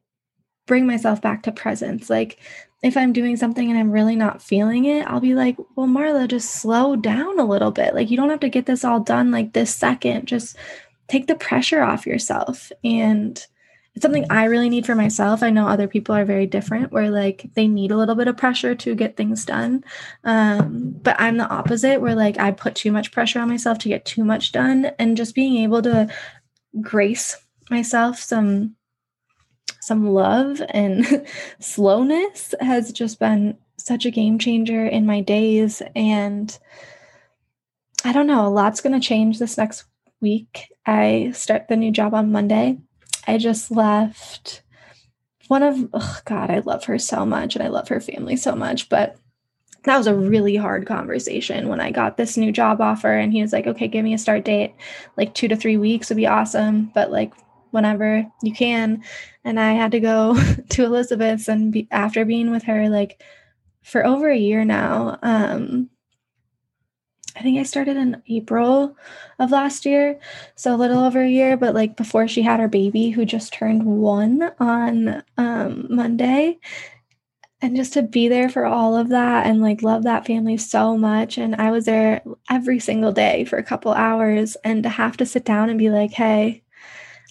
bring 0.68 0.86
myself 0.86 1.22
back 1.22 1.44
to 1.44 1.52
presence. 1.52 2.10
Like, 2.10 2.38
if 2.84 2.98
I'm 2.98 3.14
doing 3.14 3.38
something 3.38 3.70
and 3.70 3.80
I'm 3.80 3.92
really 3.92 4.16
not 4.16 4.42
feeling 4.42 4.86
it, 4.86 5.08
I'll 5.08 5.20
be 5.20 5.36
like, 5.36 5.56
well, 5.76 5.88
Marla, 5.88 6.28
just 6.28 6.50
slow 6.62 6.96
down 6.96 7.40
a 7.40 7.46
little 7.46 7.72
bit. 7.72 7.94
Like, 7.94 8.10
you 8.10 8.18
don't 8.18 8.30
have 8.30 8.40
to 8.42 8.50
get 8.50 8.66
this 8.66 8.84
all 8.84 9.00
done 9.00 9.32
like 9.32 9.54
this 9.54 9.74
second. 9.74 10.28
Just 10.28 10.58
take 11.08 11.28
the 11.28 11.36
pressure 11.36 11.82
off 11.82 12.08
yourself. 12.08 12.72
And 12.84 13.46
it's 13.94 14.04
something 14.04 14.26
I 14.30 14.46
really 14.46 14.70
need 14.70 14.86
for 14.86 14.96
myself. 14.96 15.44
I 15.44 15.50
know 15.50 15.68
other 15.68 15.88
people 15.88 16.16
are 16.16 16.24
very 16.24 16.46
different, 16.46 16.92
where 16.92 17.10
like 17.10 17.50
they 17.56 17.68
need 17.68 17.92
a 17.92 17.98
little 17.98 18.16
bit 18.16 18.30
of 18.30 18.38
pressure 18.38 18.74
to 18.74 18.96
get 18.96 19.18
things 19.18 19.44
done. 19.44 19.84
Um, 20.24 20.96
but 21.02 21.20
I'm 21.20 21.38
the 21.38 21.50
opposite, 21.50 22.00
where 22.00 22.16
like 22.16 22.40
I 22.40 22.52
put 22.52 22.76
too 22.76 22.92
much 22.92 23.12
pressure 23.12 23.40
on 23.40 23.50
myself 23.50 23.80
to 23.80 23.90
get 23.90 24.06
too 24.06 24.24
much 24.24 24.54
done. 24.54 24.92
And 24.98 25.18
just 25.18 25.36
being 25.36 25.58
able 25.58 25.82
to 25.82 26.08
grace 26.80 27.38
myself 27.70 28.18
some 28.18 28.76
some 29.82 30.08
love 30.08 30.62
and 30.70 31.28
slowness 31.60 32.54
has 32.62 32.92
just 32.94 33.20
been 33.20 33.58
such 33.78 34.06
a 34.06 34.12
game 34.12 34.40
changer 34.40 34.86
in 34.86 35.06
my 35.06 35.22
days. 35.22 35.82
And 35.96 36.58
I 38.06 38.14
don't 38.14 38.28
know, 38.28 38.48
a 38.48 38.50
lot's 38.50 38.82
going 38.82 39.00
to 39.00 39.06
change 39.06 39.40
this 39.40 39.58
next 39.58 39.86
week. 40.22 40.72
I 40.86 41.32
start 41.34 41.68
the 41.68 41.76
new 41.76 41.92
job 41.92 42.14
on 42.14 42.32
Monday. 42.32 42.78
I 43.28 43.38
just 43.38 43.72
left 43.72 44.64
one 45.48 45.64
of, 45.64 45.90
oh 45.94 46.20
God, 46.26 46.50
I 46.50 46.60
love 46.60 46.86
her 46.86 46.98
so 46.98 47.26
much 47.26 47.56
and 47.56 47.64
I 47.64 47.68
love 47.68 47.90
her 47.90 48.00
family 48.00 48.36
so 48.36 48.56
much. 48.56 48.90
But 48.90 49.18
that 49.84 49.98
was 49.98 50.08
a 50.08 50.16
really 50.16 50.56
hard 50.56 50.86
conversation 50.86 51.68
when 51.68 51.80
I 51.80 51.92
got 51.92 52.16
this 52.16 52.38
new 52.38 52.52
job 52.52 52.80
offer. 52.82 53.12
And 53.12 53.34
he 53.34 53.42
was 53.42 53.52
like, 53.52 53.68
okay, 53.68 53.88
give 53.88 54.04
me 54.04 54.14
a 54.14 54.18
start 54.18 54.46
date. 54.46 54.76
Like 55.18 55.34
two 55.34 55.48
to 55.48 55.56
three 55.56 55.78
weeks 55.78 56.10
would 56.10 56.18
be 56.18 56.28
awesome. 56.28 56.92
But 56.94 57.12
like 57.12 57.34
whenever 57.72 58.26
you 58.44 58.54
can. 58.54 59.04
And 59.44 59.60
I 59.60 59.74
had 59.74 59.92
to 59.92 60.00
go 60.00 60.36
to 60.70 60.86
Elizabeth's, 60.86 61.48
and 61.48 61.72
be, 61.72 61.88
after 61.92 62.24
being 62.26 62.52
with 62.52 62.64
her 62.64 62.90
like 62.90 63.22
for 63.82 64.06
over 64.06 64.30
a 64.30 64.38
year 64.38 64.64
now, 64.64 65.18
um, 65.24 65.90
I 67.36 67.42
think 67.42 67.60
I 67.60 67.64
started 67.64 67.98
in 67.98 68.22
April 68.28 68.96
of 69.40 69.52
last 69.52 69.86
year, 69.86 70.20
so 70.56 70.76
a 70.76 70.78
little 70.78 71.04
over 71.04 71.22
a 71.22 71.30
year, 71.30 71.58
but 71.58 71.74
like 71.74 71.96
before 71.96 72.28
she 72.28 72.42
had 72.42 72.60
her 72.60 72.68
baby 72.68 73.10
who 73.10 73.26
just 73.26 73.54
turned 73.54 73.86
one 73.86 74.52
on 74.60 75.24
um, 75.38 75.88
Monday. 75.90 76.60
And 77.64 77.76
just 77.76 77.94
to 77.94 78.02
be 78.02 78.28
there 78.28 78.50
for 78.50 78.66
all 78.66 78.98
of 78.98 79.10
that 79.10 79.46
and 79.46 79.62
like 79.62 79.84
love 79.84 80.04
that 80.04 80.26
family 80.26 80.58
so 80.58 80.98
much. 80.98 81.38
And 81.38 81.56
I 81.56 81.70
was 81.70 81.86
there 81.86 82.24
every 82.50 82.80
single 82.80 83.12
day 83.12 83.46
for 83.46 83.58
a 83.58 83.64
couple 83.64 83.94
hours 83.94 84.58
and 84.64 84.82
to 84.82 84.90
have 84.90 85.16
to 85.18 85.28
sit 85.28 85.46
down 85.46 85.70
and 85.70 85.78
be 85.78 85.92
like, 85.92 86.12
hey, 86.12 86.64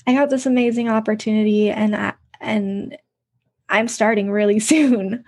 I 0.06 0.14
got 0.14 0.30
this 0.30 0.46
amazing 0.46 0.88
opportunity 0.88 1.70
and 1.70 1.96
I, 1.96 2.12
and 2.40 2.96
I'm 3.68 3.88
starting 3.88 4.30
really 4.30 4.60
soon. 4.60 5.24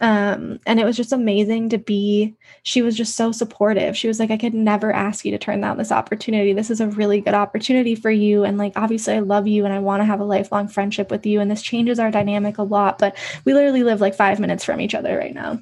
Um, 0.00 0.58
and 0.66 0.80
it 0.80 0.84
was 0.84 0.96
just 0.96 1.12
amazing 1.12 1.68
to 1.70 1.78
be, 1.78 2.34
she 2.62 2.82
was 2.82 2.96
just 2.96 3.16
so 3.16 3.32
supportive. 3.32 3.96
She 3.96 4.08
was 4.08 4.18
like, 4.18 4.30
I 4.30 4.36
could 4.36 4.54
never 4.54 4.92
ask 4.92 5.24
you 5.24 5.30
to 5.32 5.38
turn 5.38 5.60
down 5.60 5.78
this 5.78 5.92
opportunity. 5.92 6.52
This 6.52 6.70
is 6.70 6.80
a 6.80 6.88
really 6.88 7.20
good 7.20 7.34
opportunity 7.34 7.94
for 7.94 8.10
you. 8.10 8.44
And 8.44 8.58
like, 8.58 8.72
obviously, 8.76 9.14
I 9.14 9.20
love 9.20 9.46
you 9.46 9.64
and 9.64 9.72
I 9.72 9.78
want 9.78 10.00
to 10.00 10.04
have 10.04 10.20
a 10.20 10.24
lifelong 10.24 10.68
friendship 10.68 11.10
with 11.10 11.26
you. 11.26 11.40
And 11.40 11.50
this 11.50 11.62
changes 11.62 11.98
our 11.98 12.10
dynamic 12.10 12.58
a 12.58 12.62
lot, 12.62 12.98
but 12.98 13.16
we 13.44 13.54
literally 13.54 13.82
live 13.82 14.00
like 14.00 14.14
five 14.14 14.40
minutes 14.40 14.64
from 14.64 14.80
each 14.80 14.94
other 14.94 15.16
right 15.16 15.34
now. 15.34 15.60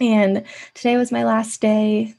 And 0.00 0.44
today 0.74 0.96
was 0.96 1.12
my 1.12 1.24
last 1.24 1.60
day 1.60 2.14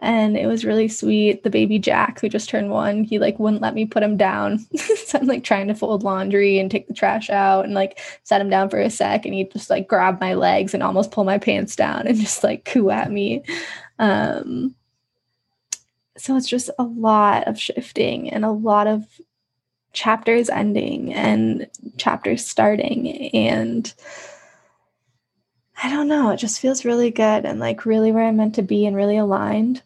and 0.00 0.36
it 0.36 0.46
was 0.46 0.64
really 0.64 0.86
sweet. 0.86 1.42
The 1.42 1.50
baby 1.50 1.78
Jack, 1.78 2.20
who 2.20 2.28
just 2.28 2.48
turned 2.48 2.70
one, 2.70 3.02
he 3.02 3.18
like 3.18 3.38
wouldn't 3.38 3.62
let 3.62 3.74
me 3.74 3.84
put 3.84 4.02
him 4.02 4.16
down. 4.16 4.58
so 4.76 5.18
I'm 5.18 5.26
like 5.26 5.42
trying 5.42 5.66
to 5.68 5.74
fold 5.74 6.04
laundry 6.04 6.58
and 6.58 6.70
take 6.70 6.86
the 6.86 6.94
trash 6.94 7.30
out 7.30 7.64
and 7.64 7.74
like 7.74 7.98
set 8.22 8.40
him 8.40 8.48
down 8.48 8.70
for 8.70 8.80
a 8.80 8.90
sec, 8.90 9.24
and 9.24 9.34
he 9.34 9.44
just 9.44 9.70
like 9.70 9.88
grab 9.88 10.20
my 10.20 10.34
legs 10.34 10.72
and 10.72 10.82
almost 10.82 11.10
pull 11.10 11.24
my 11.24 11.38
pants 11.38 11.74
down 11.74 12.06
and 12.06 12.16
just 12.20 12.44
like 12.44 12.64
coo 12.64 12.90
at 12.90 13.10
me. 13.10 13.42
Um, 13.98 14.76
so 16.16 16.36
it's 16.36 16.48
just 16.48 16.70
a 16.78 16.84
lot 16.84 17.48
of 17.48 17.58
shifting 17.58 18.30
and 18.30 18.44
a 18.44 18.50
lot 18.50 18.86
of 18.86 19.04
chapters 19.92 20.48
ending 20.48 21.12
and 21.14 21.68
chapters 21.96 22.46
starting 22.46 23.30
and 23.34 23.94
I 25.82 25.90
don't 25.90 26.08
know, 26.08 26.30
it 26.30 26.38
just 26.38 26.60
feels 26.60 26.84
really 26.84 27.10
good 27.10 27.44
and 27.44 27.60
like 27.60 27.86
really 27.86 28.10
where 28.12 28.26
I'm 28.26 28.36
meant 28.36 28.56
to 28.56 28.62
be 28.62 28.84
and 28.84 28.96
really 28.96 29.16
aligned 29.16 29.82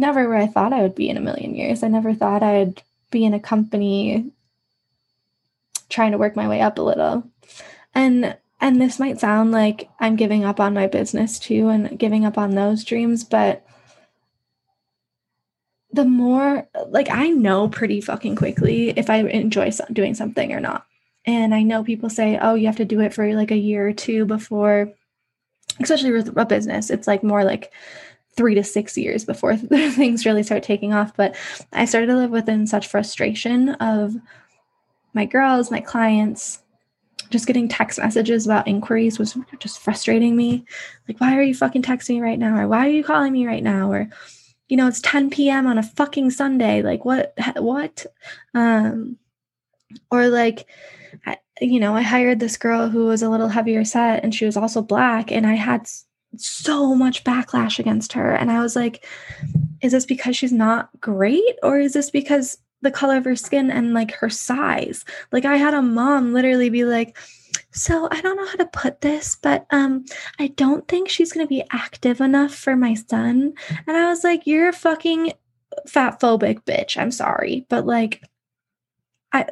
never 0.00 0.28
where 0.28 0.38
I 0.38 0.46
thought 0.46 0.72
I 0.72 0.82
would 0.82 0.94
be 0.94 1.08
in 1.08 1.16
a 1.16 1.20
million 1.20 1.54
years. 1.54 1.82
I 1.82 1.88
never 1.88 2.14
thought 2.14 2.42
I'd 2.42 2.82
be 3.10 3.24
in 3.24 3.34
a 3.34 3.40
company 3.40 4.32
trying 5.88 6.12
to 6.12 6.18
work 6.18 6.36
my 6.36 6.48
way 6.48 6.60
up 6.60 6.78
a 6.78 6.82
little. 6.82 7.24
And 7.94 8.36
and 8.60 8.80
this 8.80 8.98
might 8.98 9.20
sound 9.20 9.52
like 9.52 9.88
I'm 10.00 10.16
giving 10.16 10.44
up 10.44 10.60
on 10.60 10.74
my 10.74 10.86
business 10.86 11.38
too 11.38 11.68
and 11.68 11.98
giving 11.98 12.24
up 12.24 12.36
on 12.36 12.54
those 12.54 12.84
dreams, 12.84 13.24
but 13.24 13.64
the 15.92 16.04
more 16.04 16.68
like 16.88 17.10
I 17.10 17.30
know 17.30 17.68
pretty 17.68 18.00
fucking 18.00 18.36
quickly 18.36 18.90
if 18.90 19.10
I 19.10 19.18
enjoy 19.18 19.70
doing 19.92 20.14
something 20.14 20.52
or 20.52 20.60
not. 20.60 20.86
And 21.26 21.54
I 21.54 21.62
know 21.62 21.84
people 21.84 22.10
say, 22.10 22.38
"Oh, 22.40 22.54
you 22.54 22.66
have 22.66 22.76
to 22.76 22.84
do 22.84 23.00
it 23.00 23.12
for 23.12 23.34
like 23.34 23.50
a 23.50 23.56
year 23.56 23.88
or 23.88 23.92
two 23.92 24.24
before 24.24 24.92
especially 25.80 26.12
with 26.12 26.36
a 26.36 26.44
business. 26.44 26.90
It's 26.90 27.06
like 27.06 27.22
more 27.22 27.44
like 27.44 27.72
three 28.36 28.54
to 28.54 28.64
six 28.64 28.96
years 28.96 29.24
before 29.24 29.56
things 29.56 30.26
really 30.26 30.42
start 30.42 30.62
taking 30.62 30.92
off. 30.92 31.16
But 31.16 31.36
I 31.72 31.84
started 31.84 32.06
to 32.08 32.16
live 32.16 32.30
within 32.30 32.66
such 32.66 32.88
frustration 32.88 33.70
of 33.70 34.14
my 35.14 35.24
girls, 35.24 35.70
my 35.70 35.80
clients, 35.80 36.62
just 37.30 37.46
getting 37.46 37.68
text 37.68 37.98
messages 37.98 38.44
about 38.44 38.68
inquiries 38.68 39.18
was 39.18 39.36
just 39.58 39.78
frustrating 39.78 40.36
me. 40.36 40.64
Like, 41.08 41.20
why 41.20 41.36
are 41.36 41.42
you 41.42 41.54
fucking 41.54 41.82
texting 41.82 42.16
me 42.16 42.20
right 42.20 42.38
now? 42.38 42.56
Or 42.58 42.68
why 42.68 42.86
are 42.86 42.90
you 42.90 43.04
calling 43.04 43.32
me 43.32 43.46
right 43.46 43.62
now? 43.62 43.90
Or, 43.90 44.08
you 44.68 44.76
know, 44.76 44.88
it's 44.88 45.00
10 45.00 45.30
p.m. 45.30 45.66
on 45.66 45.78
a 45.78 45.82
fucking 45.82 46.30
Sunday. 46.30 46.82
Like, 46.82 47.04
what, 47.04 47.34
what? 47.56 48.06
Um, 48.54 49.16
or 50.10 50.28
like, 50.28 50.66
you 51.60 51.78
know, 51.78 51.94
I 51.94 52.02
hired 52.02 52.40
this 52.40 52.56
girl 52.56 52.88
who 52.88 53.06
was 53.06 53.22
a 53.22 53.28
little 53.28 53.48
heavier 53.48 53.84
set 53.84 54.24
and 54.24 54.34
she 54.34 54.44
was 54.44 54.56
also 54.56 54.82
black. 54.82 55.30
And 55.30 55.46
I 55.46 55.54
had 55.54 55.88
so 56.36 56.94
much 56.94 57.24
backlash 57.24 57.78
against 57.78 58.12
her. 58.12 58.32
And 58.32 58.50
I 58.50 58.62
was 58.62 58.76
like, 58.76 59.06
is 59.82 59.92
this 59.92 60.06
because 60.06 60.36
she's 60.36 60.52
not 60.52 60.88
great? 61.00 61.56
Or 61.62 61.78
is 61.78 61.92
this 61.92 62.10
because 62.10 62.58
the 62.82 62.90
color 62.90 63.16
of 63.16 63.24
her 63.24 63.36
skin 63.36 63.70
and 63.70 63.94
like 63.94 64.12
her 64.12 64.30
size? 64.30 65.04
Like 65.32 65.44
I 65.44 65.56
had 65.56 65.74
a 65.74 65.82
mom 65.82 66.32
literally 66.32 66.70
be 66.70 66.84
like, 66.84 67.16
so 67.72 68.08
I 68.10 68.20
don't 68.20 68.36
know 68.36 68.46
how 68.46 68.56
to 68.56 68.66
put 68.66 69.00
this, 69.00 69.36
but 69.40 69.66
um 69.70 70.04
I 70.38 70.48
don't 70.48 70.86
think 70.88 71.08
she's 71.08 71.32
to 71.32 71.46
be 71.46 71.64
active 71.70 72.20
enough 72.20 72.54
for 72.54 72.76
my 72.76 72.94
son. 72.94 73.54
And 73.86 73.96
I 73.96 74.08
was 74.08 74.24
like, 74.24 74.46
you're 74.46 74.68
a 74.68 74.72
fucking 74.72 75.32
fat 75.86 76.20
phobic 76.20 76.64
bitch. 76.64 76.96
I'm 76.96 77.12
sorry, 77.12 77.66
but 77.68 77.86
like 77.86 78.22
I 79.32 79.46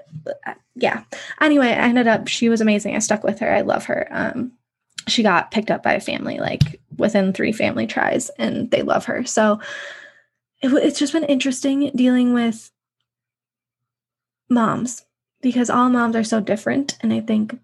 uh, 0.46 0.54
yeah. 0.74 1.04
Anyway, 1.40 1.68
I 1.68 1.88
ended 1.88 2.06
up 2.08 2.28
she 2.28 2.48
was 2.48 2.60
amazing. 2.60 2.96
I 2.96 3.00
stuck 3.00 3.22
with 3.24 3.38
her. 3.40 3.52
I 3.52 3.60
love 3.60 3.84
her. 3.86 4.08
Um 4.10 4.52
she 5.10 5.22
got 5.22 5.50
picked 5.50 5.70
up 5.70 5.82
by 5.82 5.94
a 5.94 6.00
family 6.00 6.38
like 6.38 6.80
within 6.96 7.32
three 7.32 7.52
family 7.52 7.86
tries 7.86 8.28
and 8.38 8.70
they 8.70 8.82
love 8.82 9.04
her 9.04 9.24
so 9.24 9.60
it, 10.62 10.72
it's 10.72 10.98
just 10.98 11.12
been 11.12 11.24
interesting 11.24 11.90
dealing 11.94 12.34
with 12.34 12.70
moms 14.48 15.04
because 15.40 15.70
all 15.70 15.88
moms 15.88 16.16
are 16.16 16.24
so 16.24 16.40
different 16.40 16.96
and 17.00 17.12
i 17.12 17.20
think 17.20 17.58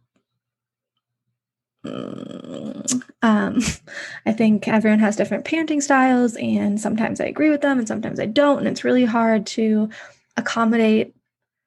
mm, 1.84 3.02
um, 3.22 3.60
I 4.26 4.32
think 4.32 4.68
everyone 4.68 5.00
has 5.00 5.16
different 5.16 5.44
parenting 5.44 5.82
styles, 5.82 6.36
and 6.36 6.80
sometimes 6.80 7.20
I 7.20 7.24
agree 7.24 7.50
with 7.50 7.62
them, 7.62 7.78
and 7.78 7.88
sometimes 7.88 8.20
I 8.20 8.26
don't. 8.26 8.58
And 8.58 8.68
it's 8.68 8.84
really 8.84 9.04
hard 9.04 9.46
to 9.48 9.88
accommodate 10.36 11.14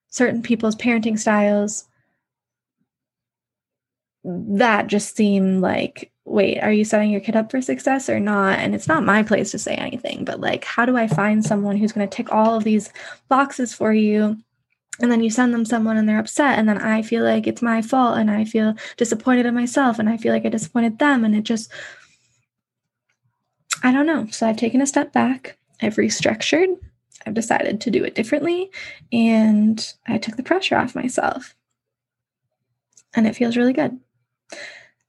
certain 0.10 0.42
people's 0.42 0.76
parenting 0.76 1.20
styles 1.20 1.86
that 4.24 4.88
just 4.88 5.16
seemed 5.16 5.62
like 5.62 6.12
wait 6.26 6.60
are 6.60 6.72
you 6.72 6.84
setting 6.84 7.10
your 7.10 7.22
kid 7.22 7.36
up 7.36 7.50
for 7.50 7.62
success 7.62 8.10
or 8.10 8.20
not? 8.20 8.60
And 8.60 8.76
it's 8.76 8.88
not 8.88 9.06
my 9.06 9.24
place 9.24 9.52
to 9.52 9.60
say 9.60 9.76
anything 9.76 10.26
but 10.26 10.42
like 10.42 10.66
how 10.66 10.86
do 10.86 10.98
i 10.98 11.08
find 11.08 11.44
someone 11.44 11.78
who's 11.78 11.94
going 11.94 12.08
to 12.08 12.16
tick 12.16 12.32
all 12.32 12.56
of 12.56 12.64
these 12.64 12.92
boxes 13.30 13.74
for 13.74 13.94
you? 13.94 14.38
And 15.00 15.12
then 15.12 15.22
you 15.24 15.30
send 15.30 15.54
them 15.54 15.64
someone 15.64 15.96
and 15.96 16.10
they're 16.10 16.20
upset 16.20 16.60
and 16.60 16.68
then 16.68 16.80
i 16.80 17.02
feel 17.02 17.24
like 17.24 17.48
it's 17.48 17.62
my 17.62 17.82
fault 17.82 18.18
and 18.18 18.30
i 18.30 18.44
feel 18.44 18.74
disappointed 18.98 19.46
in 19.46 19.56
myself 19.56 20.00
and 20.00 20.10
i 20.10 20.18
feel 20.18 20.34
like 20.34 20.46
i 20.46 20.50
disappointed 20.50 21.00
them 21.00 21.24
and 21.24 21.36
it 21.36 21.44
just 21.44 21.72
i 23.84 23.92
don't 23.92 24.08
know. 24.08 24.28
So 24.32 24.48
i've 24.48 24.58
taken 24.58 24.82
a 24.82 24.88
step 24.88 25.14
back. 25.14 25.58
I've 25.82 25.96
restructured. 25.96 26.76
I've 27.26 27.36
decided 27.36 27.80
to 27.82 27.92
do 27.92 28.04
it 28.04 28.16
differently 28.16 28.72
and 29.14 29.94
i 30.08 30.18
took 30.18 30.36
the 30.36 30.44
pressure 30.44 30.76
off 30.76 30.96
myself. 30.96 31.56
And 33.14 33.26
it 33.26 33.36
feels 33.36 33.56
really 33.56 33.74
good 33.74 33.98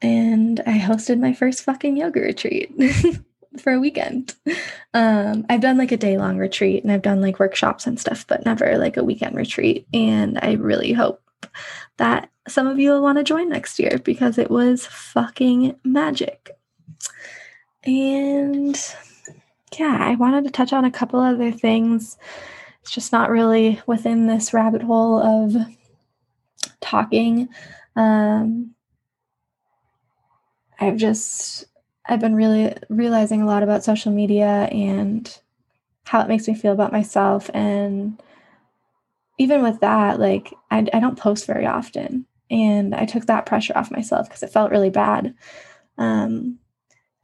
and 0.00 0.60
I 0.60 0.78
hosted 0.78 1.18
my 1.20 1.32
first 1.32 1.62
fucking 1.62 1.96
yoga 1.96 2.20
retreat 2.20 2.72
for 3.58 3.72
a 3.72 3.80
weekend. 3.80 4.34
Um, 4.94 5.44
I've 5.48 5.60
done 5.60 5.78
like 5.78 5.92
a 5.92 5.96
day 5.96 6.18
long 6.18 6.38
retreat 6.38 6.82
and 6.82 6.92
I've 6.92 7.02
done 7.02 7.20
like 7.20 7.40
workshops 7.40 7.86
and 7.86 7.98
stuff, 7.98 8.26
but 8.26 8.44
never 8.44 8.78
like 8.78 8.96
a 8.96 9.04
weekend 9.04 9.36
retreat. 9.36 9.86
And 9.92 10.38
I 10.40 10.52
really 10.52 10.92
hope 10.92 11.22
that 11.96 12.30
some 12.46 12.66
of 12.66 12.78
you 12.78 12.90
will 12.90 13.02
want 13.02 13.18
to 13.18 13.24
join 13.24 13.48
next 13.48 13.78
year 13.78 13.98
because 14.02 14.38
it 14.38 14.50
was 14.50 14.86
fucking 14.86 15.76
magic. 15.84 16.50
And 17.84 18.78
yeah, 19.78 19.98
I 20.00 20.14
wanted 20.14 20.44
to 20.44 20.50
touch 20.50 20.72
on 20.72 20.84
a 20.84 20.90
couple 20.90 21.20
other 21.20 21.50
things. 21.50 22.16
It's 22.82 22.90
just 22.90 23.12
not 23.12 23.30
really 23.30 23.80
within 23.86 24.26
this 24.26 24.54
rabbit 24.54 24.82
hole 24.82 25.20
of 25.20 25.56
talking. 26.80 27.48
Um, 27.96 28.74
I've 30.78 30.96
just 30.96 31.66
I've 32.06 32.20
been 32.20 32.34
really 32.34 32.74
realizing 32.88 33.42
a 33.42 33.46
lot 33.46 33.62
about 33.62 33.84
social 33.84 34.12
media 34.12 34.68
and 34.72 35.38
how 36.04 36.20
it 36.20 36.28
makes 36.28 36.48
me 36.48 36.54
feel 36.54 36.72
about 36.72 36.92
myself. 36.92 37.50
And 37.52 38.20
even 39.36 39.62
with 39.62 39.80
that 39.80 40.18
like 40.18 40.54
I, 40.70 40.86
I 40.92 41.00
don't 41.00 41.18
post 41.18 41.46
very 41.46 41.66
often. 41.66 42.26
And 42.50 42.94
I 42.94 43.04
took 43.04 43.26
that 43.26 43.44
pressure 43.44 43.76
off 43.76 43.90
myself 43.90 44.28
because 44.28 44.42
it 44.42 44.50
felt 44.50 44.70
really 44.70 44.90
bad. 44.90 45.34
Um, 45.98 46.58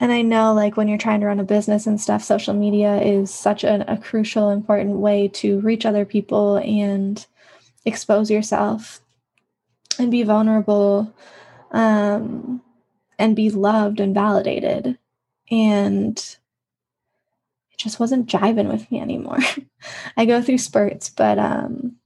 and 0.01 0.13
I 0.13 0.23
know 0.23 0.53
like 0.53 0.77
when 0.77 0.89
you're 0.89 0.99
trying 0.99 1.21
to 1.21 1.27
run 1.27 1.41
a 1.41 1.45
business 1.45 1.87
and 1.87 2.01
stuff 2.01 2.23
social 2.23 2.53
media 2.53 3.01
is 3.01 3.33
such 3.33 3.65
an, 3.65 3.83
a 3.83 3.97
crucial 3.97 4.51
important 4.51 4.97
way 4.97 5.29
to 5.29 5.61
reach 5.61 5.87
other 5.87 6.05
people 6.05 6.57
and 6.57 7.25
expose 7.87 8.31
yourself 8.31 9.01
and 9.99 10.11
be 10.11 10.23
vulnerable. 10.23 11.15
Um, 11.71 12.61
and 13.19 13.37
be 13.37 13.51
loved 13.51 14.01
and 14.01 14.15
validated. 14.15 14.99
And 15.51 16.17
it 16.17 17.79
just 17.79 18.01
wasn't 18.01 18.29
jiving 18.29 18.71
with 18.71 18.91
me 18.91 19.01
anymore. 19.01 19.39
I 20.17 20.25
go 20.25 20.43
through 20.43 20.59
spurts, 20.59 21.11
but 21.11 21.39
um 21.39 21.97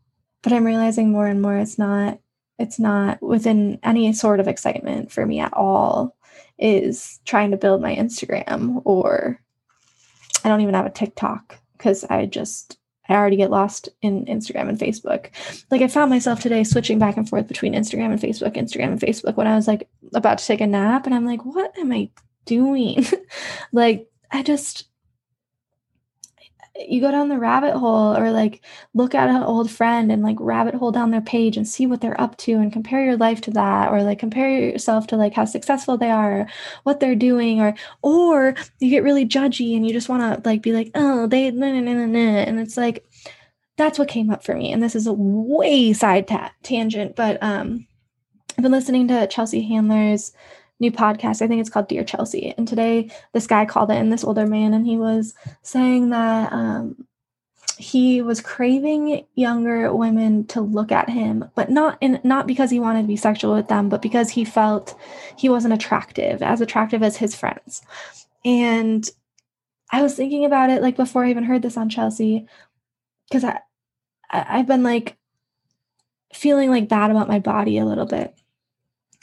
but 0.42 0.52
I'm 0.52 0.64
realizing 0.64 1.11
more 1.11 1.26
and 1.26 1.42
more 1.42 1.56
it's 1.56 1.78
not 1.78 2.18
it's 2.59 2.78
not 2.78 3.22
within 3.22 3.78
any 3.82 4.12
sort 4.12 4.40
of 4.40 4.48
excitement 4.48 5.12
for 5.12 5.24
me 5.24 5.40
at 5.40 5.52
all 5.52 6.16
is 6.59 7.20
trying 7.24 7.52
to 7.52 7.56
build 7.56 7.80
my 7.80 7.94
Instagram 7.94 8.82
or 8.84 9.40
I 10.44 10.48
don't 10.48 10.61
even 10.61 10.74
have 10.74 10.86
a 10.86 10.90
TikTok 10.90 11.59
because 11.76 12.04
I 12.04 12.26
just 12.26 12.77
I 13.09 13.14
already 13.14 13.36
get 13.36 13.50
lost 13.50 13.88
in 14.02 14.26
Instagram 14.26 14.68
and 14.68 14.78
Facebook. 14.78 15.30
Like 15.70 15.82
I 15.82 15.88
found 15.88 16.11
myself 16.11 16.40
today 16.40 16.64
switching 16.64 16.98
back 16.98 17.16
and 17.16 17.28
forth 17.28 17.48
between 17.48 17.74
Instagram 17.74 18.11
and 18.12 18.20
Facebook, 18.20 18.56
Instagram 18.56 18.92
and 18.92 19.00
Facebook 19.00 19.36
when 19.36 19.46
I 19.46 19.56
was 19.56 19.66
like 19.66 19.88
about 20.14 20.38
to 20.38 20.46
take 20.46 20.61
a 20.61 20.66
nap 20.66 21.06
and 21.06 21.14
I'm 21.14 21.26
like, 21.26 21.44
what 21.44 21.76
am 21.78 21.92
I 21.92 22.11
doing? 22.44 23.04
like 23.72 24.11
I 24.30 24.42
just 24.42 24.88
you 26.78 27.00
go 27.00 27.10
down 27.10 27.28
the 27.28 27.38
rabbit 27.38 27.76
hole 27.76 28.16
or 28.16 28.30
like 28.30 28.64
look 28.94 29.14
at 29.14 29.28
an 29.28 29.42
old 29.42 29.70
friend 29.70 30.12
and 30.12 30.22
like 30.22 30.36
rabbit 30.38 30.74
hole 30.74 30.92
down 30.92 31.10
their 31.10 31.20
page 31.20 31.56
and 31.56 31.66
see 31.66 31.86
what 31.86 32.00
they're 32.00 32.20
up 32.20 32.36
to 32.36 32.52
and 32.52 32.72
compare 32.72 33.04
your 33.04 33.16
life 33.16 33.40
to 33.40 33.50
that 33.50 33.90
or 33.90 34.02
like 34.02 34.18
compare 34.18 34.48
yourself 34.48 35.06
to 35.06 35.16
like 35.16 35.34
how 35.34 35.44
successful 35.44 35.96
they 35.96 36.10
are 36.10 36.46
what 36.84 37.00
they're 37.00 37.16
doing 37.16 37.60
or 37.60 37.74
or 38.02 38.54
you 38.78 38.90
get 38.90 39.02
really 39.02 39.26
judgy 39.26 39.74
and 39.76 39.86
you 39.86 39.92
just 39.92 40.08
want 40.08 40.22
to 40.22 40.48
like 40.48 40.62
be 40.62 40.72
like 40.72 40.90
oh 40.94 41.26
they 41.26 41.50
nah, 41.50 41.72
nah, 41.72 41.92
nah, 41.92 42.06
nah, 42.06 42.18
and 42.18 42.60
it's 42.60 42.76
like 42.76 43.04
that's 43.76 43.98
what 43.98 44.08
came 44.08 44.28
up 44.28 44.42
for 44.44 44.56
me. 44.56 44.72
And 44.72 44.82
this 44.82 44.96
is 44.96 45.06
a 45.06 45.12
way 45.12 45.92
side 45.92 46.28
ta- 46.28 46.52
tangent 46.62 47.16
but 47.16 47.42
um 47.42 47.86
i've 48.56 48.62
been 48.62 48.72
listening 48.72 49.08
to 49.08 49.26
chelsea 49.28 49.62
handler's 49.62 50.32
new 50.80 50.92
podcast. 50.92 51.42
I 51.42 51.48
think 51.48 51.60
it's 51.60 51.70
called 51.70 51.88
Dear 51.88 52.04
Chelsea. 52.04 52.54
And 52.56 52.66
today, 52.66 53.10
this 53.32 53.46
guy 53.46 53.64
called 53.64 53.90
in, 53.90 54.10
this 54.10 54.24
older 54.24 54.46
man, 54.46 54.74
and 54.74 54.86
he 54.86 54.96
was 54.96 55.34
saying 55.62 56.10
that 56.10 56.52
um, 56.52 57.06
he 57.78 58.22
was 58.22 58.40
craving 58.40 59.24
younger 59.34 59.94
women 59.94 60.46
to 60.48 60.60
look 60.60 60.90
at 60.92 61.08
him, 61.08 61.48
but 61.54 61.70
not 61.70 61.98
in 62.00 62.20
not 62.24 62.46
because 62.46 62.70
he 62.70 62.80
wanted 62.80 63.02
to 63.02 63.08
be 63.08 63.16
sexual 63.16 63.54
with 63.54 63.68
them, 63.68 63.88
but 63.88 64.02
because 64.02 64.30
he 64.30 64.44
felt 64.44 64.96
he 65.36 65.48
wasn't 65.48 65.74
attractive, 65.74 66.42
as 66.42 66.60
attractive 66.60 67.02
as 67.02 67.16
his 67.16 67.36
friends. 67.36 67.82
And 68.44 69.08
I 69.90 70.02
was 70.02 70.14
thinking 70.14 70.44
about 70.44 70.70
it 70.70 70.82
like 70.82 70.96
before 70.96 71.24
I 71.24 71.30
even 71.30 71.44
heard 71.44 71.62
this 71.62 71.76
on 71.76 71.88
Chelsea, 71.88 72.46
because 73.28 73.44
I 73.44 73.60
I've 74.30 74.66
been 74.66 74.82
like 74.82 75.16
feeling 76.34 76.70
like 76.70 76.88
bad 76.88 77.10
about 77.10 77.28
my 77.28 77.38
body 77.38 77.78
a 77.78 77.86
little 77.86 78.06
bit 78.06 78.34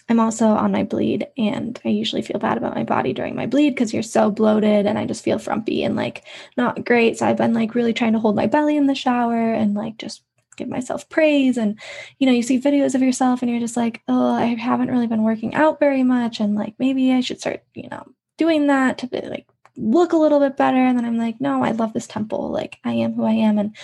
I'm 0.07 0.19
also 0.19 0.47
on 0.47 0.71
my 0.71 0.83
bleed, 0.83 1.27
and 1.37 1.79
I 1.83 1.89
usually 1.89 2.21
feel 2.21 2.39
bad 2.39 2.57
about 2.57 2.75
my 2.75 2.83
body 2.83 3.11
during 3.11 3.35
my 3.35 3.47
bleed 3.47 3.71
because 3.71 3.93
you're 3.93 4.03
so 4.03 4.29
bloated 4.29 4.85
and 4.85 4.99
I 4.99 5.05
just 5.05 5.23
feel 5.23 5.39
frumpy 5.39 5.83
and 5.83 5.95
like 5.95 6.23
not 6.57 6.85
great. 6.85 7.17
So 7.17 7.25
I've 7.25 7.37
been 7.37 7.53
like 7.53 7.73
really 7.73 7.93
trying 7.93 8.13
to 8.13 8.19
hold 8.19 8.35
my 8.35 8.45
belly 8.45 8.77
in 8.77 8.87
the 8.87 8.95
shower 8.95 9.53
and 9.53 9.73
like 9.73 9.97
just 9.97 10.23
give 10.57 10.67
myself 10.67 11.09
praise. 11.09 11.57
And 11.57 11.79
you 12.19 12.27
know, 12.27 12.33
you 12.33 12.43
see 12.43 12.59
videos 12.59 12.95
of 12.95 13.01
yourself 13.01 13.41
and 13.41 13.49
you're 13.49 13.59
just 13.59 13.77
like, 13.77 14.01
oh, 14.07 14.33
I 14.33 14.45
haven't 14.45 14.91
really 14.91 15.07
been 15.07 15.23
working 15.23 15.55
out 15.55 15.79
very 15.79 16.03
much. 16.03 16.39
And 16.39 16.55
like 16.55 16.75
maybe 16.79 17.11
I 17.11 17.21
should 17.21 17.39
start, 17.39 17.63
you 17.73 17.89
know, 17.89 18.05
doing 18.37 18.67
that 18.67 18.99
to 18.99 19.09
like 19.27 19.47
look 19.77 20.13
a 20.13 20.17
little 20.17 20.39
bit 20.39 20.57
better. 20.57 20.77
And 20.77 20.97
then 20.97 21.05
I'm 21.05 21.17
like, 21.17 21.41
no, 21.41 21.63
I 21.63 21.71
love 21.71 21.93
this 21.93 22.07
temple. 22.07 22.49
Like 22.49 22.77
I 22.83 22.93
am 22.93 23.13
who 23.13 23.25
I 23.25 23.31
am. 23.33 23.57
And 23.57 23.75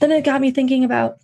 then 0.00 0.12
it 0.12 0.24
got 0.24 0.40
me 0.40 0.50
thinking 0.50 0.84
about 0.84 1.18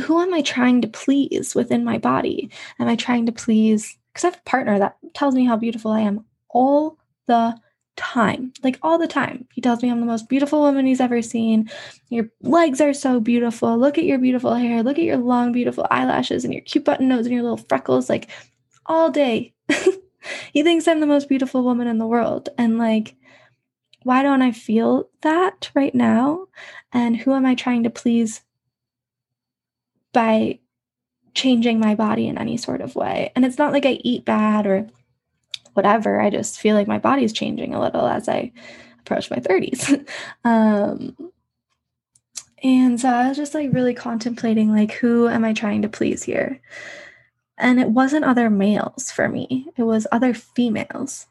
who 0.00 0.20
am 0.20 0.34
I 0.34 0.42
trying 0.42 0.80
to 0.82 0.88
please 0.88 1.54
within 1.54 1.84
my 1.84 1.98
body? 1.98 2.50
Am 2.78 2.88
I 2.88 2.96
trying 2.96 3.26
to 3.26 3.32
please? 3.32 3.96
Because 4.12 4.24
I 4.24 4.28
have 4.28 4.40
a 4.40 4.50
partner 4.50 4.78
that 4.78 4.96
tells 5.14 5.34
me 5.34 5.44
how 5.44 5.56
beautiful 5.56 5.92
I 5.92 6.00
am 6.00 6.24
all 6.50 6.98
the 7.26 7.56
time, 7.96 8.52
like 8.62 8.78
all 8.82 8.98
the 8.98 9.06
time. 9.06 9.46
He 9.52 9.60
tells 9.60 9.82
me 9.82 9.90
I'm 9.90 10.00
the 10.00 10.06
most 10.06 10.28
beautiful 10.28 10.60
woman 10.60 10.86
he's 10.86 11.00
ever 11.00 11.22
seen. 11.22 11.70
Your 12.08 12.28
legs 12.42 12.80
are 12.80 12.92
so 12.92 13.20
beautiful. 13.20 13.78
Look 13.78 13.98
at 13.98 14.04
your 14.04 14.18
beautiful 14.18 14.54
hair. 14.54 14.82
Look 14.82 14.98
at 14.98 15.04
your 15.04 15.16
long, 15.16 15.52
beautiful 15.52 15.86
eyelashes 15.90 16.44
and 16.44 16.52
your 16.52 16.62
cute 16.62 16.84
button 16.84 17.08
nose 17.08 17.26
and 17.26 17.34
your 17.34 17.42
little 17.42 17.56
freckles, 17.56 18.08
like 18.08 18.30
all 18.86 19.10
day. 19.10 19.54
he 20.52 20.62
thinks 20.62 20.88
I'm 20.88 21.00
the 21.00 21.06
most 21.06 21.28
beautiful 21.28 21.62
woman 21.62 21.86
in 21.86 21.98
the 21.98 22.06
world. 22.06 22.48
And 22.58 22.78
like, 22.78 23.14
why 24.02 24.22
don't 24.22 24.42
I 24.42 24.52
feel 24.52 25.08
that 25.22 25.70
right 25.74 25.94
now? 25.94 26.46
And 26.92 27.16
who 27.16 27.32
am 27.32 27.46
I 27.46 27.54
trying 27.54 27.84
to 27.84 27.90
please 27.90 28.42
by 30.14 30.58
changing 31.34 31.78
my 31.78 31.94
body 31.94 32.26
in 32.26 32.38
any 32.38 32.56
sort 32.56 32.80
of 32.80 32.96
way. 32.96 33.30
And 33.36 33.44
it's 33.44 33.58
not 33.58 33.72
like 33.72 33.84
I 33.84 33.98
eat 34.02 34.24
bad 34.24 34.66
or 34.66 34.86
whatever. 35.74 36.20
I 36.20 36.30
just 36.30 36.58
feel 36.58 36.76
like 36.76 36.88
my 36.88 36.98
body's 36.98 37.32
changing 37.32 37.74
a 37.74 37.80
little 37.80 38.06
as 38.06 38.28
I 38.28 38.52
approach 39.00 39.30
my 39.30 39.38
30s. 39.38 40.08
um, 40.44 41.16
and 42.62 42.98
so 42.98 43.10
I 43.10 43.28
was 43.28 43.36
just 43.36 43.52
like 43.52 43.74
really 43.74 43.92
contemplating 43.92 44.74
like 44.74 44.92
who 44.92 45.28
am 45.28 45.44
I 45.44 45.52
trying 45.52 45.82
to 45.82 45.88
please 45.88 46.22
here? 46.22 46.60
And 47.58 47.78
it 47.78 47.90
wasn't 47.90 48.24
other 48.24 48.48
males 48.48 49.10
for 49.10 49.28
me. 49.28 49.66
It 49.76 49.82
was 49.82 50.06
other 50.10 50.32
females. 50.32 51.26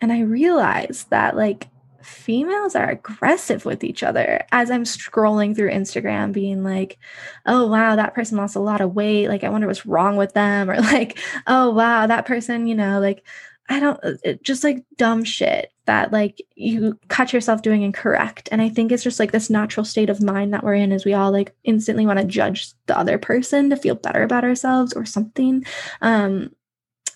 And 0.00 0.12
I 0.12 0.20
realized 0.20 1.10
that 1.10 1.36
like 1.36 1.66
females 2.10 2.74
are 2.74 2.90
aggressive 2.90 3.64
with 3.64 3.84
each 3.84 4.02
other 4.02 4.44
as 4.52 4.70
I'm 4.70 4.84
scrolling 4.84 5.54
through 5.54 5.70
Instagram, 5.70 6.32
being 6.32 6.62
like, 6.64 6.98
oh, 7.46 7.66
wow, 7.66 7.96
that 7.96 8.14
person 8.14 8.36
lost 8.36 8.56
a 8.56 8.60
lot 8.60 8.80
of 8.80 8.94
weight. 8.94 9.28
Like, 9.28 9.44
I 9.44 9.48
wonder 9.48 9.66
what's 9.66 9.86
wrong 9.86 10.16
with 10.16 10.34
them. 10.34 10.70
Or 10.70 10.80
like, 10.80 11.18
oh, 11.46 11.70
wow, 11.70 12.06
that 12.06 12.26
person, 12.26 12.66
you 12.66 12.74
know, 12.74 13.00
like, 13.00 13.26
I 13.68 13.80
don't, 13.80 13.98
it, 14.22 14.42
just 14.42 14.62
like 14.62 14.84
dumb 14.96 15.24
shit 15.24 15.72
that 15.86 16.12
like 16.12 16.40
you 16.54 16.98
cut 17.08 17.32
yourself 17.32 17.62
doing 17.62 17.82
incorrect. 17.82 18.48
And 18.52 18.62
I 18.62 18.68
think 18.68 18.92
it's 18.92 19.02
just 19.02 19.18
like 19.18 19.32
this 19.32 19.50
natural 19.50 19.84
state 19.84 20.10
of 20.10 20.22
mind 20.22 20.54
that 20.54 20.62
we're 20.62 20.74
in 20.74 20.92
is 20.92 21.04
we 21.04 21.14
all 21.14 21.32
like 21.32 21.54
instantly 21.64 22.06
want 22.06 22.20
to 22.20 22.24
judge 22.24 22.72
the 22.86 22.96
other 22.96 23.18
person 23.18 23.70
to 23.70 23.76
feel 23.76 23.94
better 23.96 24.22
about 24.22 24.44
ourselves 24.44 24.92
or 24.92 25.04
something. 25.04 25.64
Um, 26.00 26.50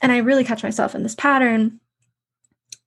and 0.02 0.10
I 0.10 0.18
really 0.18 0.44
catch 0.44 0.62
myself 0.62 0.94
in 0.94 1.02
this 1.02 1.14
pattern 1.14 1.80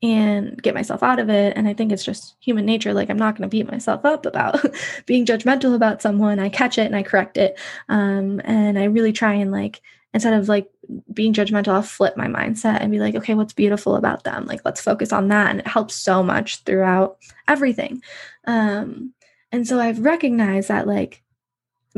and 0.03 0.61
get 0.61 0.75
myself 0.75 1.01
out 1.01 1.19
of 1.19 1.29
it. 1.29 1.53
And 1.55 1.67
I 1.67 1.73
think 1.73 1.91
it's 1.91 2.05
just 2.05 2.35
human 2.39 2.65
nature. 2.65 2.93
Like, 2.93 3.09
I'm 3.09 3.17
not 3.17 3.35
going 3.35 3.49
to 3.49 3.55
beat 3.55 3.69
myself 3.69 4.05
up 4.05 4.25
about 4.25 4.63
being 5.05 5.25
judgmental 5.25 5.75
about 5.75 6.01
someone. 6.01 6.39
I 6.39 6.49
catch 6.49 6.77
it 6.77 6.85
and 6.85 6.95
I 6.95 7.03
correct 7.03 7.37
it. 7.37 7.59
Um, 7.89 8.39
and 8.43 8.77
I 8.77 8.85
really 8.85 9.13
try 9.13 9.33
and, 9.33 9.51
like, 9.51 9.81
instead 10.13 10.33
of 10.33 10.47
like 10.47 10.67
being 11.13 11.33
judgmental, 11.33 11.69
I'll 11.69 11.81
flip 11.81 12.15
my 12.17 12.27
mindset 12.27 12.79
and 12.79 12.91
be 12.91 12.99
like, 12.99 13.15
okay, 13.15 13.35
what's 13.35 13.53
beautiful 13.53 13.95
about 13.95 14.23
them? 14.23 14.45
Like, 14.45 14.61
let's 14.65 14.81
focus 14.81 15.11
on 15.11 15.27
that. 15.29 15.51
And 15.51 15.59
it 15.59 15.67
helps 15.67 15.95
so 15.95 16.23
much 16.23 16.63
throughout 16.63 17.17
everything. 17.47 18.01
Um, 18.45 19.13
and 19.51 19.67
so 19.67 19.79
I've 19.79 19.99
recognized 19.99 20.69
that, 20.69 20.87
like, 20.87 21.23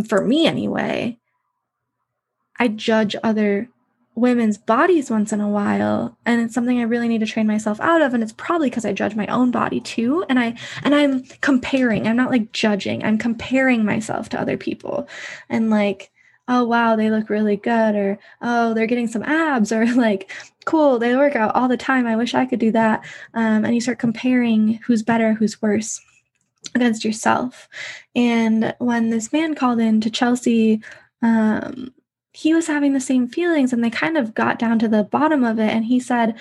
for 0.07 0.25
me 0.25 0.47
anyway, 0.47 1.17
I 2.57 2.67
judge 2.67 3.15
other 3.23 3.69
women's 4.19 4.57
bodies 4.57 5.09
once 5.09 5.31
in 5.31 5.41
a 5.41 5.49
while 5.49 6.17
and 6.25 6.41
it's 6.41 6.53
something 6.53 6.79
i 6.79 6.83
really 6.83 7.07
need 7.07 7.19
to 7.19 7.25
train 7.25 7.47
myself 7.47 7.79
out 7.79 8.01
of 8.01 8.13
and 8.13 8.21
it's 8.21 8.33
probably 8.33 8.69
because 8.69 8.85
i 8.85 8.93
judge 8.93 9.15
my 9.15 9.27
own 9.27 9.51
body 9.51 9.79
too 9.79 10.23
and 10.29 10.39
i 10.39 10.53
and 10.83 10.93
i'm 10.93 11.23
comparing 11.41 12.07
i'm 12.07 12.15
not 12.15 12.29
like 12.29 12.51
judging 12.51 13.03
i'm 13.03 13.17
comparing 13.17 13.85
myself 13.85 14.29
to 14.29 14.39
other 14.39 14.57
people. 14.57 15.07
And 15.49 15.69
like 15.69 16.11
oh 16.47 16.63
wow 16.63 16.95
they 16.95 17.09
look 17.11 17.29
really 17.29 17.57
good 17.57 17.95
or 17.95 18.19
oh 18.41 18.73
they're 18.73 18.87
getting 18.87 19.07
some 19.07 19.23
abs 19.23 19.71
or 19.73 19.85
like 19.93 20.31
cool 20.65 20.99
they 20.99 21.15
work 21.15 21.35
out 21.35 21.55
all 21.55 21.67
the 21.67 21.77
time 21.77 22.05
i 22.05 22.15
wish 22.15 22.33
i 22.33 22.45
could 22.45 22.59
do 22.59 22.71
that 22.71 23.03
um, 23.33 23.65
and 23.65 23.73
you 23.73 23.81
start 23.81 23.99
comparing 23.99 24.73
who's 24.85 25.01
better 25.01 25.33
who's 25.33 25.61
worse 25.61 26.01
against 26.75 27.05
yourself. 27.05 27.69
And 28.15 28.75
when 28.79 29.09
this 29.09 29.31
man 29.31 29.55
called 29.55 29.79
in 29.79 30.01
to 30.01 30.09
chelsea 30.09 30.81
um, 31.21 31.93
he 32.39 32.53
was 32.53 32.67
having 32.67 32.93
the 32.93 33.01
same 33.01 33.27
feelings 33.27 33.73
and 33.73 33.83
they 33.83 33.89
kind 33.89 34.15
of 34.15 34.33
got 34.33 34.57
down 34.57 34.79
to 34.79 34.87
the 34.87 35.03
bottom 35.03 35.43
of 35.43 35.59
it 35.59 35.69
and 35.69 35.83
he 35.83 35.99
said 35.99 36.39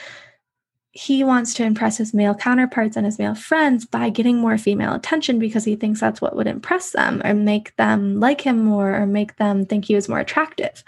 he 0.93 1.25
wants 1.25 1.53
to 1.55 1.65
impress 1.65 1.97
his 1.97 2.15
male 2.15 2.37
counterparts 2.37 2.97
and 2.97 3.05
his 3.05 3.19
male 3.19 3.35
friends 3.35 3.85
by 3.85 4.09
getting 4.09 4.39
more 4.39 4.57
female 4.57 4.95
attention 4.95 5.41
because 5.41 5.65
he 5.65 5.75
thinks 5.75 5.99
that's 5.99 6.21
what 6.21 6.37
would 6.37 6.47
impress 6.47 6.91
them 6.93 7.21
or 7.25 7.35
make 7.35 7.75
them 7.77 8.21
like 8.21 8.41
him 8.41 8.65
more 8.65 8.95
or 8.95 9.07
make 9.07 9.37
them 9.39 9.67
think 9.67 9.87
he 9.87 9.97
was 9.97 10.09
more 10.09 10.21
attractive 10.21 10.85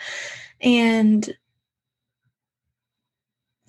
and 0.61 1.37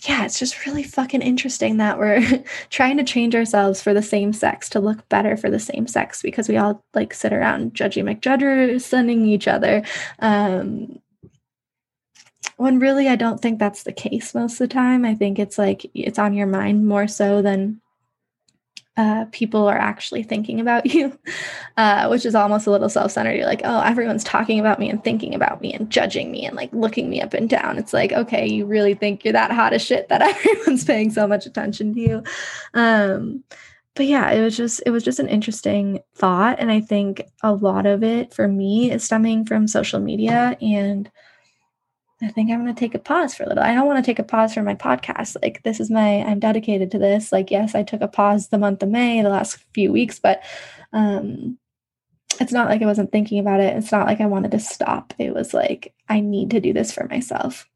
yeah, 0.08 0.26
it's 0.26 0.39
just 0.39 0.66
really 0.66 0.82
fucking 0.82 1.22
interesting 1.22 1.78
that 1.78 2.00
we're 2.00 2.44
trying 2.70 2.98
to 2.98 3.04
change 3.04 3.36
ourselves 3.36 3.82
for 3.82 3.94
the 3.94 4.02
same 4.02 4.34
sex 4.34 4.68
to 4.70 4.80
look 4.80 5.08
better 5.10 5.38
for 5.38 5.50
the 5.50 5.60
same 5.60 5.86
sex 5.86 6.24
because 6.24 6.50
we 6.50 6.58
all 6.58 6.84
like 6.96 7.14
sit 7.14 7.34
around 7.34 7.76
judgy 7.76 8.04
McJudger 8.04 8.82
sending 8.82 9.28
each 9.28 9.48
other. 9.48 9.84
Um, 10.18 11.00
when 12.58 12.80
really 12.80 13.08
I 13.08 13.16
don't 13.16 13.42
think 13.42 13.60
that's 13.60 13.84
the 13.84 13.94
case 13.94 14.36
most 14.36 14.54
of 14.54 14.70
the 14.70 14.74
time. 14.74 15.06
I 15.06 15.16
think 15.16 15.39
it's 15.39 15.58
like 15.58 15.89
it's 15.94 16.20
on 16.20 16.34
your 16.34 16.48
mind 16.48 16.88
more 16.88 17.08
so 17.08 17.42
than 17.42 17.82
uh, 18.98 19.26
people 19.32 19.68
are 19.68 19.78
actually 19.78 20.22
thinking 20.22 20.60
about 20.60 20.86
you, 20.94 21.18
uh, 21.78 22.08
which 22.08 22.26
is 22.26 22.36
almost 22.36 22.68
a 22.68 22.72
little 22.72 22.89
self 22.89 23.12
centered. 23.12 23.36
You're 23.36 23.46
like, 23.46 23.62
oh, 23.64 23.82
everyone's 23.82 24.24
talking 24.24 24.60
about 24.60 24.80
me 24.80 24.89
and 24.89 25.04
thinking 25.04 25.34
about 25.34 25.62
me 25.62 25.74
and 25.74 25.89
judging 25.89 26.32
me 26.32 26.46
and 26.46 26.56
like 26.56 26.72
looking 26.74 27.10
me 27.10 27.22
up 27.22 27.34
and 27.34 27.50
down. 27.50 27.78
It's 27.78 27.94
like, 27.94 28.12
okay, 28.12 28.48
you 28.48 28.66
really 28.66 28.94
think 28.94 29.24
you're 29.24 29.34
that 29.34 29.52
hot 29.52 29.74
as 29.74 29.82
shit 29.82 30.10
that 30.10 30.22
everyone's 30.46 30.86
paying 30.86 31.12
so 31.12 31.28
much 31.28 31.46
attention 31.46 31.94
to 31.94 32.00
you. 32.00 32.24
Um, 32.74 33.44
but 33.96 34.06
yeah, 34.06 34.32
it 34.32 34.42
was 34.42 34.56
just 34.56 34.82
it 34.86 34.92
was 34.92 35.04
just 35.04 35.20
an 35.20 35.28
interesting 35.28 36.00
thought, 36.16 36.60
and 36.60 36.72
I 36.72 36.80
think 36.80 37.24
a 37.44 37.54
lot 37.54 37.86
of 37.86 38.04
it 38.04 38.34
for 38.34 38.48
me 38.48 38.92
is 38.92 39.04
stemming 39.04 39.46
from 39.46 39.68
social 39.68 40.00
media 40.00 40.58
and 40.62 41.10
I 42.24 42.28
think 42.30 42.51
I'm 42.51 42.61
going 42.61 42.74
to 42.74 42.80
take 42.80 42.93
a 42.93 42.99
pause 42.99 43.34
for 43.34 43.43
a 43.43 43.47
little. 43.47 43.63
I 43.63 43.74
don't 43.74 43.88
want 43.88 44.03
to 44.03 44.07
take 44.07 44.19
a 44.19 44.24
pause 44.24 44.53
for 44.53 44.61
my 44.61 44.76
podcast. 44.76 45.38
Like, 45.41 45.63
this 45.63 45.80
is 45.80 45.89
my, 45.89 46.24
I'm 46.24 46.39
dedicated 46.39 46.91
to 46.91 46.99
this. 46.99 47.32
Like, 47.32 47.49
yes, 47.49 47.74
I 47.74 47.82
took 47.82 48.01
a 48.01 48.07
pause 48.07 48.49
the 48.49 48.59
month 48.59 48.84
of 48.84 48.89
May, 48.89 49.22
the 49.22 49.30
last 49.30 49.57
few 49.74 49.91
weeks, 49.91 50.19
but 50.19 50.43
um, 50.93 51.57
it's 52.39 52.51
not 52.51 52.69
like 52.69 52.82
I 52.84 52.86
wasn't 52.86 53.11
thinking 53.11 53.39
about 53.39 53.59
it. 53.59 53.76
It's 53.76 53.91
not 53.91 54.05
like 54.05 54.22
I 54.22 54.28
wanted 54.28 54.51
to 54.51 54.59
stop. 54.59 55.15
It 55.17 55.34
was 55.34 55.53
like, 55.53 55.95
I 56.09 56.19
need 56.19 56.51
to 56.51 56.59
do 56.59 56.74
this 56.74 56.91
for 56.91 57.07
myself. 57.07 57.67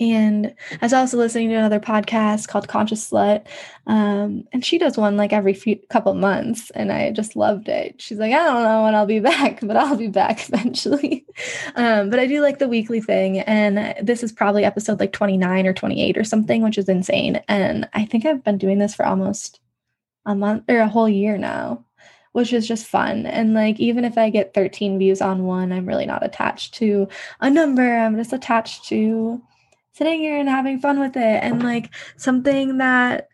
And 0.00 0.54
I 0.72 0.86
was 0.86 0.94
also 0.94 1.18
listening 1.18 1.50
to 1.50 1.56
another 1.56 1.78
podcast 1.78 2.48
called 2.48 2.68
Conscious 2.68 3.10
Slut. 3.10 3.46
Um, 3.86 4.44
and 4.50 4.64
she 4.64 4.78
does 4.78 4.96
one 4.96 5.18
like 5.18 5.34
every 5.34 5.52
few 5.52 5.76
couple 5.90 6.14
months. 6.14 6.70
And 6.70 6.90
I 6.90 7.10
just 7.10 7.36
loved 7.36 7.68
it. 7.68 8.00
She's 8.00 8.18
like, 8.18 8.32
I 8.32 8.42
don't 8.42 8.64
know 8.64 8.82
when 8.82 8.94
I'll 8.94 9.04
be 9.04 9.20
back, 9.20 9.60
but 9.60 9.76
I'll 9.76 9.96
be 9.96 10.08
back 10.08 10.48
eventually. 10.48 11.26
um, 11.76 12.08
but 12.08 12.18
I 12.18 12.26
do 12.26 12.40
like 12.40 12.58
the 12.58 12.68
weekly 12.68 13.02
thing. 13.02 13.40
And 13.40 13.94
this 14.04 14.22
is 14.22 14.32
probably 14.32 14.64
episode 14.64 14.98
like 14.98 15.12
29 15.12 15.66
or 15.66 15.74
28 15.74 16.16
or 16.16 16.24
something, 16.24 16.62
which 16.62 16.78
is 16.78 16.88
insane. 16.88 17.42
And 17.46 17.86
I 17.92 18.06
think 18.06 18.24
I've 18.24 18.42
been 18.42 18.58
doing 18.58 18.78
this 18.78 18.94
for 18.94 19.04
almost 19.04 19.60
a 20.24 20.34
month 20.34 20.64
or 20.68 20.80
a 20.80 20.88
whole 20.88 21.08
year 21.08 21.36
now 21.36 21.84
which 22.32 22.52
is 22.52 22.68
just 22.68 22.86
fun. 22.86 23.26
And 23.26 23.54
like, 23.54 23.80
even 23.80 24.04
if 24.04 24.16
I 24.16 24.30
get 24.30 24.54
13 24.54 24.98
views 24.98 25.20
on 25.20 25.46
one, 25.46 25.72
I'm 25.72 25.86
really 25.86 26.06
not 26.06 26.24
attached 26.24 26.74
to 26.74 27.08
a 27.40 27.50
number. 27.50 27.96
I'm 27.96 28.16
just 28.16 28.32
attached 28.32 28.84
to 28.86 29.42
sitting 30.00 30.20
here 30.20 30.38
and 30.38 30.48
having 30.48 30.80
fun 30.80 30.98
with 30.98 31.14
it 31.14 31.42
and 31.42 31.62
like 31.62 31.90
something 32.16 32.78
that 32.78 33.28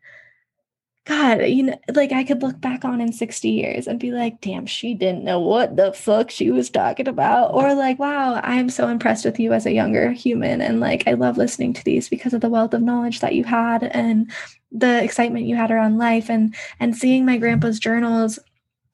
God, 1.05 1.43
you 1.43 1.62
know, 1.62 1.79
like 1.95 2.11
I 2.11 2.25
could 2.25 2.43
look 2.43 2.61
back 2.61 2.85
on 2.85 3.01
in 3.01 3.12
60 3.12 3.49
years 3.49 3.87
and 3.87 4.01
be 4.01 4.11
like, 4.11 4.41
damn, 4.41 4.67
she 4.67 4.93
didn't 4.93 5.23
know 5.23 5.39
what 5.39 5.77
the 5.77 5.93
fuck 5.93 6.33
she 6.33 6.51
was 6.51 6.69
talking 6.69 7.07
about. 7.07 7.55
Or 7.55 7.73
like, 7.77 8.01
wow, 8.01 8.41
I'm 8.43 8.69
so 8.69 8.89
impressed 8.89 9.25
with 9.25 9.39
you 9.39 9.53
as 9.53 9.64
a 9.64 9.73
younger 9.73 10.11
human. 10.11 10.61
And 10.61 10.81
like, 10.81 11.07
I 11.07 11.12
love 11.12 11.39
listening 11.39 11.73
to 11.75 11.85
these 11.85 12.09
because 12.09 12.35
of 12.35 12.41
the 12.41 12.49
wealth 12.49 12.75
of 12.75 12.83
knowledge 12.83 13.21
that 13.21 13.37
you 13.37 13.45
had 13.45 13.85
and 13.85 14.29
the 14.73 15.05
excitement 15.05 15.47
you 15.47 15.55
had 15.55 15.71
around 15.71 15.99
life 15.99 16.29
and 16.29 16.53
and 16.81 16.97
seeing 16.97 17.25
my 17.25 17.39
grandpa's 17.39 17.79
journals, 17.79 18.41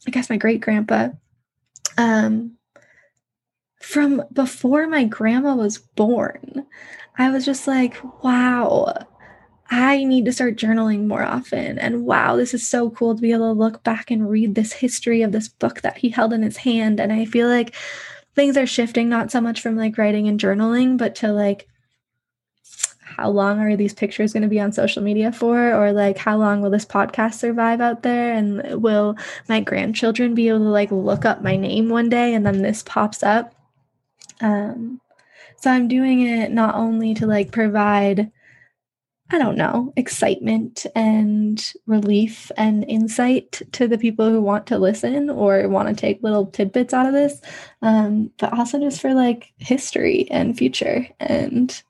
I 0.06 0.10
guess 0.10 0.28
my 0.28 0.36
great 0.36 0.60
grandpa, 0.60 1.08
um, 1.96 2.58
from 3.80 4.22
before 4.30 4.86
my 4.86 5.04
grandma 5.04 5.54
was 5.54 5.78
born. 5.78 6.66
I 7.18 7.30
was 7.30 7.44
just 7.44 7.66
like, 7.66 7.96
wow, 8.22 9.06
I 9.70 10.04
need 10.04 10.24
to 10.26 10.32
start 10.32 10.56
journaling 10.56 11.06
more 11.06 11.22
often. 11.22 11.78
And 11.78 12.04
wow, 12.04 12.36
this 12.36 12.54
is 12.54 12.66
so 12.66 12.90
cool 12.90 13.14
to 13.14 13.22
be 13.22 13.32
able 13.32 13.52
to 13.54 13.58
look 13.58 13.82
back 13.82 14.10
and 14.10 14.28
read 14.28 14.54
this 14.54 14.72
history 14.72 15.22
of 15.22 15.32
this 15.32 15.48
book 15.48 15.82
that 15.82 15.98
he 15.98 16.08
held 16.08 16.32
in 16.32 16.42
his 16.42 16.58
hand. 16.58 17.00
And 17.00 17.12
I 17.12 17.24
feel 17.24 17.48
like 17.48 17.74
things 18.34 18.56
are 18.56 18.66
shifting, 18.66 19.08
not 19.08 19.30
so 19.30 19.40
much 19.40 19.60
from 19.60 19.76
like 19.76 19.98
writing 19.98 20.26
and 20.28 20.40
journaling, 20.40 20.96
but 20.96 21.14
to 21.16 21.32
like, 21.32 21.68
how 23.16 23.28
long 23.28 23.60
are 23.60 23.76
these 23.76 23.92
pictures 23.92 24.32
going 24.32 24.42
to 24.42 24.48
be 24.48 24.60
on 24.60 24.72
social 24.72 25.02
media 25.02 25.32
for? 25.32 25.74
Or 25.74 25.92
like, 25.92 26.16
how 26.16 26.38
long 26.38 26.62
will 26.62 26.70
this 26.70 26.86
podcast 26.86 27.34
survive 27.34 27.80
out 27.80 28.02
there? 28.02 28.32
And 28.32 28.82
will 28.82 29.16
my 29.48 29.60
grandchildren 29.60 30.34
be 30.34 30.48
able 30.48 30.60
to 30.60 30.64
like 30.64 30.90
look 30.90 31.26
up 31.26 31.42
my 31.42 31.56
name 31.56 31.90
one 31.90 32.08
day 32.08 32.34
and 32.34 32.46
then 32.46 32.62
this 32.62 32.82
pops 32.82 33.22
up? 33.22 33.54
Um, 34.40 35.01
so 35.62 35.70
I'm 35.70 35.86
doing 35.86 36.26
it 36.26 36.50
not 36.50 36.74
only 36.74 37.14
to 37.14 37.26
like 37.26 37.52
provide, 37.52 38.32
I 39.30 39.38
don't 39.38 39.56
know, 39.56 39.92
excitement 39.96 40.86
and 40.96 41.72
relief 41.86 42.50
and 42.56 42.84
insight 42.88 43.62
to 43.70 43.86
the 43.86 43.96
people 43.96 44.28
who 44.28 44.42
want 44.42 44.66
to 44.66 44.78
listen 44.78 45.30
or 45.30 45.68
want 45.68 45.88
to 45.88 45.94
take 45.94 46.20
little 46.20 46.46
tidbits 46.46 46.92
out 46.92 47.06
of 47.06 47.12
this, 47.12 47.40
um, 47.80 48.32
but 48.38 48.52
also 48.52 48.80
just 48.80 49.00
for 49.00 49.14
like 49.14 49.52
history 49.58 50.28
and 50.32 50.58
future. 50.58 51.06
And 51.20 51.80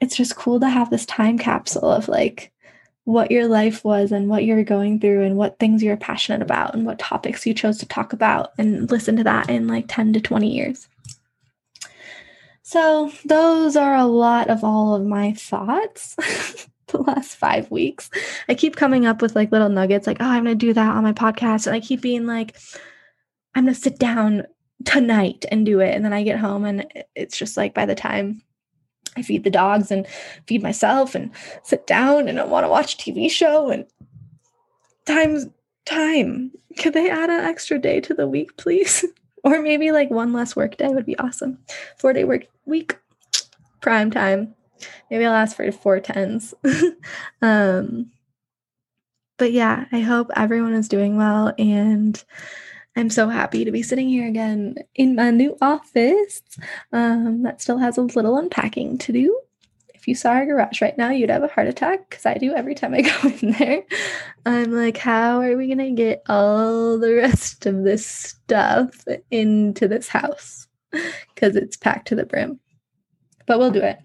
it's 0.00 0.16
just 0.16 0.36
cool 0.36 0.58
to 0.60 0.70
have 0.70 0.88
this 0.88 1.04
time 1.04 1.36
capsule 1.36 1.90
of 1.90 2.08
like, 2.08 2.50
what 3.04 3.30
your 3.30 3.46
life 3.48 3.82
was 3.86 4.12
and 4.12 4.28
what 4.28 4.44
you're 4.44 4.62
going 4.62 5.00
through 5.00 5.24
and 5.24 5.36
what 5.36 5.58
things 5.58 5.82
you're 5.82 5.96
passionate 5.96 6.42
about 6.42 6.74
and 6.74 6.84
what 6.84 6.98
topics 6.98 7.46
you 7.46 7.54
chose 7.54 7.78
to 7.78 7.86
talk 7.86 8.12
about 8.12 8.52
and 8.58 8.90
listen 8.90 9.16
to 9.16 9.24
that 9.24 9.48
in 9.48 9.66
like 9.66 9.86
10 9.88 10.12
to 10.12 10.20
20 10.20 10.46
years. 10.46 10.88
So, 12.70 13.10
those 13.24 13.76
are 13.76 13.96
a 13.96 14.04
lot 14.04 14.50
of 14.50 14.62
all 14.62 14.94
of 14.94 15.06
my 15.06 15.32
thoughts 15.32 16.14
the 16.88 16.98
last 16.98 17.36
five 17.36 17.70
weeks. 17.70 18.10
I 18.46 18.54
keep 18.54 18.76
coming 18.76 19.06
up 19.06 19.22
with 19.22 19.34
like 19.34 19.50
little 19.50 19.70
nuggets, 19.70 20.06
like, 20.06 20.18
oh, 20.20 20.26
I'm 20.26 20.44
going 20.44 20.58
to 20.58 20.66
do 20.66 20.74
that 20.74 20.94
on 20.94 21.02
my 21.02 21.14
podcast. 21.14 21.66
And 21.66 21.74
I 21.74 21.80
keep 21.80 22.02
being 22.02 22.26
like, 22.26 22.58
I'm 23.54 23.64
going 23.64 23.74
to 23.74 23.80
sit 23.80 23.98
down 23.98 24.42
tonight 24.84 25.46
and 25.50 25.64
do 25.64 25.80
it. 25.80 25.94
And 25.94 26.04
then 26.04 26.12
I 26.12 26.22
get 26.22 26.38
home 26.38 26.66
and 26.66 26.86
it's 27.16 27.38
just 27.38 27.56
like 27.56 27.72
by 27.72 27.86
the 27.86 27.94
time 27.94 28.42
I 29.16 29.22
feed 29.22 29.44
the 29.44 29.50
dogs 29.50 29.90
and 29.90 30.06
feed 30.46 30.62
myself 30.62 31.14
and 31.14 31.30
sit 31.62 31.86
down 31.86 32.28
and 32.28 32.38
I 32.38 32.44
want 32.44 32.64
to 32.64 32.68
watch 32.68 32.92
a 32.92 32.98
TV 32.98 33.30
show 33.30 33.70
and 33.70 33.86
time's 35.06 35.46
time. 35.86 36.52
Could 36.78 36.92
they 36.92 37.08
add 37.08 37.30
an 37.30 37.46
extra 37.46 37.78
day 37.78 38.02
to 38.02 38.12
the 38.12 38.28
week, 38.28 38.58
please? 38.58 39.06
Or 39.44 39.62
maybe 39.62 39.92
like 39.92 40.10
one 40.10 40.32
less 40.32 40.56
work 40.56 40.76
day 40.76 40.88
would 40.88 41.06
be 41.06 41.18
awesome. 41.18 41.58
Four 41.96 42.12
day 42.12 42.24
work 42.24 42.46
week, 42.64 42.98
prime 43.80 44.10
time. 44.10 44.54
Maybe 45.10 45.24
I'll 45.24 45.34
ask 45.34 45.56
for 45.56 45.70
four 45.72 46.00
tens. 46.00 46.54
um, 47.42 48.10
but 49.38 49.52
yeah, 49.52 49.86
I 49.92 50.00
hope 50.00 50.30
everyone 50.36 50.74
is 50.74 50.88
doing 50.88 51.16
well. 51.16 51.54
And 51.58 52.22
I'm 52.96 53.10
so 53.10 53.28
happy 53.28 53.64
to 53.64 53.70
be 53.70 53.82
sitting 53.82 54.08
here 54.08 54.28
again 54.28 54.76
in 54.94 55.14
my 55.14 55.30
new 55.30 55.56
office 55.60 56.42
um, 56.92 57.42
that 57.44 57.62
still 57.62 57.78
has 57.78 57.96
a 57.96 58.02
little 58.02 58.36
unpacking 58.36 58.98
to 58.98 59.12
do 59.12 59.40
you 60.06 60.14
saw 60.14 60.30
our 60.30 60.46
garage 60.46 60.80
right 60.80 60.96
now, 60.96 61.10
you'd 61.10 61.30
have 61.30 61.42
a 61.42 61.48
heart 61.48 61.66
attack 61.66 62.08
because 62.08 62.26
I 62.26 62.34
do 62.34 62.52
every 62.54 62.74
time 62.74 62.94
I 62.94 63.00
go 63.22 63.28
in 63.28 63.52
there. 63.52 63.82
I'm 64.46 64.72
like, 64.72 64.98
how 64.98 65.40
are 65.40 65.56
we 65.56 65.66
going 65.66 65.78
to 65.78 65.90
get 65.90 66.22
all 66.28 66.98
the 66.98 67.14
rest 67.14 67.66
of 67.66 67.82
this 67.82 68.06
stuff 68.06 69.04
into 69.30 69.88
this 69.88 70.08
house? 70.08 70.66
Because 71.34 71.56
it's 71.56 71.76
packed 71.76 72.08
to 72.08 72.14
the 72.14 72.26
brim. 72.26 72.60
But 73.46 73.58
we'll 73.58 73.70
do 73.70 73.80
it 73.80 73.98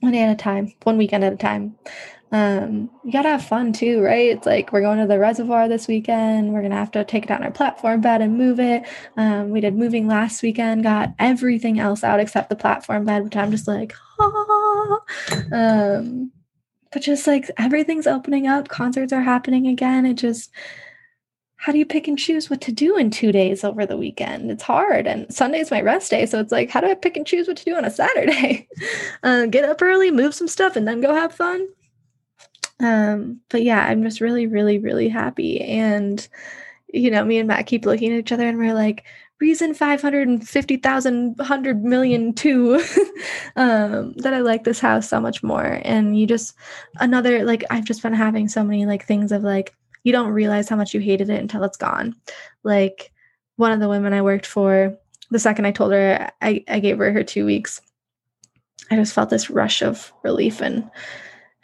one 0.00 0.12
day 0.12 0.22
at 0.22 0.32
a 0.32 0.36
time, 0.36 0.72
one 0.82 0.98
weekend 0.98 1.24
at 1.24 1.32
a 1.32 1.36
time 1.36 1.76
um, 2.32 2.90
you 3.04 3.12
gotta 3.12 3.28
have 3.28 3.44
fun 3.44 3.74
too, 3.74 4.00
right? 4.00 4.30
It's 4.30 4.46
like 4.46 4.72
we're 4.72 4.80
going 4.80 4.98
to 4.98 5.06
the 5.06 5.18
reservoir 5.18 5.68
this 5.68 5.86
weekend. 5.86 6.52
We're 6.52 6.62
gonna 6.62 6.76
have 6.76 6.90
to 6.92 7.04
take 7.04 7.26
down 7.26 7.42
our 7.42 7.50
platform 7.50 8.00
bed 8.00 8.22
and 8.22 8.38
move 8.38 8.58
it. 8.58 8.84
Um, 9.18 9.50
we 9.50 9.60
did 9.60 9.76
moving 9.76 10.08
last 10.08 10.42
weekend, 10.42 10.82
got 10.82 11.10
everything 11.18 11.78
else 11.78 12.02
out 12.02 12.20
except 12.20 12.48
the 12.48 12.56
platform 12.56 13.04
bed, 13.04 13.22
which 13.22 13.36
I'm 13.36 13.50
just 13.50 13.68
like, 13.68 13.94
ah. 14.18 15.00
Um, 15.52 16.32
but 16.90 17.02
just 17.02 17.26
like 17.26 17.50
everything's 17.58 18.06
opening 18.06 18.46
up, 18.46 18.68
concerts 18.68 19.12
are 19.12 19.22
happening 19.22 19.66
again. 19.66 20.06
It 20.06 20.14
just 20.14 20.50
how 21.56 21.70
do 21.70 21.78
you 21.78 21.86
pick 21.86 22.08
and 22.08 22.18
choose 22.18 22.50
what 22.50 22.60
to 22.62 22.72
do 22.72 22.96
in 22.96 23.10
two 23.10 23.30
days 23.30 23.62
over 23.62 23.86
the 23.86 23.96
weekend? 23.96 24.50
It's 24.50 24.64
hard. 24.64 25.06
And 25.06 25.32
Sunday's 25.32 25.70
my 25.70 25.80
rest 25.80 26.10
day. 26.10 26.26
So 26.26 26.40
it's 26.40 26.50
like, 26.50 26.70
how 26.70 26.80
do 26.80 26.88
I 26.88 26.94
pick 26.94 27.16
and 27.16 27.24
choose 27.24 27.46
what 27.46 27.56
to 27.58 27.64
do 27.64 27.76
on 27.76 27.84
a 27.84 27.90
Saturday? 27.90 28.66
uh, 29.22 29.46
get 29.46 29.64
up 29.64 29.80
early, 29.80 30.10
move 30.10 30.34
some 30.34 30.48
stuff, 30.48 30.74
and 30.74 30.88
then 30.88 31.00
go 31.00 31.14
have 31.14 31.32
fun. 31.32 31.68
Um, 32.80 33.40
but 33.48 33.62
yeah, 33.62 33.86
I'm 33.86 34.02
just 34.02 34.20
really, 34.20 34.46
really, 34.46 34.78
really 34.78 35.08
happy. 35.08 35.60
And, 35.60 36.26
you 36.92 37.10
know, 37.10 37.24
me 37.24 37.38
and 37.38 37.48
Matt 37.48 37.66
keep 37.66 37.84
looking 37.84 38.12
at 38.12 38.18
each 38.18 38.32
other 38.32 38.46
and 38.46 38.58
we're 38.58 38.74
like, 38.74 39.04
reason 39.40 39.74
550,000, 39.74 41.36
100 41.36 41.84
million 41.84 42.32
two, 42.32 42.74
um, 43.56 44.12
that 44.14 44.32
I 44.34 44.40
like 44.40 44.64
this 44.64 44.78
house 44.78 45.08
so 45.08 45.20
much 45.20 45.42
more. 45.42 45.80
And 45.82 46.16
you 46.16 46.26
just, 46.26 46.54
another, 47.00 47.44
like, 47.44 47.64
I've 47.70 47.84
just 47.84 48.02
been 48.02 48.14
having 48.14 48.48
so 48.48 48.62
many 48.62 48.86
like 48.86 49.04
things 49.04 49.32
of 49.32 49.42
like, 49.42 49.74
you 50.04 50.12
don't 50.12 50.30
realize 50.30 50.68
how 50.68 50.76
much 50.76 50.94
you 50.94 51.00
hated 51.00 51.28
it 51.30 51.40
until 51.40 51.64
it's 51.64 51.76
gone. 51.76 52.14
Like, 52.62 53.12
one 53.56 53.72
of 53.72 53.80
the 53.80 53.88
women 53.88 54.12
I 54.12 54.22
worked 54.22 54.46
for, 54.46 54.96
the 55.30 55.38
second 55.38 55.66
I 55.66 55.72
told 55.72 55.92
her 55.92 56.30
I, 56.40 56.64
I 56.68 56.78
gave 56.78 56.98
her 56.98 57.12
her 57.12 57.24
two 57.24 57.46
weeks, 57.46 57.80
I 58.90 58.96
just 58.96 59.14
felt 59.14 59.30
this 59.30 59.50
rush 59.50 59.82
of 59.82 60.12
relief 60.22 60.60
and 60.60 60.90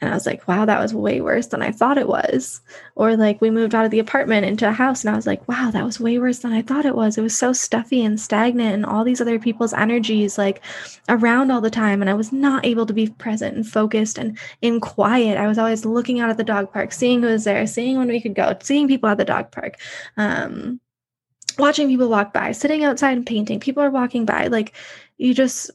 and 0.00 0.10
I 0.10 0.14
was 0.14 0.26
like, 0.26 0.46
wow, 0.46 0.64
that 0.64 0.80
was 0.80 0.94
way 0.94 1.20
worse 1.20 1.48
than 1.48 1.60
I 1.60 1.72
thought 1.72 1.98
it 1.98 2.06
was. 2.06 2.60
Or 2.94 3.16
like 3.16 3.40
we 3.40 3.50
moved 3.50 3.74
out 3.74 3.84
of 3.84 3.90
the 3.90 3.98
apartment 3.98 4.46
into 4.46 4.68
a 4.68 4.72
house 4.72 5.04
and 5.04 5.12
I 5.12 5.16
was 5.16 5.26
like, 5.26 5.46
wow, 5.48 5.72
that 5.72 5.84
was 5.84 5.98
way 5.98 6.18
worse 6.18 6.38
than 6.38 6.52
I 6.52 6.62
thought 6.62 6.86
it 6.86 6.94
was. 6.94 7.18
It 7.18 7.22
was 7.22 7.36
so 7.36 7.52
stuffy 7.52 8.04
and 8.04 8.20
stagnant 8.20 8.74
and 8.74 8.86
all 8.86 9.02
these 9.02 9.20
other 9.20 9.40
people's 9.40 9.72
energies 9.72 10.38
like 10.38 10.62
around 11.08 11.50
all 11.50 11.60
the 11.60 11.68
time. 11.68 12.00
And 12.00 12.08
I 12.08 12.14
was 12.14 12.32
not 12.32 12.64
able 12.64 12.86
to 12.86 12.92
be 12.92 13.08
present 13.08 13.56
and 13.56 13.66
focused 13.66 14.18
and 14.18 14.38
in 14.62 14.78
quiet. 14.78 15.36
I 15.36 15.48
was 15.48 15.58
always 15.58 15.84
looking 15.84 16.20
out 16.20 16.30
at 16.30 16.36
the 16.36 16.44
dog 16.44 16.72
park, 16.72 16.92
seeing 16.92 17.20
who 17.20 17.28
was 17.28 17.42
there, 17.42 17.66
seeing 17.66 17.98
when 17.98 18.08
we 18.08 18.20
could 18.20 18.34
go, 18.34 18.56
seeing 18.62 18.86
people 18.86 19.08
at 19.08 19.18
the 19.18 19.24
dog 19.24 19.50
park. 19.50 19.80
Um, 20.16 20.80
watching 21.58 21.88
people 21.88 22.08
walk 22.08 22.32
by, 22.32 22.52
sitting 22.52 22.84
outside 22.84 23.16
and 23.16 23.26
painting. 23.26 23.58
People 23.58 23.82
are 23.82 23.90
walking 23.90 24.24
by. 24.24 24.46
Like 24.46 24.74
you 25.16 25.34
just 25.34 25.72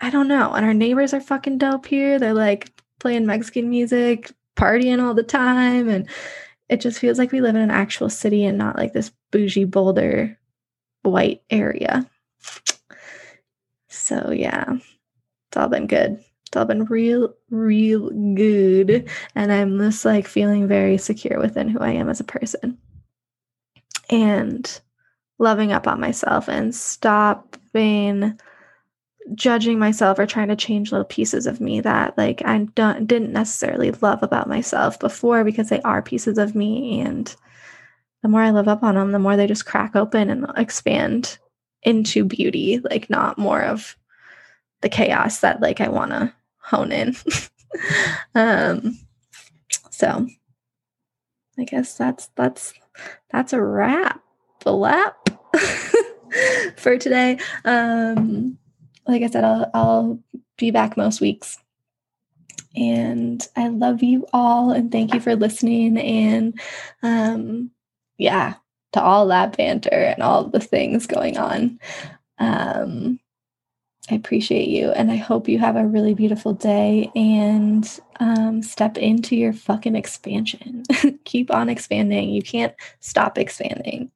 I 0.00 0.10
don't 0.10 0.28
know. 0.28 0.52
And 0.52 0.64
our 0.64 0.74
neighbors 0.74 1.14
are 1.14 1.20
fucking 1.20 1.58
dope 1.58 1.86
here. 1.86 2.18
They're 2.18 2.34
like 2.34 2.70
playing 2.98 3.26
Mexican 3.26 3.70
music, 3.70 4.32
partying 4.56 5.02
all 5.02 5.14
the 5.14 5.22
time. 5.22 5.88
And 5.88 6.08
it 6.68 6.80
just 6.80 6.98
feels 6.98 7.18
like 7.18 7.32
we 7.32 7.40
live 7.40 7.54
in 7.54 7.62
an 7.62 7.70
actual 7.70 8.10
city 8.10 8.44
and 8.44 8.58
not 8.58 8.76
like 8.76 8.92
this 8.92 9.12
bougie 9.30 9.64
Boulder 9.64 10.38
white 11.02 11.42
area. 11.50 12.08
So, 13.88 14.30
yeah, 14.30 14.72
it's 14.72 15.56
all 15.56 15.68
been 15.68 15.86
good. 15.86 16.22
It's 16.46 16.56
all 16.56 16.64
been 16.64 16.84
real, 16.86 17.34
real 17.50 18.10
good. 18.34 19.08
And 19.34 19.52
I'm 19.52 19.78
just 19.78 20.04
like 20.04 20.26
feeling 20.26 20.66
very 20.66 20.96
secure 20.98 21.38
within 21.38 21.68
who 21.68 21.78
I 21.80 21.90
am 21.90 22.08
as 22.08 22.20
a 22.20 22.24
person. 22.24 22.78
And 24.10 24.80
loving 25.38 25.72
up 25.72 25.86
on 25.86 26.00
myself 26.00 26.48
and 26.48 26.74
stopping 26.74 28.38
judging 29.34 29.78
myself 29.78 30.18
or 30.18 30.26
trying 30.26 30.48
to 30.48 30.56
change 30.56 30.92
little 30.92 31.04
pieces 31.04 31.46
of 31.46 31.60
me 31.60 31.80
that 31.80 32.16
like 32.16 32.42
I 32.44 32.58
don't 32.74 33.06
didn't 33.06 33.32
necessarily 33.32 33.90
love 33.90 34.22
about 34.22 34.48
myself 34.48 34.98
before 34.98 35.44
because 35.44 35.68
they 35.68 35.80
are 35.82 36.02
pieces 36.02 36.38
of 36.38 36.54
me 36.54 37.00
and 37.00 37.34
the 38.22 38.28
more 38.28 38.40
I 38.40 38.50
live 38.50 38.66
up 38.66 38.82
on 38.82 38.96
them, 38.96 39.12
the 39.12 39.18
more 39.18 39.36
they 39.36 39.46
just 39.46 39.66
crack 39.66 39.94
open 39.94 40.28
and 40.28 40.46
expand 40.56 41.38
into 41.82 42.24
beauty, 42.24 42.80
like 42.90 43.08
not 43.08 43.38
more 43.38 43.62
of 43.62 43.96
the 44.80 44.88
chaos 44.88 45.40
that 45.40 45.60
like 45.60 45.80
I 45.80 45.88
want 45.88 46.10
to 46.12 46.32
hone 46.58 46.92
in. 46.92 47.16
um 48.34 48.98
so 49.90 50.26
I 51.58 51.64
guess 51.64 51.96
that's 51.96 52.28
that's 52.36 52.72
that's 53.30 53.52
a 53.52 53.62
wrap. 53.62 54.20
A 54.66 54.72
lap 54.72 55.16
for 56.76 56.98
today. 56.98 57.38
Um 57.64 58.58
like 59.08 59.22
I 59.22 59.28
said, 59.28 59.44
I'll 59.44 59.70
I'll 59.74 60.18
be 60.56 60.70
back 60.70 60.96
most 60.96 61.20
weeks. 61.20 61.58
And 62.76 63.44
I 63.56 63.68
love 63.68 64.02
you 64.02 64.26
all 64.32 64.70
and 64.70 64.92
thank 64.92 65.14
you 65.14 65.20
for 65.20 65.34
listening. 65.34 65.98
And 65.98 66.60
um 67.02 67.70
yeah, 68.18 68.54
to 68.92 69.02
all 69.02 69.26
that 69.28 69.56
banter 69.56 69.90
and 69.90 70.22
all 70.22 70.44
the 70.44 70.60
things 70.60 71.06
going 71.06 71.38
on. 71.38 71.78
Um, 72.38 73.20
I 74.10 74.14
appreciate 74.14 74.68
you 74.68 74.90
and 74.92 75.10
I 75.10 75.16
hope 75.16 75.48
you 75.48 75.58
have 75.58 75.76
a 75.76 75.86
really 75.86 76.14
beautiful 76.14 76.54
day 76.54 77.10
and 77.14 77.88
um, 78.20 78.62
step 78.62 78.96
into 78.96 79.36
your 79.36 79.52
fucking 79.52 79.94
expansion. 79.94 80.84
Keep 81.24 81.52
on 81.52 81.68
expanding. 81.68 82.30
You 82.30 82.42
can't 82.42 82.74
stop 83.00 83.36
expanding 83.36 84.10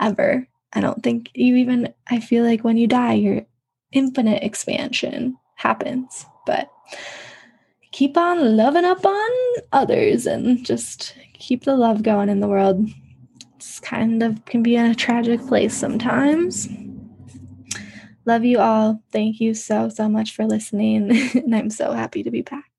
ever. 0.00 0.48
I 0.72 0.80
don't 0.80 1.02
think 1.02 1.30
you 1.34 1.56
even, 1.56 1.92
I 2.08 2.20
feel 2.20 2.44
like 2.44 2.64
when 2.64 2.78
you 2.78 2.86
die, 2.86 3.14
your 3.14 3.46
infinite 3.94 4.42
expansion 4.42 5.36
happens. 5.54 6.26
But 6.44 6.70
keep 7.92 8.18
on 8.18 8.56
loving 8.56 8.84
up 8.84 9.04
on 9.06 9.30
others 9.72 10.26
and 10.26 10.64
just 10.66 11.14
keep 11.32 11.64
the 11.64 11.76
love 11.76 12.02
going 12.02 12.28
in 12.28 12.40
the 12.40 12.48
world 12.48 12.86
it's 13.64 13.80
kind 13.80 14.22
of 14.22 14.44
can 14.44 14.62
be 14.62 14.76
in 14.76 14.84
a 14.84 14.94
tragic 14.94 15.40
place 15.46 15.74
sometimes. 15.74 16.68
Love 18.26 18.44
you 18.44 18.58
all. 18.58 19.02
Thank 19.10 19.40
you 19.40 19.54
so, 19.54 19.88
so 19.88 20.06
much 20.06 20.34
for 20.34 20.44
listening. 20.44 21.10
and 21.34 21.54
I'm 21.56 21.70
so 21.70 21.92
happy 21.92 22.22
to 22.22 22.30
be 22.30 22.42
back. 22.42 22.73